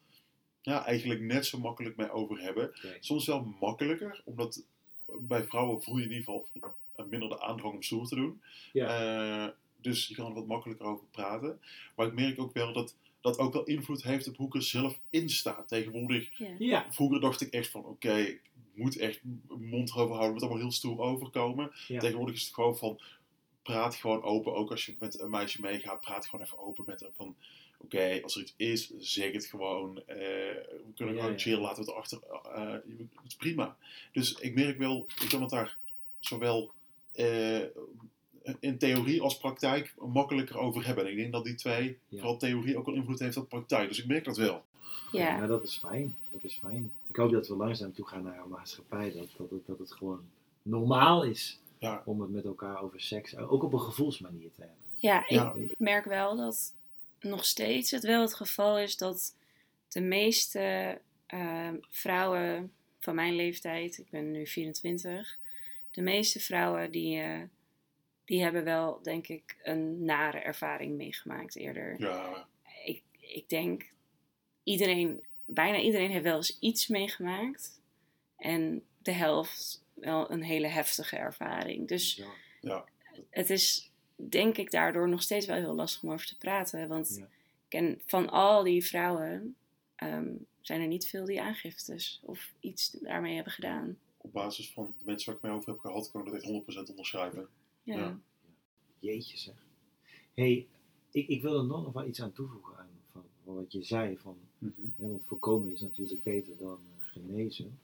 ja, 0.63 0.85
eigenlijk 0.85 1.21
net 1.21 1.47
zo 1.47 1.59
makkelijk 1.59 1.97
mee 1.97 2.11
over 2.11 2.41
hebben. 2.41 2.71
Soms 3.01 3.27
wel 3.27 3.55
makkelijker, 3.61 4.23
omdat 4.25 4.65
bij 5.21 5.45
vrouwen 5.45 5.83
voel 5.83 5.97
je 5.97 6.05
in 6.05 6.13
ieder 6.13 6.25
geval 6.25 6.49
minder 7.09 7.29
de 7.29 7.41
aandrang 7.41 7.75
om 7.75 7.83
stoer 7.83 8.07
te 8.07 8.15
doen. 8.15 8.41
Ja. 8.73 8.87
Eh, 9.45 9.51
dus 9.81 10.09
je 10.09 10.15
kan 10.15 10.27
er 10.27 10.35
wat 10.35 10.47
makkelijker 10.47 10.87
over 10.87 11.05
praten. 11.11 11.61
Maar 11.97 12.07
ik 12.07 12.15
merk 12.15 12.41
ook 12.41 12.55
wel 12.55 12.73
dat 12.73 12.97
dat 13.23 13.39
ook 13.39 13.53
wel 13.53 13.65
invloed 13.65 14.03
heeft 14.03 14.29
op 14.29 14.37
hoe 14.37 14.47
ik 14.47 14.55
er 14.55 14.63
zelf 14.63 14.99
in 15.11 15.29
sta. 15.31 15.65
Tegenwoordig 15.67 16.39
Ja. 16.39 16.55
Ja, 16.59 16.87
Vroeger 16.91 17.21
dacht 17.21 17.41
ik 17.41 17.53
echt 17.53 17.69
van, 17.71 17.85
oké, 17.85 18.15
ik 18.17 18.41
moet 18.75 18.97
echt 18.99 19.21
mijn 19.49 19.65
mond 19.65 19.89
erover 19.91 20.15
houden, 20.17 20.23
het 20.25 20.33
moet 20.33 20.43
allemaal 20.43 20.59
heel 20.63 20.73
stoer 20.73 20.99
overkomen. 21.01 21.73
Ja. 21.89 21.99
Tegenwoordig 22.01 22.35
is 22.35 22.45
het 22.45 22.55
gewoon 22.55 22.77
van, 22.77 23.01
praat 23.63 23.95
gewoon 23.95 24.23
open, 24.23 24.55
ook 24.55 24.71
als 24.71 24.87
je 24.87 24.95
met 24.99 25.19
een 25.21 25.31
meisje 25.31 25.61
meegaat, 25.61 26.01
praat 26.01 26.27
gewoon 26.27 26.45
even 26.45 26.59
open 26.59 26.85
met 26.87 27.01
haar 27.01 27.11
van, 27.13 27.37
oké, 27.79 28.21
als 28.23 28.35
er 28.37 28.43
iets 28.43 28.55
is, 28.57 28.91
zeg 28.99 29.33
het 29.33 29.47
gewoon. 29.47 29.99
Eh, 30.07 30.17
we 30.17 30.93
kunnen 30.97 31.15
Ja, 31.15 31.21
gewoon 31.21 31.37
ja. 31.37 31.43
chillen, 31.43 31.61
laten 31.61 31.85
we 31.85 31.91
het 31.91 31.91
erachter, 31.91 32.21
eh, 32.55 32.73
het 33.23 33.27
is 33.27 33.35
prima. 33.37 33.77
Dus 34.13 34.33
ik 34.33 34.55
merk 34.55 34.79
wel, 34.79 35.07
ik 35.23 35.29
kan 35.29 35.41
het 35.41 35.51
daar 35.51 35.77
zowel 36.19 36.73
eh, 37.13 37.61
in 38.61 38.79
theorie 38.79 39.21
als 39.23 39.39
praktijk 39.39 39.95
makkelijker 39.99 40.57
over 40.59 40.87
hebben. 40.87 41.05
En 41.05 41.11
ik 41.11 41.17
denk 41.17 41.33
dat 41.33 41.45
die 41.45 41.55
twee, 41.55 41.99
Ja. 42.09 42.19
vooral 42.19 42.37
theorie, 42.37 42.77
ook 42.79 42.87
wel 42.87 42.95
invloed 42.95 43.19
heeft 43.19 43.37
op 43.37 43.49
praktijk. 43.49 43.89
Dus 43.89 43.99
ik 43.99 44.07
merk 44.07 44.25
dat 44.25 44.37
wel. 44.37 44.65
Ja. 45.13 45.39
Ja, 45.39 45.47
dat 45.47 45.63
is 45.65 45.77
fijn. 45.77 46.17
Dat 46.33 46.45
is 46.45 46.55
fijn. 46.63 46.93
Ik 47.09 47.17
hoop 47.17 47.31
dat 47.33 47.49
we 47.49 47.57
langzaam 47.57 47.93
toe 47.93 48.07
gaan 48.07 48.23
naar 48.23 48.39
een 48.43 48.49
maatschappij 48.49 49.13
dat, 49.13 49.27
dat, 49.37 49.51
het, 49.51 49.67
dat 49.67 49.79
het 49.79 49.93
gewoon 49.93 50.21
normaal 50.63 51.23
is 51.23 51.59
Ja. 51.79 52.03
om 52.05 52.21
het 52.21 52.31
met 52.31 52.45
elkaar 52.45 52.83
over 52.83 53.01
seks, 53.01 53.37
ook 53.37 53.63
op 53.63 53.73
een 53.73 53.81
gevoelsmanier 53.81 54.51
te 54.55 54.61
hebben. 54.61 54.77
Ja, 54.95 55.27
ik 55.55 55.75
merk 55.79 56.05
wel 56.05 56.37
dat 56.37 56.75
nog 57.21 57.45
steeds 57.45 57.91
het 57.91 58.03
wel 58.03 58.21
het 58.21 58.35
geval 58.35 58.79
is 58.79 58.97
dat 58.97 59.35
de 59.89 60.01
meeste 60.01 60.99
ehm, 61.27 61.75
vrouwen 61.91 62.73
van 63.01 63.15
mijn 63.15 63.35
leeftijd, 63.35 63.99
ik 63.99 64.11
ben 64.11 64.31
nu 64.31 64.47
24, 64.47 65.37
de 65.91 66.01
meeste 66.03 66.41
vrouwen 66.41 66.91
die, 66.91 67.21
eh, 67.21 67.41
die 68.25 68.43
hebben 68.43 68.65
wel, 68.65 69.03
denk 69.03 69.29
ik, 69.29 69.57
een 69.63 70.05
nare 70.05 70.39
ervaring 70.39 70.97
meegemaakt 70.97 71.57
eerder. 71.57 72.01
Ja, 72.01 72.47
Ik, 72.85 73.03
ik 73.21 73.49
denk, 73.49 73.91
iedereen, 74.63 75.25
bijna 75.45 75.79
iedereen 75.79 76.11
heeft 76.11 76.25
wel 76.25 76.37
eens 76.37 76.59
iets 76.61 76.87
meegemaakt. 76.87 77.81
En 78.37 78.85
de 78.99 79.13
helft 79.13 79.85
wel 79.95 80.31
een 80.31 80.43
hele 80.43 80.67
heftige 80.67 81.17
ervaring. 81.17 81.89
Dus 81.89 82.15
Ja. 82.17 82.27
ja. 82.61 82.85
het 83.31 83.51
is 83.51 83.91
denk 84.15 84.57
ik 84.57 84.71
daardoor 84.71 85.09
nog 85.09 85.23
steeds 85.23 85.47
wel 85.47 85.57
heel 85.57 85.75
lastig 85.75 86.03
om 86.03 86.13
over 86.13 86.27
te 86.27 86.39
praten. 86.39 86.89
Want 86.89 87.17
Ja. 87.19 87.29
ken 87.69 88.01
van 88.07 88.31
al 88.31 88.63
die 88.63 88.85
vrouwen 88.87 89.57
ehm, 89.97 90.35
zijn 90.61 90.81
er 90.81 90.87
niet 90.87 91.07
veel 91.07 91.25
die 91.25 91.41
aangiftes 91.43 92.21
of 92.25 92.53
iets 92.61 92.91
daarmee 92.91 93.35
hebben 93.35 93.53
gedaan. 93.53 93.99
op 94.17 94.33
basis 94.33 94.73
van 94.73 94.95
de 94.99 95.05
mensen 95.05 95.27
waar 95.27 95.37
ik 95.37 95.43
mee 95.49 95.53
over 95.53 95.71
heb 95.71 95.79
gehad, 95.81 96.11
kan 96.11 96.21
ik 96.21 96.27
dat 96.27 96.35
echt 96.35 96.45
100% 96.87 96.91
onderschrijven. 96.91 97.49
Ja. 97.83 97.97
Ja. 97.97 98.21
Jeetje 98.99 99.39
zeg. 99.39 99.55
hey, 100.35 100.67
ik, 101.11 101.29
ik 101.29 101.43
wil 101.43 101.59
er 101.59 101.65
nog 101.65 101.83
nog 101.83 101.93
wel 101.93 102.07
iets 102.07 102.23
aan 102.23 102.33
toevoegen 102.33 102.77
aan 102.79 102.89
van, 103.13 103.23
van 103.45 103.55
wat 103.55 103.73
je 103.73 103.83
zei. 103.83 104.17
Van, 104.17 104.37
hè, 104.97 105.09
want 105.09 105.25
voorkomen 105.25 105.73
is 105.73 105.81
natuurlijk 105.81 106.23
beter 106.23 106.57
dan 106.59 106.79
eh, 106.99 107.07
genezen. 107.07 107.79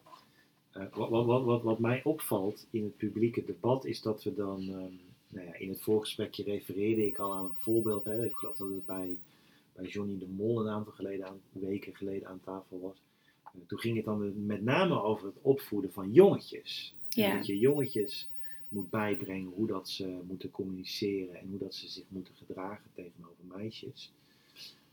Eh, 0.71 0.85
wat, 0.93 1.09
wat, 1.09 1.27
wat, 1.27 1.45
wat, 1.45 1.63
wat 1.63 1.79
mij 1.79 2.05
opvalt 2.05 2.67
in 2.71 2.85
het 2.85 2.97
publieke 2.97 3.45
debat 3.45 3.85
is 3.85 4.03
dat 4.03 4.23
we 4.23 4.35
dan, 4.35 4.61
ehm, 4.61 4.93
nou 5.29 5.47
ja, 5.47 5.55
in 5.55 5.69
het 5.69 5.81
voorgesprekje 5.81 6.43
refereerde 6.43 7.07
ik 7.07 7.19
al 7.19 7.35
aan 7.35 7.45
een 7.45 7.57
voorbeeld. 7.59 8.05
Hè, 8.05 8.25
ik 8.25 8.35
geloof 8.35 8.57
dat 8.57 8.69
het 8.69 8.87
bij, 8.87 9.19
bij 9.73 9.85
Johnny 9.85 10.19
de 10.19 10.27
Mol 10.27 10.61
een 10.61 10.69
aantal 10.69 10.93
geleden 10.93 11.27
aan, 11.27 11.41
weken 11.53 11.95
geleden 11.97 12.29
aan 12.29 12.41
tafel 12.45 12.81
was. 12.81 12.97
Eh, 13.45 13.61
toen 13.67 13.79
ging 13.79 13.97
het 13.97 14.05
dan 14.05 14.47
met 14.47 14.63
name 14.63 15.03
over 15.03 15.27
het 15.27 15.39
opvoeden 15.43 15.93
van 15.93 16.13
jongetjes. 16.13 16.95
En 17.11 17.23
Ja. 17.23 17.37
Dat 17.37 17.47
je 17.47 17.59
jongetjes 17.59 18.29
moet 18.69 18.91
bijbrengen 18.91 19.53
hoe 19.53 19.67
dat 19.67 19.89
ze 19.89 20.19
moeten 20.27 20.51
communiceren 20.51 21.35
en 21.41 21.49
hoe 21.49 21.59
dat 21.59 21.75
ze 21.75 21.89
zich 21.89 22.05
moeten 22.09 22.35
gedragen 22.35 22.91
tegenover 22.95 23.45
meisjes. 23.57 24.13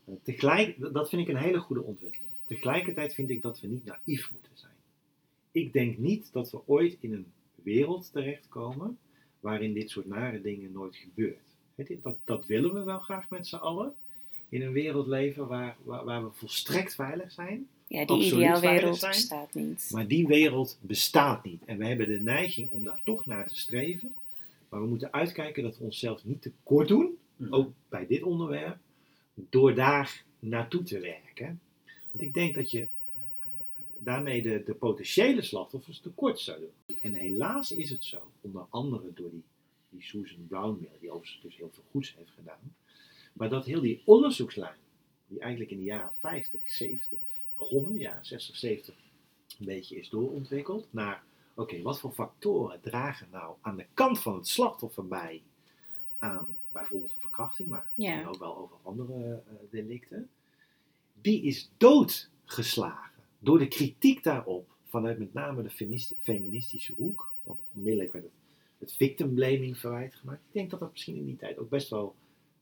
Eh, 0.04 0.14
tegelijk, 0.22 0.92
dat 0.92 1.08
vind 1.08 1.22
ik 1.22 1.28
een 1.28 1.42
hele 1.42 1.58
goede 1.58 1.82
ontwikkeling. 1.82 2.30
Tegelijkertijd 2.44 3.14
vind 3.14 3.30
ik 3.30 3.42
dat 3.42 3.60
we 3.60 3.66
niet 3.66 3.84
naïef 3.84 4.32
moeten 4.32 4.52
zijn. 4.54 4.74
Ik 5.50 5.72
denk 5.72 5.98
niet 5.98 6.32
dat 6.32 6.50
we 6.50 6.60
ooit 6.66 6.96
in 7.00 7.12
een 7.12 7.26
wereld 7.54 8.12
terechtkomen 8.12 8.98
waarin 9.40 9.72
dit 9.72 9.90
soort 9.90 10.06
nare 10.06 10.40
dingen 10.40 10.72
nooit 10.72 10.96
gebeurt. 10.96 11.38
Dat, 12.02 12.16
dat 12.24 12.46
willen 12.46 12.74
we 12.74 12.82
wel 12.82 13.00
graag 13.00 13.28
met 13.28 13.46
z'n 13.46 13.56
allen. 13.56 13.94
In 14.48 14.62
een 14.62 14.72
wereld 14.72 15.06
leven 15.06 15.46
waar, 15.46 15.76
waar 15.84 16.24
we 16.24 16.30
volstrekt 16.30 16.94
veilig 16.94 17.32
zijn. 17.32 17.68
Ja, 17.88 18.04
die 18.04 18.24
ideaalwereld 18.32 19.00
bestaat 19.00 19.54
niet. 19.54 19.88
Maar 19.92 20.06
die 20.06 20.26
wereld 20.26 20.78
bestaat 20.80 21.44
niet. 21.44 21.64
En 21.64 21.78
we 21.78 21.86
hebben 21.86 22.08
de 22.08 22.20
neiging 22.20 22.70
om 22.70 22.84
daar 22.84 23.00
toch 23.04 23.26
naar 23.26 23.48
te 23.48 23.56
streven. 23.56 24.14
Maar 24.68 24.80
we 24.80 24.86
moeten 24.86 25.12
uitkijken 25.12 25.62
dat 25.62 25.78
we 25.78 25.84
onszelf 25.84 26.24
niet 26.24 26.42
tekort 26.42 26.88
doen, 26.88 27.18
Mhm. 27.36 27.54
ook 27.54 27.72
bij 27.88 28.06
dit 28.06 28.22
onderwerp, 28.22 28.76
door 29.34 29.74
daar 29.74 30.24
naartoe 30.38 30.82
te 30.82 30.98
werken. 31.00 31.60
Want 32.10 32.22
ik 32.22 32.34
denk 32.34 32.54
dat 32.54 32.70
je 32.70 32.78
eh, 32.80 32.86
eh, 33.14 33.84
daarmee 33.98 34.42
de, 34.42 34.62
de 34.66 34.74
potentiële 34.74 35.42
slachtoffers 35.42 35.98
tekort 36.00 36.40
zou 36.40 36.58
doen. 36.60 36.96
En 37.00 37.14
helaas 37.14 37.70
is 37.72 37.90
het 37.90 38.04
zo, 38.04 38.30
onder 38.40 38.66
andere 38.70 39.10
door 39.14 39.30
die, 39.30 39.42
die 39.88 40.02
Susan 40.02 40.46
Brownmill, 40.48 40.88
die 41.00 41.10
overigens 41.10 41.42
dus 41.42 41.56
heel 41.56 41.70
veel 41.72 41.84
goeds 41.90 42.14
heeft 42.16 42.30
gedaan. 42.36 42.74
Maar 43.32 43.48
dat 43.48 43.64
heel 43.66 43.80
die 43.80 44.02
onderzoekslijn, 44.04 44.76
die 45.26 45.40
eigenlijk 45.40 45.70
in 45.70 45.78
de 45.78 45.84
jaren 45.84 46.12
50, 46.20 46.60
70 46.64 47.18
begonnen, 47.58 47.98
ja, 47.98 48.18
60, 48.22 48.56
70, 48.56 48.94
een 49.58 49.66
beetje 49.66 49.96
is 49.96 50.08
doorontwikkeld. 50.08 50.86
Naar, 50.90 51.22
oké, 51.54 51.82
wat 51.82 52.00
voor 52.00 52.12
factoren 52.12 52.80
dragen 52.80 53.28
nou 53.32 53.54
aan 53.60 53.76
de 53.76 53.86
kant 53.94 54.18
van 54.20 54.34
het 54.34 54.48
slachtoffer 54.48 55.06
bij 55.06 55.42
aan 56.18 56.46
bijvoorbeeld 56.72 57.12
een 57.12 57.20
verkrachting, 57.20 57.68
maar 57.68 57.90
Ja. 57.94 58.26
ook 58.26 58.38
wel 58.38 58.56
over 58.56 58.76
andere 58.82 59.42
eh, 59.48 59.54
delicten, 59.70 60.28
die 61.20 61.42
is 61.42 61.70
doodgeslagen 61.76 63.10
door 63.38 63.58
de 63.58 63.68
kritiek 63.68 64.22
daarop 64.22 64.68
vanuit 64.88 65.18
met 65.18 65.32
name 65.34 65.62
de 65.62 65.70
feminist- 65.70 66.14
feministische 66.22 66.92
hoek, 66.96 67.32
want 67.42 67.58
onmiddellijk 67.74 68.12
werd 68.12 68.24
het, 68.24 68.32
het 68.78 68.92
victim 68.92 69.34
blaming 69.34 69.78
verwijt 69.78 70.14
gemaakt. 70.14 70.40
Ik 70.46 70.52
denk 70.52 70.70
dat 70.70 70.80
dat 70.80 70.90
misschien 70.92 71.16
in 71.16 71.24
die 71.24 71.36
tijd 71.36 71.58
ook 71.58 71.68
best 71.68 71.90
wel 71.90 72.14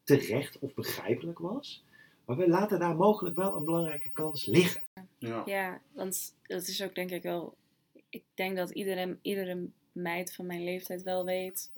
terecht 0.05 0.59
of 0.59 0.75
begrijpelijk 0.75 1.39
was, 1.39 1.83
maar 2.25 2.37
we 2.37 2.49
laten 2.49 2.79
daar 2.79 2.97
mogelijk 2.97 3.37
wel 3.37 3.57
een 3.57 3.65
belangrijke 3.65 4.11
kans 4.11 4.45
liggen. 4.47 4.83
Ja. 5.19 5.43
Ja, 5.47 5.81
want 5.93 6.35
dat 6.47 6.67
is 6.67 6.83
ook 6.83 6.95
denk 6.95 7.11
ik 7.11 7.23
wel. 7.23 7.55
Ik 8.09 8.23
denk 8.35 8.57
dat 8.57 8.71
iedere, 8.71 9.17
iedere 9.23 9.67
meid 9.93 10.35
van 10.35 10.47
mijn 10.47 10.65
leeftijd 10.65 11.03
wel 11.03 11.25
weet 11.25 11.71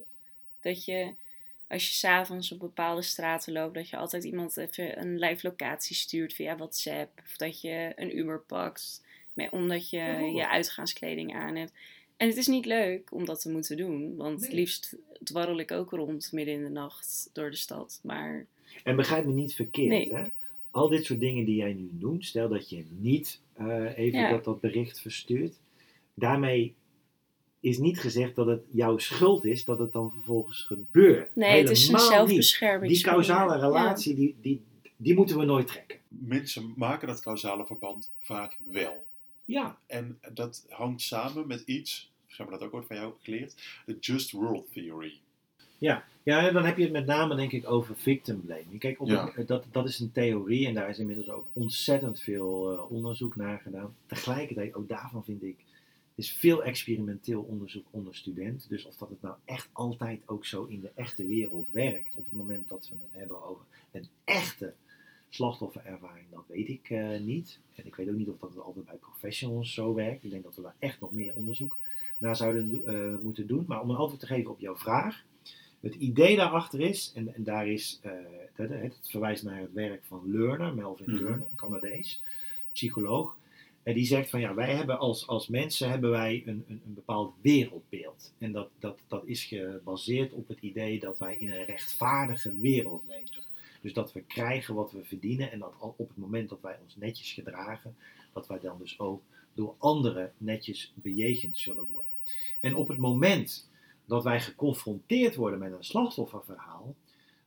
dat 0.61 0.85
je 0.85 1.13
als 1.69 1.87
je 1.87 1.93
s'avonds 1.95 2.53
op 2.53 2.59
bepaalde 2.59 3.03
straten 3.03 3.53
loopt, 3.53 3.75
dat 3.75 3.89
je 3.89 3.97
altijd 3.97 4.25
iemand 4.25 4.57
even 4.57 5.01
een 5.01 5.19
live 5.19 5.47
locatie 5.49 5.97
stuurt 5.97 6.33
via 6.35 6.57
WhatsApp. 6.57 7.21
Of 7.25 7.37
dat 7.37 7.61
je 7.61 7.93
een 7.97 8.19
Uber 8.19 8.41
pakt, 8.41 9.03
met, 9.33 9.51
omdat 9.51 9.91
je 9.91 9.99
Bijvoorbeeld. 9.99 10.37
je 10.37 10.49
uitgaanskleding 10.49 11.35
aan 11.35 11.57
hebt. 11.57 11.73
En 12.17 12.29
het 12.29 12.37
is 12.37 12.47
niet 12.47 12.67
leuk 12.67 13.13
om 13.13 13.25
dat 13.25 13.41
te 13.41 13.51
moeten 13.51 13.77
doen, 13.77 14.17
want 14.17 14.41
Nee. 14.41 14.55
liefst 14.55 14.97
dwarrel 15.23 15.59
ik 15.59 15.71
ook 15.71 15.91
rond 15.91 16.33
midden 16.33 16.55
in 16.55 16.63
de 16.63 16.71
nacht 16.71 17.31
door 17.33 17.51
de 17.51 17.57
stad. 17.57 18.01
Maar 18.03 18.47
En 18.85 18.97
begrijp 18.97 19.27
me 19.27 19.33
niet 19.33 19.55
verkeerd, 19.55 19.89
Nee. 19.89 20.15
hè? 20.15 20.25
Al 20.71 20.89
dit 20.89 21.05
soort 21.05 21.21
dingen 21.21 21.45
die 21.45 21.57
jij 21.57 21.73
nu 21.73 21.91
noemt, 21.93 22.25
stel 22.25 22.49
dat 22.49 22.71
je 22.71 22.85
niet 22.99 23.41
eh, 23.53 23.99
even 23.99 24.19
Ja. 24.21 24.31
dat, 24.31 24.45
dat 24.45 24.61
bericht 24.61 25.01
verstuurt, 25.01 25.55
daarmee 26.15 26.75
is 27.61 27.79
niet 27.79 28.01
gezegd 28.01 28.35
dat 28.35 28.47
het 28.47 28.63
jouw 28.71 28.99
schuld 28.99 29.45
is 29.45 29.65
dat 29.65 29.79
het 29.79 29.93
dan 29.93 30.13
vervolgens 30.13 30.63
gebeurt. 30.63 31.35
Nee, 31.37 31.61
het 31.61 31.71
is 31.71 31.89
een 31.89 31.99
zelfbescherming. 31.99 32.93
Die 32.93 33.03
causale 33.03 33.59
relatie, 33.59 34.15
die, 34.15 34.35
die, 34.41 34.61
die 34.97 35.15
moeten 35.15 35.39
we 35.39 35.45
nooit 35.45 35.67
trekken. 35.67 35.99
Mensen 36.09 36.73
maken 36.77 37.09
dat 37.09 37.21
causale 37.21 37.67
verband 37.67 38.13
vaak 38.21 38.59
wel. 38.71 39.05
Ja, 39.45 39.79
En 39.87 40.19
dat 40.33 40.67
hangt 40.69 41.01
samen 41.03 41.47
met 41.47 41.63
iets, 41.67 42.11
ze 42.27 42.37
hebben 42.37 42.59
dat 42.59 42.69
ook 42.69 42.75
ooit 42.75 42.87
van 42.87 42.97
jou 42.97 43.13
geleerd, 43.23 43.83
de 43.87 43.97
Just 44.01 44.31
World 44.31 44.73
Theory. 44.73 45.19
Ja, 45.79 46.05
en 46.25 46.55
dan 46.55 46.65
heb 46.65 46.77
je 46.77 46.83
het 46.83 46.93
met 46.93 47.07
name 47.07 47.37
denk 47.37 47.53
ik 47.53 47.71
over 47.71 47.97
victim 47.97 48.41
blaming. 48.41 48.79
Kijk, 48.79 49.01
op 49.01 49.09
Ja. 49.09 49.31
het- 49.35 49.49
dat, 49.49 49.65
dat 49.71 49.89
is 49.89 49.99
een 49.99 50.13
theorie 50.13 50.67
en 50.67 50.75
daar 50.75 50.89
is 50.89 50.99
inmiddels 50.99 51.29
ook 51.31 51.47
ontzettend 51.53 52.21
veel 52.21 52.73
eh, 52.73 52.91
onderzoek 52.91 53.37
naar 53.37 53.59
gedaan. 53.61 53.95
Tegelijkertijd, 54.07 54.75
ook 54.75 54.89
daarvan 54.89 55.25
vind 55.25 55.43
ik, 55.43 55.57
is 56.15 56.33
veel 56.33 56.65
experimenteel 56.65 57.43
onderzoek 57.43 57.85
onder 57.91 58.15
studenten. 58.15 58.69
Dus 58.69 58.85
of 58.85 58.97
dat 58.97 59.09
het 59.09 59.23
nou 59.23 59.35
echt 59.45 59.69
altijd 59.73 60.21
ook 60.27 60.45
zo 60.47 60.65
in 60.65 60.81
de 60.81 60.91
echte 60.95 61.27
wereld 61.27 61.67
werkt, 61.71 62.17
op 62.17 62.25
het 62.25 62.39
moment 62.39 62.69
dat 62.69 62.89
we 62.89 62.95
het 63.03 63.21
hebben 63.21 63.45
over 63.45 63.65
een 63.93 64.07
echte 64.25 64.73
slachtofferervaring, 65.31 66.27
dat 66.31 66.45
weet 66.47 66.69
ik 66.69 66.91
eh, 66.91 67.21
niet. 67.21 67.59
En 67.75 67.87
ik 67.87 67.95
weet 67.95 68.09
ook 68.09 68.15
niet 68.17 68.29
of 68.29 68.39
dat 68.39 68.59
altijd 68.65 68.87
bij 68.87 68.95
professionals 68.97 69.75
zo 69.75 69.95
werkt. 69.95 70.25
Ik 70.25 70.31
denk 70.31 70.45
dat 70.45 70.55
we 70.57 70.63
daar 70.63 70.75
echt 70.79 71.01
nog 71.01 71.13
meer 71.13 71.33
onderzoek 71.35 71.77
naar 72.19 72.37
zouden 72.37 72.83
eh, 72.87 73.23
moeten 73.23 73.47
doen. 73.47 73.65
Maar 73.69 73.81
om 73.83 73.91
een 73.91 73.97
antwoord 73.97 74.21
te 74.21 74.27
geven 74.27 74.51
op 74.51 74.61
jouw 74.61 74.77
vraag. 74.77 75.25
Het 75.87 75.95
idee 75.95 76.37
daarachter 76.37 76.81
is, 76.81 77.13
en, 77.15 77.35
en 77.35 77.45
daar 77.45 77.69
is, 77.69 77.99
eh, 78.03 78.13
het, 78.53 78.71
het 78.71 78.99
verwijst 79.03 79.43
naar 79.45 79.61
het 79.61 79.73
werk 79.73 80.03
van 80.05 80.23
Lerner, 80.25 80.75
Melvin. 80.75 81.15
Lerner, 81.15 81.33
een 81.33 81.57
Canadees, 81.57 82.23
psycholoog. 82.73 83.37
En 83.83 83.95
die 83.95 84.05
zegt 84.05 84.31
van 84.31 84.41
ja, 84.41 84.55
wij 84.55 84.75
hebben 84.75 84.99
als, 84.99 85.27
als 85.27 85.49
mensen 85.49 85.91
hebben 85.91 86.11
wij 86.11 86.43
een, 86.47 86.65
een, 86.69 86.81
een 86.87 86.95
bepaald 86.95 87.35
wereldbeeld. 87.41 88.33
En 88.39 88.53
dat, 88.53 88.69
dat, 88.79 88.99
dat 89.09 89.27
is 89.27 89.45
gebaseerd 89.45 90.33
op 90.33 90.49
het 90.49 90.59
idee 90.61 90.99
dat 90.99 91.19
wij 91.19 91.37
in 91.37 91.51
een 91.51 91.65
rechtvaardige 91.65 92.55
wereld 92.61 93.03
leven. 93.07 93.43
Dus 93.81 93.93
dat 93.93 94.13
we 94.13 94.21
krijgen 94.21 94.75
wat 94.75 94.93
we 94.93 95.05
verdienen 95.05 95.53
en 95.53 95.59
dat 95.59 95.75
al 95.79 95.95
op 95.97 96.09
het 96.09 96.17
moment 96.17 96.49
dat 96.49 96.61
wij 96.61 96.77
ons 96.83 96.97
netjes 96.97 97.33
gedragen, 97.33 97.97
dat 98.33 98.47
wij 98.47 98.61
dan 98.61 98.79
dus 98.79 98.99
ook 98.99 99.23
door 99.55 99.75
anderen 99.79 100.33
netjes 100.39 100.93
bejegend 100.95 101.59
zullen 101.59 101.87
worden. 101.93 102.13
En 102.61 102.75
op 102.75 102.89
het 102.89 102.99
moment 102.99 103.69
dat 104.07 104.25
wij 104.25 104.41
geconfronteerd 104.41 105.35
worden 105.35 105.59
met 105.59 105.73
een 105.73 105.85
slachtofferverhaal, 105.85 106.95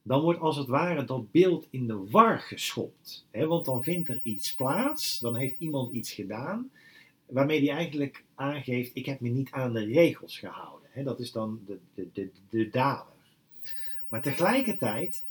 dan 0.01 0.22
wordt 0.22 0.39
als 0.39 0.57
het 0.57 0.68
ware 0.68 1.03
dat 1.03 1.32
beeld 1.32 1.68
in 1.70 1.88
de 1.88 2.10
war 2.10 2.39
geschopt. 2.39 3.26
Want 3.32 3.66
dan 3.66 3.84
vindt 3.84 4.10
er 4.10 4.20
iets 4.24 4.55
plaats, 4.55 5.20
dan 5.20 5.36
heeft 5.36 5.55
iemand 5.60 5.93
iets 5.93 6.12
gedaan, 6.12 6.72
waarmee 7.26 7.60
die 7.60 7.72
eigenlijk 7.72 8.24
aangeeft, 8.36 8.91
ik 8.93 9.05
heb 9.05 9.20
me 9.20 9.30
niet 9.30 9.51
aan 9.51 9.74
de 9.74 9.86
regels 9.86 10.39
gehouden. 10.39 11.03
Dat 11.03 11.20
is 11.20 11.32
dan 11.32 11.60
de, 11.66 11.78
de, 11.93 12.07
de, 12.14 12.30
de 12.49 12.70
dader. 12.70 13.14
Maar 14.10 14.22
tegelijkertijd 14.22 15.24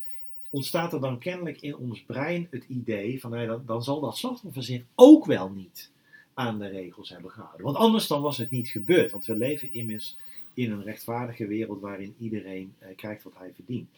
ontstaat 0.50 0.92
er 0.92 1.00
dan 1.00 1.18
kennelijk 1.18 1.60
in 1.60 1.76
ons 1.76 2.02
brein 2.02 2.46
het 2.50 2.64
idee 2.68 3.20
van, 3.20 3.30
nou 3.30 3.46
dan, 3.46 3.62
dan 3.66 3.82
zal 3.82 4.00
dat 4.00 4.16
slachtoffer 4.16 4.62
zich 4.62 4.82
ook 4.94 5.24
wel 5.24 5.50
niet 5.50 5.90
aan 6.34 6.58
de 6.58 6.68
regels 6.68 7.08
hebben 7.08 7.30
gehouden. 7.30 7.64
Want 7.64 7.76
anders 7.76 8.06
dan 8.06 8.22
was 8.22 8.38
het 8.38 8.50
niet 8.50 8.68
gebeurd. 8.68 9.10
Want 9.10 9.26
we 9.26 9.36
leven 9.36 9.72
immers 9.72 10.16
in 10.59 10.70
een 10.70 10.82
rechtvaardige 10.82 11.46
wereld 11.46 11.80
waarin 11.80 12.14
iedereen 12.18 12.72
eh, 12.78 12.88
krijgt 12.96 13.22
wat 13.22 13.32
hij 13.36 13.50
verdient. 13.54 13.88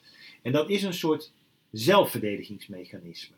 En 0.42 0.52
dat 0.52 0.70
is 0.70 0.82
een 0.82 0.94
soort 0.94 1.32
zelfverdedigingsmechanisme. 1.70 3.34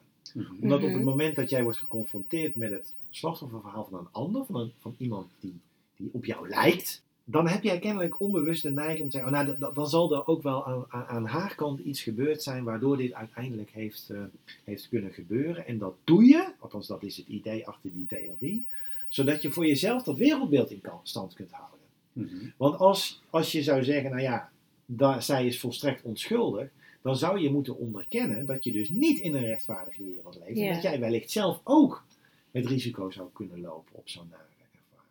Omdat 0.61 0.79
op 0.79 0.85
het 0.89 0.95
Mhm. 0.95 1.05
moment 1.05 1.37
dat 1.37 1.51
jij 1.51 1.63
wordt 1.63 1.79
geconfronteerd 1.79 2.57
met 2.57 2.71
het 2.71 2.95
slachtofferverhaal 3.11 3.87
van 3.91 3.99
een 3.99 4.09
ander, 4.13 4.45
van, 4.45 4.57
een, 4.61 4.73
van 4.81 4.95
iemand 4.99 5.31
die, 5.41 5.55
die 5.97 6.09
op 6.13 6.25
jou 6.25 6.49
lijkt, 6.49 7.03
dan 7.25 7.49
heb 7.49 7.63
jij 7.63 7.79
kennelijk 7.79 8.21
onbewust 8.21 8.63
de 8.63 8.71
neiging 8.71 9.01
om 9.01 9.09
te 9.09 9.17
zeggen, 9.17 9.33
oh, 9.35 9.45
nou, 9.45 9.57
d- 9.57 9.73
d- 9.73 9.75
dan 9.75 9.89
zal 9.89 10.15
er 10.15 10.27
ook 10.27 10.43
wel 10.43 10.67
aan, 10.67 10.85
aan, 10.89 11.05
aan 11.07 11.25
haar 11.27 11.55
kant 11.55 11.81
iets 11.81 12.03
gebeurd 12.03 12.43
zijn 12.43 12.65
waardoor 12.65 12.97
dit 12.97 13.13
uiteindelijk 13.13 13.71
heeft, 13.71 14.11
eh, 14.11 14.21
heeft 14.65 14.89
kunnen 14.89 15.13
gebeuren. 15.13 15.67
En 15.67 15.79
dat 15.79 15.95
doe 16.05 16.25
je, 16.25 16.53
althans 16.59 16.87
dat 16.87 17.03
is 17.03 17.17
het 17.17 17.27
idee 17.29 17.67
achter 17.67 17.91
die 17.93 18.07
theorie, 18.07 18.65
zodat 19.09 19.43
je 19.43 19.51
voor 19.51 19.67
jezelf 19.67 20.03
dat 20.03 20.19
wereldbeeld 20.19 20.71
in 20.71 20.83
stand 21.03 21.35
kunt 21.35 21.51
houden. 21.51 21.79
Mhm. 22.13 22.47
Want 22.57 22.79
als, 22.79 23.23
als 23.31 23.53
je 23.53 23.63
zou 23.63 23.85
zeggen, 23.85 24.11
nou 24.11 24.23
ja, 24.23 24.51
daar, 24.87 25.23
zij 25.23 25.47
is 25.47 25.61
volstrekt 25.61 26.03
onschuldig, 26.03 26.69
dan 27.03 27.17
zou 27.17 27.41
je 27.41 27.51
moeten 27.51 27.77
onderkennen 27.77 28.47
dat 28.47 28.65
je 28.65 28.73
dus 28.73 28.89
niet 28.89 29.19
in 29.19 29.35
een 29.35 29.45
rechtvaardige 29.47 30.05
wereld 30.05 30.39
leeft. 30.47 30.59
En 30.61 30.73
dat 30.73 30.83
jij 30.83 31.01
wellicht 31.01 31.31
zelf 31.31 31.61
ook 31.65 32.05
het 32.51 32.67
risico 32.67 33.11
zou 33.11 33.29
kunnen 33.33 33.61
lopen 33.61 33.95
op 33.95 34.09
zo'n 34.09 34.29
nare 34.31 34.43
ervaring. 34.43 35.09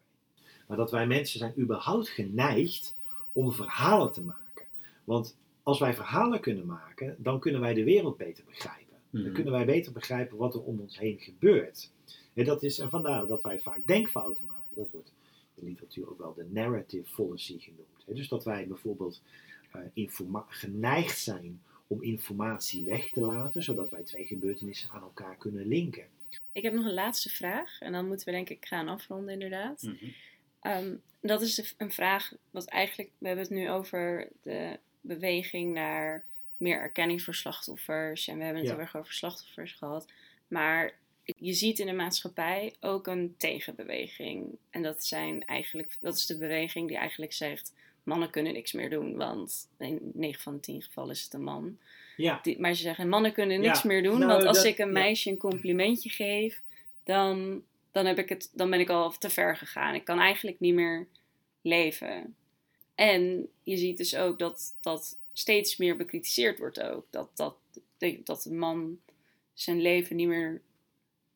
Maar 0.67 0.77
dat 0.77 0.91
wij 0.91 1.07
mensen 1.07 1.39
zijn 1.39 1.53
überhaupt 1.57 2.09
geneigd 2.09 2.95
om 3.33 3.51
verhalen 3.51 4.11
te 4.11 4.21
maken. 4.21 4.65
Want 5.03 5.35
als 5.63 5.79
wij 5.79 5.93
verhalen 5.93 6.39
kunnen 6.39 6.65
maken, 6.65 7.15
dan 7.17 7.39
kunnen 7.39 7.61
wij 7.61 7.73
de 7.73 7.83
wereld 7.83 8.17
beter 8.17 8.43
begrijpen. 8.43 8.79
Dan 9.09 9.21
Mhm. 9.21 9.33
kunnen 9.33 9.53
wij 9.53 9.65
beter 9.65 9.91
begrijpen 9.91 10.37
wat 10.37 10.53
er 10.53 10.61
om 10.61 10.79
ons 10.79 10.99
heen 10.99 11.17
gebeurt. 11.19 11.89
En, 12.33 12.45
dat 12.45 12.63
is, 12.63 12.79
en 12.79 12.89
vandaar 12.89 13.27
dat 13.27 13.41
wij 13.41 13.59
vaak 13.59 13.79
denkfouten 13.85 14.45
maken. 14.45 14.61
Dat 14.75 14.87
wordt 14.91 15.11
de 15.55 15.63
literatuur 15.65 16.09
ook 16.09 16.17
wel 16.17 16.33
de 16.33 16.45
narrative 16.49 17.09
fallacy 17.09 17.59
genoemd. 17.59 18.05
hè. 18.05 18.13
Dus 18.13 18.27
dat 18.27 18.43
wij 18.43 18.67
bijvoorbeeld 18.67 19.21
eh, 19.71 20.09
geneigd 20.47 21.19
zijn 21.19 21.61
om 21.87 22.03
informatie 22.03 22.83
weg 22.83 23.09
te 23.09 23.21
laten, 23.21 23.63
zodat 23.63 23.89
wij 23.91 24.03
twee 24.03 24.25
gebeurtenissen 24.25 24.89
aan 24.89 25.01
elkaar 25.01 25.35
kunnen 25.37 25.67
linken. 25.67 26.05
Ik 26.51 26.63
heb 26.63 26.73
nog 26.73 26.85
een 26.85 26.93
laatste 26.93 27.29
vraag 27.29 27.79
en 27.79 27.91
dan 27.91 28.07
moeten 28.07 28.25
we 28.25 28.31
denk 28.31 28.49
ik 28.49 28.65
gaan 28.65 28.87
afronden 28.87 29.33
inderdaad. 29.33 29.81
Mhm. 29.81 30.05
Ehm, 30.61 30.95
dat 31.21 31.41
is 31.41 31.73
een 31.77 31.91
vraag 31.91 32.31
wat 32.51 32.65
eigenlijk, 32.65 33.09
we 33.17 33.27
hebben 33.27 33.45
het 33.45 33.53
nu 33.53 33.69
over 33.69 34.27
de 34.41 34.79
beweging 35.01 35.73
naar 35.73 36.23
meer 36.57 36.79
erkenning 36.79 37.21
voor 37.21 37.35
slachtoffers 37.35 38.27
en 38.27 38.37
we 38.37 38.43
hebben 38.43 38.61
het 38.61 38.69
Ja. 38.71 38.75
heel 38.77 38.85
erg 38.85 38.95
over 38.97 39.13
slachtoffers 39.13 39.73
gehad. 39.73 40.07
Maar 40.47 40.93
je 41.23 41.53
ziet 41.53 41.79
in 41.79 41.85
de 41.85 41.93
maatschappij 41.93 42.73
ook 42.79 43.07
een 43.07 43.35
tegenbeweging. 43.37 44.57
En 44.69 44.81
dat, 44.81 45.05
zijn 45.05 45.45
eigenlijk, 45.45 45.97
dat 46.01 46.15
is 46.15 46.25
de 46.25 46.37
beweging 46.37 46.87
die 46.87 46.97
eigenlijk 46.97 47.33
zegt, 47.33 47.73
mannen 48.03 48.29
kunnen 48.29 48.53
niks 48.53 48.71
meer 48.71 48.89
doen, 48.89 49.15
want 49.15 49.69
in 49.77 50.11
9 50.13 50.41
van 50.41 50.53
de 50.53 50.59
10 50.59 50.81
gevallen 50.81 51.11
is 51.11 51.23
het 51.23 51.33
een 51.33 51.43
man. 51.43 51.77
Ja, 52.17 52.39
Die, 52.43 52.59
maar 52.59 52.73
ze 52.73 52.81
zeggen, 52.81 53.09
mannen 53.09 53.33
kunnen 53.33 53.61
Ja, 53.61 53.67
niks 53.67 53.83
meer 53.83 54.03
doen, 54.03 54.19
nou, 54.19 54.31
want 54.31 54.45
als 54.45 54.57
dat- 54.57 54.65
ik 54.65 54.77
een 54.77 54.91
meisje 54.91 55.29
een 55.29 55.37
complimentje 55.37 56.09
geef, 56.09 56.61
dan, 57.03 57.63
dan, 57.91 58.05
heb 58.05 58.17
ik 58.17 58.29
het, 58.29 58.51
dan 58.53 58.69
ben 58.69 58.79
ik 58.79 58.89
al 58.89 59.11
te 59.17 59.29
ver 59.29 59.57
gegaan. 59.57 59.95
Ik 59.95 60.03
kan 60.05 60.19
eigenlijk 60.19 60.59
niet 60.59 60.73
meer 60.73 61.07
leven. 61.61 62.35
En 62.95 63.47
je 63.63 63.77
ziet 63.77 63.97
dus 63.97 64.15
ook 64.15 64.39
dat 64.39 64.75
dat 64.81 65.17
steeds 65.33 65.77
meer 65.77 65.97
bekritiseerd 65.97 66.59
wordt 66.59 66.81
ook. 66.81 67.05
Dat, 67.09 67.29
dat, 67.35 67.55
dat 68.23 68.41
de 68.43 68.53
man 68.53 68.99
zijn 69.53 69.81
leven 69.81 70.15
niet 70.15 70.27
meer, 70.27 70.61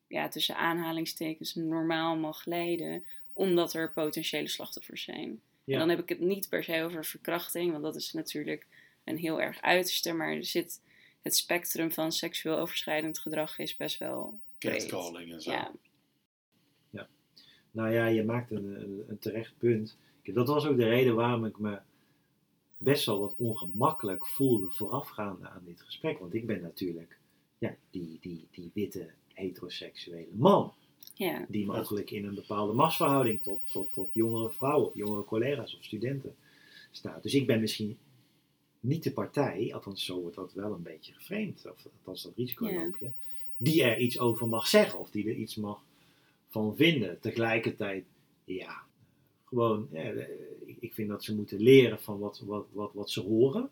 ja, 0.07 0.27
tussen 0.27 0.57
aanhalingstekens, 0.57 1.55
normaal 1.55 2.15
mag 2.15 2.45
leiden, 2.45 3.03
omdat 3.33 3.73
er 3.73 3.91
potentiële 3.91 4.47
slachtoffers 4.47 5.03
zijn. 5.03 5.41
ja. 5.63 5.73
En 5.73 5.79
dan 5.79 5.89
heb 5.89 5.99
ik 5.99 6.09
het 6.09 6.19
niet 6.19 6.49
per 6.49 6.63
se 6.63 6.83
over 6.83 7.05
verkrachting, 7.05 7.71
want 7.71 7.83
dat 7.83 7.95
is 7.95 8.13
natuurlijk 8.13 8.67
een 9.03 9.17
heel 9.17 9.41
erg 9.41 9.61
uiterste. 9.61 10.13
Maar 10.13 10.33
er 10.33 10.45
zit 10.45 10.81
het 11.21 11.35
spectrum 11.35 11.91
van 11.91 12.11
seksueel 12.11 12.57
overschrijdend 12.57 13.19
gedrag 13.19 13.59
is 13.59 13.75
best 13.75 13.97
wel 13.97 14.39
breed. 14.57 14.85
Catcalling 14.85 15.31
en 15.31 15.41
zo. 15.41 15.51
Ja, 15.51 15.71
Nou 17.75 17.93
ja, 17.93 18.05
je 18.05 18.23
maakt 18.23 18.51
een, 18.51 18.81
een, 18.81 19.03
een 19.07 19.19
terecht 19.19 19.57
punt. 19.57 19.97
Dat 20.23 20.47
was 20.47 20.65
ook 20.65 20.77
de 20.77 20.87
reden 20.87 21.15
waarom 21.15 21.45
ik 21.45 21.59
me 21.59 21.79
best 22.77 23.05
wel 23.05 23.19
wat 23.19 23.35
ongemakkelijk 23.37 24.27
voelde 24.27 24.69
voorafgaande 24.69 25.49
aan 25.49 25.61
dit 25.65 25.81
gesprek. 25.81 26.19
Want 26.19 26.33
ik 26.33 26.45
ben 26.45 26.61
natuurlijk 26.61 27.17
ja, 27.57 27.75
die, 27.89 28.17
die, 28.21 28.47
die 28.51 28.71
witte 28.73 29.09
heteroseksuele 29.35 30.27
man. 30.31 30.73
ja, 31.13 31.45
Die 31.49 31.65
mogelijk 31.65 32.11
in 32.11 32.25
een 32.25 32.35
bepaalde 32.35 32.73
machtsverhouding 32.73 33.41
tot, 33.41 33.59
tot, 33.71 33.93
tot 33.93 34.09
jongere 34.13 34.49
vrouwen, 34.49 34.91
jongere 34.93 35.23
collega's 35.23 35.75
of 35.75 35.83
studenten 35.83 36.35
staat. 36.91 37.23
Dus 37.23 37.33
ik 37.33 37.47
ben 37.47 37.59
misschien 37.59 37.97
niet 38.79 39.03
de 39.03 39.11
partij, 39.11 39.73
althans 39.73 40.05
zo 40.05 40.21
wordt 40.21 40.35
dat 40.35 40.53
wel 40.53 40.73
een 40.73 40.81
beetje 40.83 41.13
geframed, 41.13 41.65
of 41.71 41.85
althans 41.97 42.23
dat 42.23 42.33
risico 42.35 42.67
Ja. 42.69 42.83
loop 42.83 42.97
je, 42.97 43.09
die 43.57 43.83
er 43.83 43.97
iets 43.97 44.19
over 44.19 44.47
mag 44.47 44.67
zeggen 44.67 44.99
of 44.99 45.09
die 45.11 45.27
er 45.29 45.35
iets 45.35 45.55
mag 45.55 45.81
van 46.49 46.75
vinden. 46.75 47.19
Tegelijkertijd, 47.19 48.03
ja, 48.45 48.81
gewoon, 49.45 49.87
ja, 49.91 50.01
ik- 50.65 50.77
ik 50.79 50.93
vind 50.93 51.09
dat 51.09 51.23
ze 51.23 51.35
moeten 51.35 51.59
leren 51.59 51.99
van 51.99 52.19
wat, 52.19 52.39
wat, 52.45 52.65
wat, 52.71 52.91
wat 52.93 53.09
ze 53.09 53.21
horen. 53.21 53.69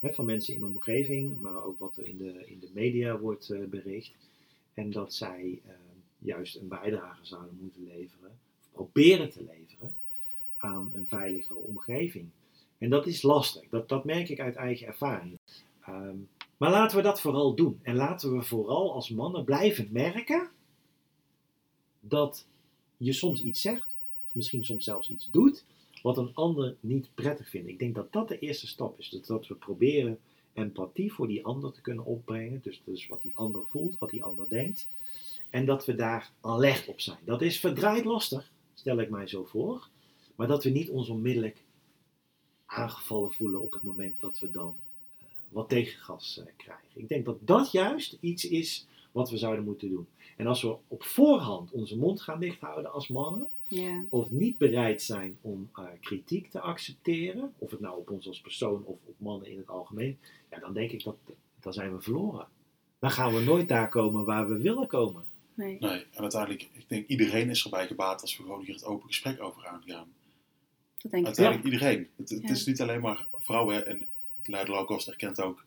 Hè, 0.00 0.12
van 0.12 0.24
mensen 0.24 0.54
in 0.54 0.60
de 0.60 0.66
omgeving, 0.66 1.40
maar 1.40 1.64
ook 1.64 1.78
wat 1.78 1.96
er 1.96 2.06
in 2.08 2.16
de, 2.16 2.42
in 2.46 2.58
de 2.60 2.68
media 2.72 3.18
wordt 3.18 3.50
eh, 3.50 3.64
bericht. 3.64 4.12
En 4.80 4.90
dat 4.90 5.14
zij 5.14 5.60
eh, 5.66 5.72
juist 6.18 6.56
een 6.56 6.68
bijdrage 6.68 7.26
zouden 7.26 7.58
moeten 7.60 7.86
leveren, 7.86 8.30
of 8.60 8.68
proberen 8.72 9.30
te 9.30 9.42
leveren, 9.42 9.94
aan 10.56 10.90
een 10.94 11.08
veiligere 11.08 11.58
omgeving. 11.58 12.28
En 12.78 12.90
dat 12.90 13.06
is 13.06 13.22
lastig, 13.22 13.68
dat, 13.68 13.88
dat 13.88 14.04
merk 14.04 14.28
ik 14.28 14.40
uit 14.40 14.56
eigen 14.56 14.86
ervaring. 14.86 15.38
Ehm, 15.80 16.16
maar 16.56 16.70
laten 16.70 16.96
we 16.96 17.02
dat 17.02 17.20
vooral 17.20 17.54
doen. 17.54 17.78
En 17.82 17.94
laten 17.94 18.36
we 18.36 18.42
vooral 18.42 18.92
als 18.92 19.08
mannen 19.08 19.44
blijven 19.44 19.88
merken 19.90 20.48
dat 22.00 22.46
je 22.96 23.12
soms 23.12 23.42
iets 23.42 23.60
zegt, 23.60 23.96
of 24.26 24.34
misschien 24.34 24.64
soms 24.64 24.84
zelfs 24.84 25.10
iets 25.10 25.30
doet, 25.30 25.64
wat 26.02 26.18
een 26.18 26.34
ander 26.34 26.76
niet 26.80 27.08
prettig 27.14 27.48
vindt. 27.48 27.68
Ik 27.68 27.78
denk 27.78 27.94
dat 27.94 28.12
dat 28.12 28.28
de 28.28 28.38
eerste 28.38 28.66
stap 28.66 28.98
is. 28.98 29.08
Dat, 29.08 29.26
dat 29.26 29.46
we 29.46 29.54
proberen 29.54 30.18
empathie 30.60 31.12
voor 31.12 31.28
die 31.28 31.44
ander 31.44 31.72
te 31.72 31.80
kunnen 31.80 32.04
opbrengen. 32.04 32.62
Dus, 32.84 33.06
wat 33.08 33.22
die 33.22 33.32
ander 33.34 33.62
voelt, 33.70 33.98
wat 33.98 34.10
die 34.10 34.24
ander 34.24 34.48
denkt. 34.48 34.88
En 35.50 35.66
dat 35.66 35.84
we 35.84 35.94
daar 35.94 36.30
alert 36.40 36.88
op 36.88 37.00
zijn. 37.00 37.18
Dat 37.24 37.42
is 37.42 37.60
verdraaid 37.60 38.04
lastig, 38.04 38.50
stel 38.74 38.98
ik 38.98 39.10
mij 39.10 39.26
zo 39.26 39.44
voor. 39.44 39.88
Maar 40.36 40.46
dat 40.46 40.64
we 40.64 40.70
niet 40.70 40.90
ons 40.90 41.08
onmiddellijk 41.08 41.62
aangevallen 42.66 43.32
voelen 43.32 43.60
op 43.60 43.72
het 43.72 43.82
moment 43.82 44.20
dat 44.20 44.38
we 44.38 44.50
dan 44.50 44.74
uh, 45.18 45.26
wat 45.48 45.68
tegengas 45.68 46.38
uh, 46.38 46.44
krijgen. 46.56 46.88
Ik 46.92 47.08
denk 47.08 47.24
dat 47.24 47.36
dat 47.40 47.72
juist 47.72 48.16
iets 48.20 48.48
is 48.48 48.86
wat 49.12 49.30
we 49.30 49.36
zouden 49.36 49.64
moeten 49.64 49.90
doen. 49.90 50.06
En 50.36 50.46
als 50.46 50.62
we 50.62 50.76
op 50.88 51.02
voorhand 51.02 51.70
onze 51.70 51.96
mond 51.96 52.20
gaan 52.20 52.40
dichthouden 52.40 52.92
als 52.92 53.08
mannen, 53.08 53.48
Ja. 53.70 54.04
of 54.08 54.30
niet 54.30 54.58
bereid 54.58 55.02
zijn 55.02 55.38
om 55.40 55.70
uh, 55.78 55.84
kritiek 56.00 56.50
te 56.50 56.60
accepteren, 56.60 57.52
of 57.58 57.70
het 57.70 57.80
nou 57.80 57.98
op 57.98 58.10
ons 58.10 58.26
als 58.26 58.40
persoon 58.40 58.82
of 58.84 58.96
op 59.04 59.14
mannen 59.16 59.48
in 59.50 59.56
het 59.58 59.68
algemeen, 59.68 60.18
ja, 60.50 60.58
dan 60.58 60.72
denk 60.72 60.90
ik 60.90 61.04
dat 61.04 61.16
dan 61.60 61.72
zijn 61.72 61.94
we 61.94 62.00
verloren. 62.02 62.46
Dan 62.98 63.10
gaan 63.10 63.34
we 63.34 63.40
nooit 63.40 63.68
daar 63.68 63.88
komen 63.88 64.24
waar 64.24 64.48
we 64.48 64.58
willen 64.58 64.86
komen. 64.86 65.24
Nee. 65.54 65.76
Nee, 65.80 66.06
en 66.10 66.20
uiteindelijk, 66.22 66.62
ik 66.72 66.84
denk 66.88 67.06
iedereen 67.08 67.50
is 67.50 67.64
erbij 67.64 67.86
gebaat 67.86 68.20
als 68.22 68.36
we 68.36 68.42
gewoon 68.42 68.64
hier 68.64 68.74
het 68.74 68.84
open 68.84 69.06
gesprek 69.06 69.42
over 69.42 69.66
aangaan. 69.66 70.08
Dat 71.02 71.10
denk 71.10 71.22
ik 71.22 71.26
Uiteindelijk 71.26 71.64
iedereen. 71.66 72.08
Het, 72.16 72.30
het 72.30 72.42
Ja. 72.42 72.50
is 72.50 72.66
niet 72.66 72.80
alleen 72.80 73.00
maar 73.00 73.26
vrouwen 73.38 73.86
en 73.86 74.06
Leider 74.44 74.74
Low-Cost 74.74 75.06
herkent 75.06 75.40
ook 75.40 75.64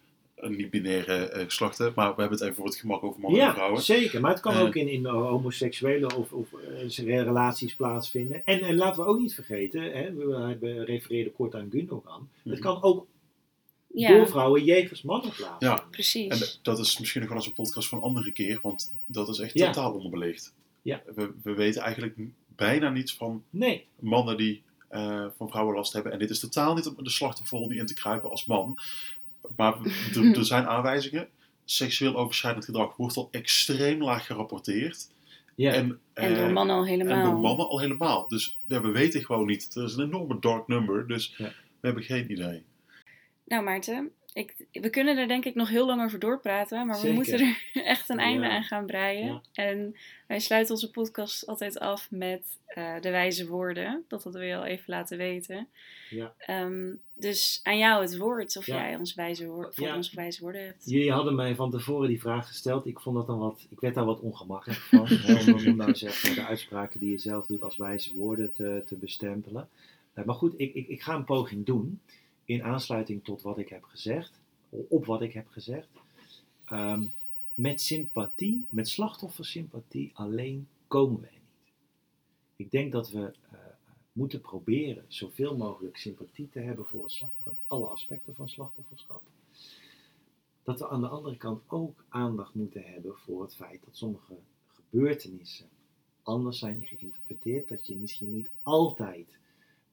niet-binaire 0.49 1.13
eh, 1.29 1.43
geslachten, 1.43 1.91
maar 1.95 2.15
we 2.15 2.19
hebben 2.21 2.37
het 2.37 2.41
even 2.41 2.55
voor 2.55 2.65
het 2.65 2.75
gemak 2.75 3.03
over 3.03 3.19
mannen 3.19 3.39
en 3.39 3.45
Ja, 3.47 3.53
vrouwen. 3.53 3.81
zeker. 3.81 4.21
Maar 4.21 4.31
het 4.31 4.39
kan 4.39 4.53
Eh. 4.53 4.61
ook 4.61 4.75
in, 4.75 4.87
in 4.87 5.01
uh, 5.01 5.11
homoseksuele 5.11 6.15
of, 6.17 6.31
of 6.31 6.47
uh, 6.97 7.21
relaties 7.23 7.75
plaatsvinden. 7.75 8.45
En, 8.45 8.59
en 8.61 8.75
laten 8.75 9.03
we 9.03 9.09
ook 9.09 9.19
niet 9.19 9.33
vergeten, 9.33 9.81
hè, 9.81 10.13
we 10.13 10.35
hebben 10.35 10.85
refereerden 10.85 11.33
kort 11.33 11.55
aan 11.55 11.69
Gundogan. 11.71 12.29
Het 12.43 12.53
Mhm. 12.53 12.61
kan 12.61 12.83
ook 12.83 13.05
Ja, 13.95 14.09
door 14.15 14.27
vrouwen 14.27 14.63
jegens 14.63 15.01
mannen 15.01 15.31
plaatsvinden. 15.31 15.77
Ja. 15.77 15.85
precies. 15.91 16.29
En 16.55 16.59
dat 16.61 16.79
is 16.79 16.99
misschien 16.99 17.19
nog 17.21 17.29
wel 17.29 17.39
eens 17.39 17.47
een 17.47 17.53
podcast 17.53 17.87
van 17.89 17.97
een 17.97 18.03
andere 18.03 18.31
keer, 18.31 18.59
want 18.61 18.95
dat 19.05 19.29
is 19.29 19.39
echt 19.39 19.53
Ja. 19.53 19.65
totaal 19.71 19.93
onderbelicht. 19.93 20.53
Ja. 20.81 21.01
We, 21.15 21.31
we 21.43 21.53
weten 21.53 21.81
eigenlijk 21.81 22.15
bijna 22.55 22.89
niets 22.89 23.13
van 23.15 23.43
Nee, 23.49 23.85
mannen 23.99 24.37
die 24.37 24.61
eh, 24.87 25.25
van 25.37 25.49
vrouwen 25.49 25.75
last 25.75 25.93
hebben. 25.93 26.11
En 26.11 26.19
dit 26.19 26.29
is 26.29 26.39
totaal 26.39 26.75
niet 26.75 26.87
om 26.87 27.03
de 27.03 27.09
slachtofferrol 27.09 27.67
niet 27.67 27.79
in 27.79 27.85
te 27.85 27.93
kruipen 27.93 28.29
als 28.29 28.45
man. 28.45 28.77
Maar 29.55 29.73
er, 30.15 30.35
er 30.37 30.45
zijn 30.45 30.67
aanwijzingen. 30.67 31.27
Seksueel 31.65 32.15
overschrijdend 32.15 32.65
gedrag 32.65 32.95
wordt 32.95 33.17
al 33.17 33.27
extreem 33.31 34.03
laag 34.03 34.25
gerapporteerd. 34.25 35.09
ja. 35.55 35.71
En, 35.73 35.99
en 36.13 36.33
door 36.35 36.47
eh, 36.47 36.53
mannen 36.53 36.75
al 36.75 36.81
en 36.81 36.87
helemaal. 36.87 37.23
door 37.31 37.39
mannen 37.39 37.67
al 37.67 37.79
helemaal. 37.79 38.27
Dus 38.27 38.59
ja, 38.67 38.81
we 38.81 38.91
weten 38.91 39.25
gewoon 39.25 39.45
niet. 39.47 39.75
Er 39.75 39.83
is 39.83 39.95
een 39.95 40.03
enorme 40.05 40.39
dark 40.39 40.67
number. 40.67 41.07
Dus 41.07 41.33
Ja. 41.37 41.45
we 41.79 41.87
hebben 41.87 42.03
geen 42.03 42.31
idee. 42.31 42.63
Nou 43.45 43.63
Maarten, 43.63 44.11
ik, 44.33 44.55
we 44.71 44.89
kunnen 44.89 45.17
er 45.17 45.27
denk 45.27 45.45
ik 45.45 45.55
nog 45.55 45.69
heel 45.69 45.85
lang 45.85 46.03
over 46.03 46.19
doorpraten, 46.19 46.87
maar 46.87 46.95
Zeker. 46.95 47.09
we 47.09 47.15
moeten 47.15 47.39
er 47.39 47.61
echt 47.95 48.09
een 48.09 48.19
einde 48.19 48.45
Ja. 48.47 48.51
aan 48.55 48.63
gaan 48.63 48.85
breien. 48.85 49.25
Ja. 49.27 49.41
En 49.65 49.95
wij 50.27 50.39
sluiten 50.39 50.73
onze 50.73 50.91
podcast 50.91 51.47
altijd 51.47 51.79
af 51.79 52.07
met 52.11 52.57
eh, 52.67 52.99
de 53.01 53.09
wijze 53.09 53.47
woorden. 53.47 54.03
Dat 54.07 54.23
hadden 54.23 54.41
we 54.41 54.47
je 54.47 54.55
al 54.55 54.65
even 54.65 54.83
laten 54.87 55.17
weten. 55.17 55.67
Ja. 56.09 56.33
Ehm, 56.37 56.91
dus 57.23 57.59
aan 57.63 57.77
jou 57.77 58.01
het 58.01 58.17
woord, 58.17 58.57
of 58.57 58.65
Ja. 58.65 58.75
jij 58.75 58.95
ons 58.95 59.13
wijze 59.13 59.47
woord, 59.47 59.75
voor 59.75 59.87
Ja. 59.87 59.95
ons 59.95 60.13
wijze 60.13 60.41
woorden 60.41 60.65
hebt. 60.65 60.85
Jullie 60.85 61.11
hadden 61.11 61.35
mij 61.35 61.55
van 61.55 61.71
tevoren 61.71 62.07
die 62.07 62.19
vraag 62.21 62.47
gesteld. 62.47 62.85
Ik 62.85 62.99
vond 62.99 63.15
dat 63.15 63.27
dan 63.27 63.39
wat, 63.39 63.65
ik 63.69 63.79
werd 63.79 63.95
daar 63.95 64.05
wat 64.05 64.19
ongemakkelijk 64.19 64.79
van. 64.79 65.05
hè, 65.07 65.51
om, 65.53 65.75
nou 65.75 65.95
zeg 65.95 66.23
maar 66.23 66.35
de 66.35 66.45
uitspraken 66.45 66.99
die 66.99 67.11
je 67.11 67.17
zelf 67.17 67.45
doet 67.45 67.61
als 67.61 67.77
wijze 67.77 68.15
woorden 68.15 68.53
te, 68.53 68.83
te 68.85 68.95
bestempelen. 68.95 69.69
Eh, 70.13 70.25
maar 70.25 70.35
goed, 70.35 70.53
ik, 70.57 70.73
ik, 70.73 70.87
ik 70.87 71.01
ga 71.01 71.15
een 71.15 71.23
poging 71.23 71.65
doen. 71.65 71.99
In 72.45 72.63
aansluiting 72.63 73.23
tot 73.23 73.41
wat 73.41 73.57
ik 73.57 73.69
heb 73.69 73.83
gezegd. 73.83 74.31
Op 74.69 75.05
wat 75.05 75.21
ik 75.21 75.33
heb 75.33 75.47
gezegd. 75.51 75.87
Ehm, 76.65 77.03
met 77.55 77.81
sympathie, 77.81 78.65
met 78.69 78.87
slachtoffersympathie 78.89 80.11
alleen 80.13 80.67
komen 80.87 81.21
wij 81.21 81.29
niet. 81.31 81.41
Ik 82.55 82.71
denk 82.71 82.91
dat 82.91 83.09
we 83.11 83.33
moeten 84.13 84.41
proberen 84.41 85.05
zoveel 85.07 85.57
mogelijk 85.57 85.97
sympathie 85.97 86.49
te 86.49 86.59
hebben 86.59 86.85
voor 86.85 87.03
het 87.03 87.11
slachtoffer. 87.11 87.53
Alle 87.67 87.87
aspecten 87.87 88.35
van 88.35 88.49
slachtofferschap 88.49 89.21
dat 90.63 90.79
we 90.79 90.89
aan 90.89 91.01
de 91.01 91.07
andere 91.07 91.37
kant 91.37 91.61
ook 91.67 92.03
aandacht 92.09 92.53
moeten 92.53 92.83
hebben 92.83 93.15
voor 93.15 93.41
het 93.41 93.55
feit 93.55 93.83
dat 93.85 93.97
sommige 93.97 94.33
gebeurtenissen 94.67 95.67
anders 96.23 96.59
zijn 96.59 96.81
geïnterpreteerd. 96.85 97.67
Dat 97.67 97.87
je 97.87 97.95
misschien 97.95 98.33
niet 98.33 98.49
altijd 98.63 99.37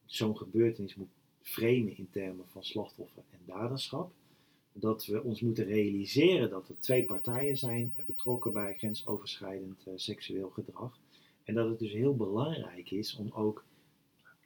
zo'n 0.05 0.37
gebeurtenis 0.37 0.95
moet 0.95 1.09
framen 1.43 1.97
in 1.97 2.09
termen 2.11 2.49
van 2.49 2.65
slachtoffer 2.65 3.23
en 3.31 3.39
daderschap. 3.47 4.13
Dat 4.73 5.07
we 5.07 5.23
ons 5.23 5.41
moeten 5.41 5.65
realiseren 5.65 6.51
dat 6.51 6.69
er 6.69 6.79
twee 6.79 7.05
partijen 7.05 7.57
zijn 7.57 7.95
betrokken 8.07 8.53
bij 8.53 8.75
grensoverschrijdend 8.77 9.87
eh, 9.87 9.93
seksueel 9.97 10.51
gedrag. 10.51 10.99
En 11.45 11.55
dat 11.55 11.69
het 11.69 11.79
dus 11.79 11.93
heel 11.93 12.17
belangrijk 12.17 12.91
is 12.91 13.17
om 13.17 13.31
ook 13.33 13.65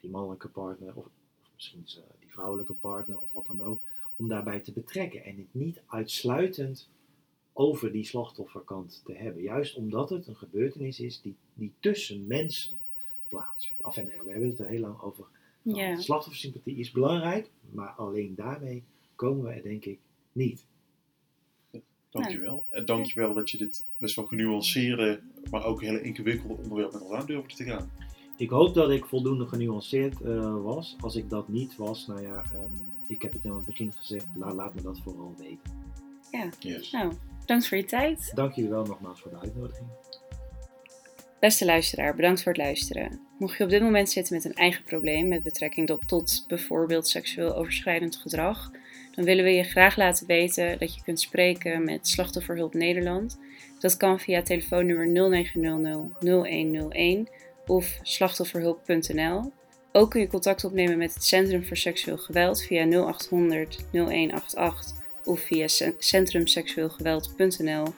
die 0.05 0.13
mannelijke 0.13 0.47
partner, 0.47 0.95
of, 0.95 1.05
of 1.05 1.49
misschien 1.53 1.83
eh, 1.87 2.03
die 2.19 2.31
vrouwelijke 2.31 2.73
partner, 2.73 3.19
of 3.19 3.31
wat 3.31 3.47
dan 3.47 3.61
ook, 3.61 3.79
om 4.15 4.27
daarbij 4.27 4.59
te 4.59 4.71
betrekken 4.71 5.23
en 5.23 5.37
het 5.37 5.47
niet 5.51 5.81
uitsluitend 5.85 6.89
over 7.53 7.91
die 7.91 8.03
slachtofferkant 8.03 9.01
te 9.05 9.13
hebben. 9.13 9.41
Juist 9.41 9.75
omdat 9.75 10.09
het 10.09 10.27
een 10.27 10.35
gebeurtenis 10.35 10.99
is 10.99 11.21
die, 11.21 11.35
die 11.53 11.71
tussen 11.79 12.27
mensen 12.27 12.77
plaatsvindt. 13.27 13.83
Af 13.83 13.97
en 13.97 14.05
we 14.05 14.31
hebben 14.31 14.49
het 14.49 14.59
er 14.59 14.67
heel 14.67 14.79
lang 14.79 15.01
over. 15.01 15.25
gehad. 15.63 15.77
Ja. 15.77 15.99
Slachtoffersympathie 15.99 16.77
is 16.77 16.91
belangrijk, 16.91 17.49
maar 17.71 17.89
alleen 17.89 18.35
daarmee 18.35 18.83
komen 19.15 19.43
we 19.43 19.51
er 19.51 19.63
denk 19.63 19.85
ik 19.85 19.99
niet. 20.31 20.65
Dankjewel. 22.09 22.65
En 22.69 22.85
dankjewel 22.85 23.33
dat 23.33 23.49
je 23.49 23.57
dit 23.57 23.85
best 23.97 24.15
wel 24.15 24.25
genuanceerde, 24.25 25.19
maar 25.51 25.65
ook 25.65 25.81
hele 25.81 26.01
ingewikkelde 26.01 26.55
onderwerp 26.55 26.91
met 26.91 27.01
ons 27.01 27.13
aan 27.13 27.25
durfde 27.25 27.55
te 27.55 27.63
gaan. 27.63 27.91
Ik 28.37 28.49
hoop 28.49 28.73
dat 28.73 28.89
ik 28.89 29.05
voldoende 29.05 29.45
genuanceerd 29.47 30.21
eh, 30.21 30.63
was. 30.63 30.95
Als 30.99 31.15
ik 31.15 31.29
dat 31.29 31.47
niet 31.47 31.75
was, 31.75 32.07
nou 32.07 32.21
ja, 32.21 32.43
ehm, 32.53 32.83
ik 33.07 33.21
heb 33.21 33.33
het 33.33 33.43
in 33.43 33.53
het 33.53 33.65
begin 33.65 33.93
gezegd, 33.93 34.25
la- 34.35 34.53
laat 34.53 34.73
me 34.75 34.81
dat 34.81 34.99
vooral 35.03 35.33
weten. 35.37 35.83
Yes. 36.59 36.91
Nou, 36.91 37.13
bedankt 37.39 37.67
voor 37.67 37.77
je 37.77 37.85
tijd. 37.85 38.31
Dank 38.35 38.53
jullie 38.53 38.69
wel 38.69 38.85
nogmaals 38.85 39.21
voor 39.21 39.31
de 39.31 39.37
uitnodiging. 39.39 39.87
Beste 41.39 41.65
luisteraar, 41.65 42.15
bedankt 42.15 42.43
voor 42.43 42.51
het 42.51 42.61
luisteren. 42.61 43.19
Mocht 43.37 43.57
je 43.57 43.63
op 43.63 43.69
dit 43.69 43.81
moment 43.81 44.09
zitten 44.09 44.35
met 44.35 44.45
een 44.45 44.53
eigen 44.53 44.83
probleem 44.83 45.27
met 45.27 45.43
betrekking 45.43 45.87
tot, 45.87 46.07
tot 46.07 46.45
bijvoorbeeld 46.47 47.07
seksueel 47.07 47.55
overschrijdend 47.55 48.15
gedrag, 48.15 48.71
dan 49.11 49.25
willen 49.25 49.43
we 49.43 49.51
je 49.51 49.63
graag 49.63 49.97
laten 49.97 50.27
weten 50.27 50.79
dat 50.79 50.95
je 50.95 51.01
kunt 51.03 51.19
spreken 51.19 51.83
met 51.83 52.07
Slachtofferhulp 52.07 52.73
Nederland. 52.73 53.39
Dat 53.79 53.97
kan 53.97 54.19
via 54.19 54.41
telefoonnummer 54.41 55.07
0900 55.09 56.11
0101 56.19 57.27
of 57.67 57.99
slachtofferhulp.nl. 58.01 59.51
Ook 59.91 60.09
kun 60.09 60.21
je 60.21 60.27
contact 60.27 60.63
opnemen 60.63 60.97
met 60.97 61.13
het 61.13 61.23
Centrum 61.23 61.65
voor 61.65 61.77
Seksueel 61.77 62.17
Geweld 62.17 62.63
via 62.63 62.85
0800 62.85 63.85
0188 63.91 65.03
of 65.25 65.39
via 65.39 65.67
cen- 65.67 65.95
centrumseksueelgeweld.nl 65.99 67.93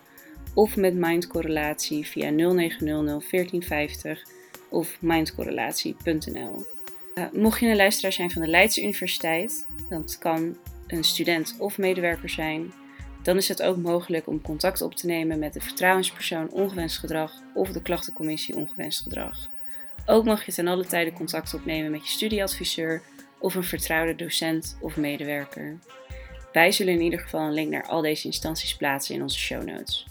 of 0.54 0.76
met 0.76 0.94
mindcorrelatie 0.94 2.06
via 2.06 2.30
0900 2.30 3.30
1450 3.30 4.24
of 4.70 4.98
mindcorrelatie.nl. 5.02 6.66
Eh, 7.14 7.24
mocht 7.34 7.60
je 7.60 7.68
een 7.68 7.76
luisteraar 7.76 8.12
zijn 8.12 8.32
van 8.32 8.42
de 8.42 8.48
Leidse 8.48 8.82
Universiteit, 8.82 9.68
dat 9.90 10.18
kan 10.18 10.58
een 10.88 11.04
student 11.04 11.56
of 11.60 11.78
medewerker 11.78 12.30
zijn, 12.30 12.74
dan 13.24 13.38
is 13.38 13.48
het 13.48 13.62
ook 13.62 13.78
mogelijk 13.78 14.28
om 14.28 14.42
contact 14.42 14.82
op 14.82 14.96
te 14.96 15.06
nemen 15.06 15.40
met 15.40 15.54
de 15.54 15.62
vertrouwenspersoon 15.62 16.50
ongewenst 16.50 16.98
gedrag 16.98 17.34
of 17.54 17.72
de 17.72 17.82
klachtencommissie 17.82 18.56
ongewenst 18.56 19.02
gedrag. 19.02 19.50
Ook 20.10 20.26
mag 20.26 20.46
je 20.46 20.52
ten 20.52 20.68
alle 20.68 20.86
tijde 20.86 21.14
contact 21.14 21.54
opnemen 21.54 21.92
met 21.92 22.04
je 22.04 22.12
studieadviseur 22.12 23.02
of 23.40 23.56
een 23.56 23.64
vertrouwde 23.64 24.16
docent 24.16 24.78
of 24.82 24.98
medewerker. 24.98 25.80
Wij 26.54 26.72
zullen 26.72 26.94
in 26.94 27.02
ieder 27.02 27.20
geval 27.20 27.42
een 27.42 27.54
link 27.54 27.72
naar 27.72 27.86
al 27.88 28.02
deze 28.02 28.26
instanties 28.26 28.76
plaatsen 28.76 29.16
in 29.16 29.22
onze 29.22 29.40
show 29.40 29.64
notes. 29.64 30.06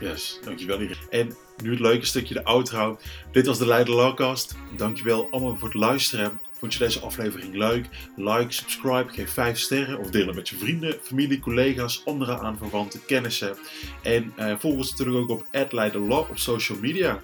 Yes, 0.00 0.38
dankjewel 0.44 0.80
Ingrid. 0.80 1.08
En 1.08 1.36
nu 1.62 1.70
het 1.70 1.80
leuke 1.80 2.06
stukje, 2.06 2.34
de 2.34 2.44
outro. 2.44 2.98
Dit 3.32 3.46
was 3.46 3.58
de 3.58 3.66
Leider 3.66 3.94
Lawcast. 3.94 4.54
Dankjewel 4.76 5.28
allemaal 5.30 5.56
voor 5.56 5.68
het 5.68 5.76
luisteren. 5.76 6.40
Vond 6.52 6.72
je 6.72 6.78
deze 6.78 7.00
aflevering 7.00 7.54
leuk? 7.54 7.88
Like, 8.16 8.52
subscribe, 8.52 9.12
geef 9.12 9.30
5 9.30 9.58
sterren 9.58 9.98
of 9.98 10.10
deel 10.10 10.26
het 10.26 10.36
met 10.36 10.48
je 10.48 10.56
vrienden, 10.56 10.98
familie, 11.02 11.38
collega's, 11.38 12.02
andere 12.04 12.38
aanverwanten, 12.38 13.04
kennissen. 13.06 13.56
En 14.02 14.32
eh, 14.36 14.54
volg 14.58 14.76
ons 14.76 14.90
natuurlijk 14.90 15.18
ook 15.18 15.30
op 15.30 15.72
@leiderlaw 15.72 16.30
op 16.30 16.38
social 16.38 16.78
media. 16.78 17.20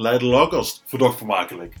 Leider 0.00 0.28
Lawcast, 0.28 0.82
verdacht 0.86 1.18
vermakelijk. 1.18 1.74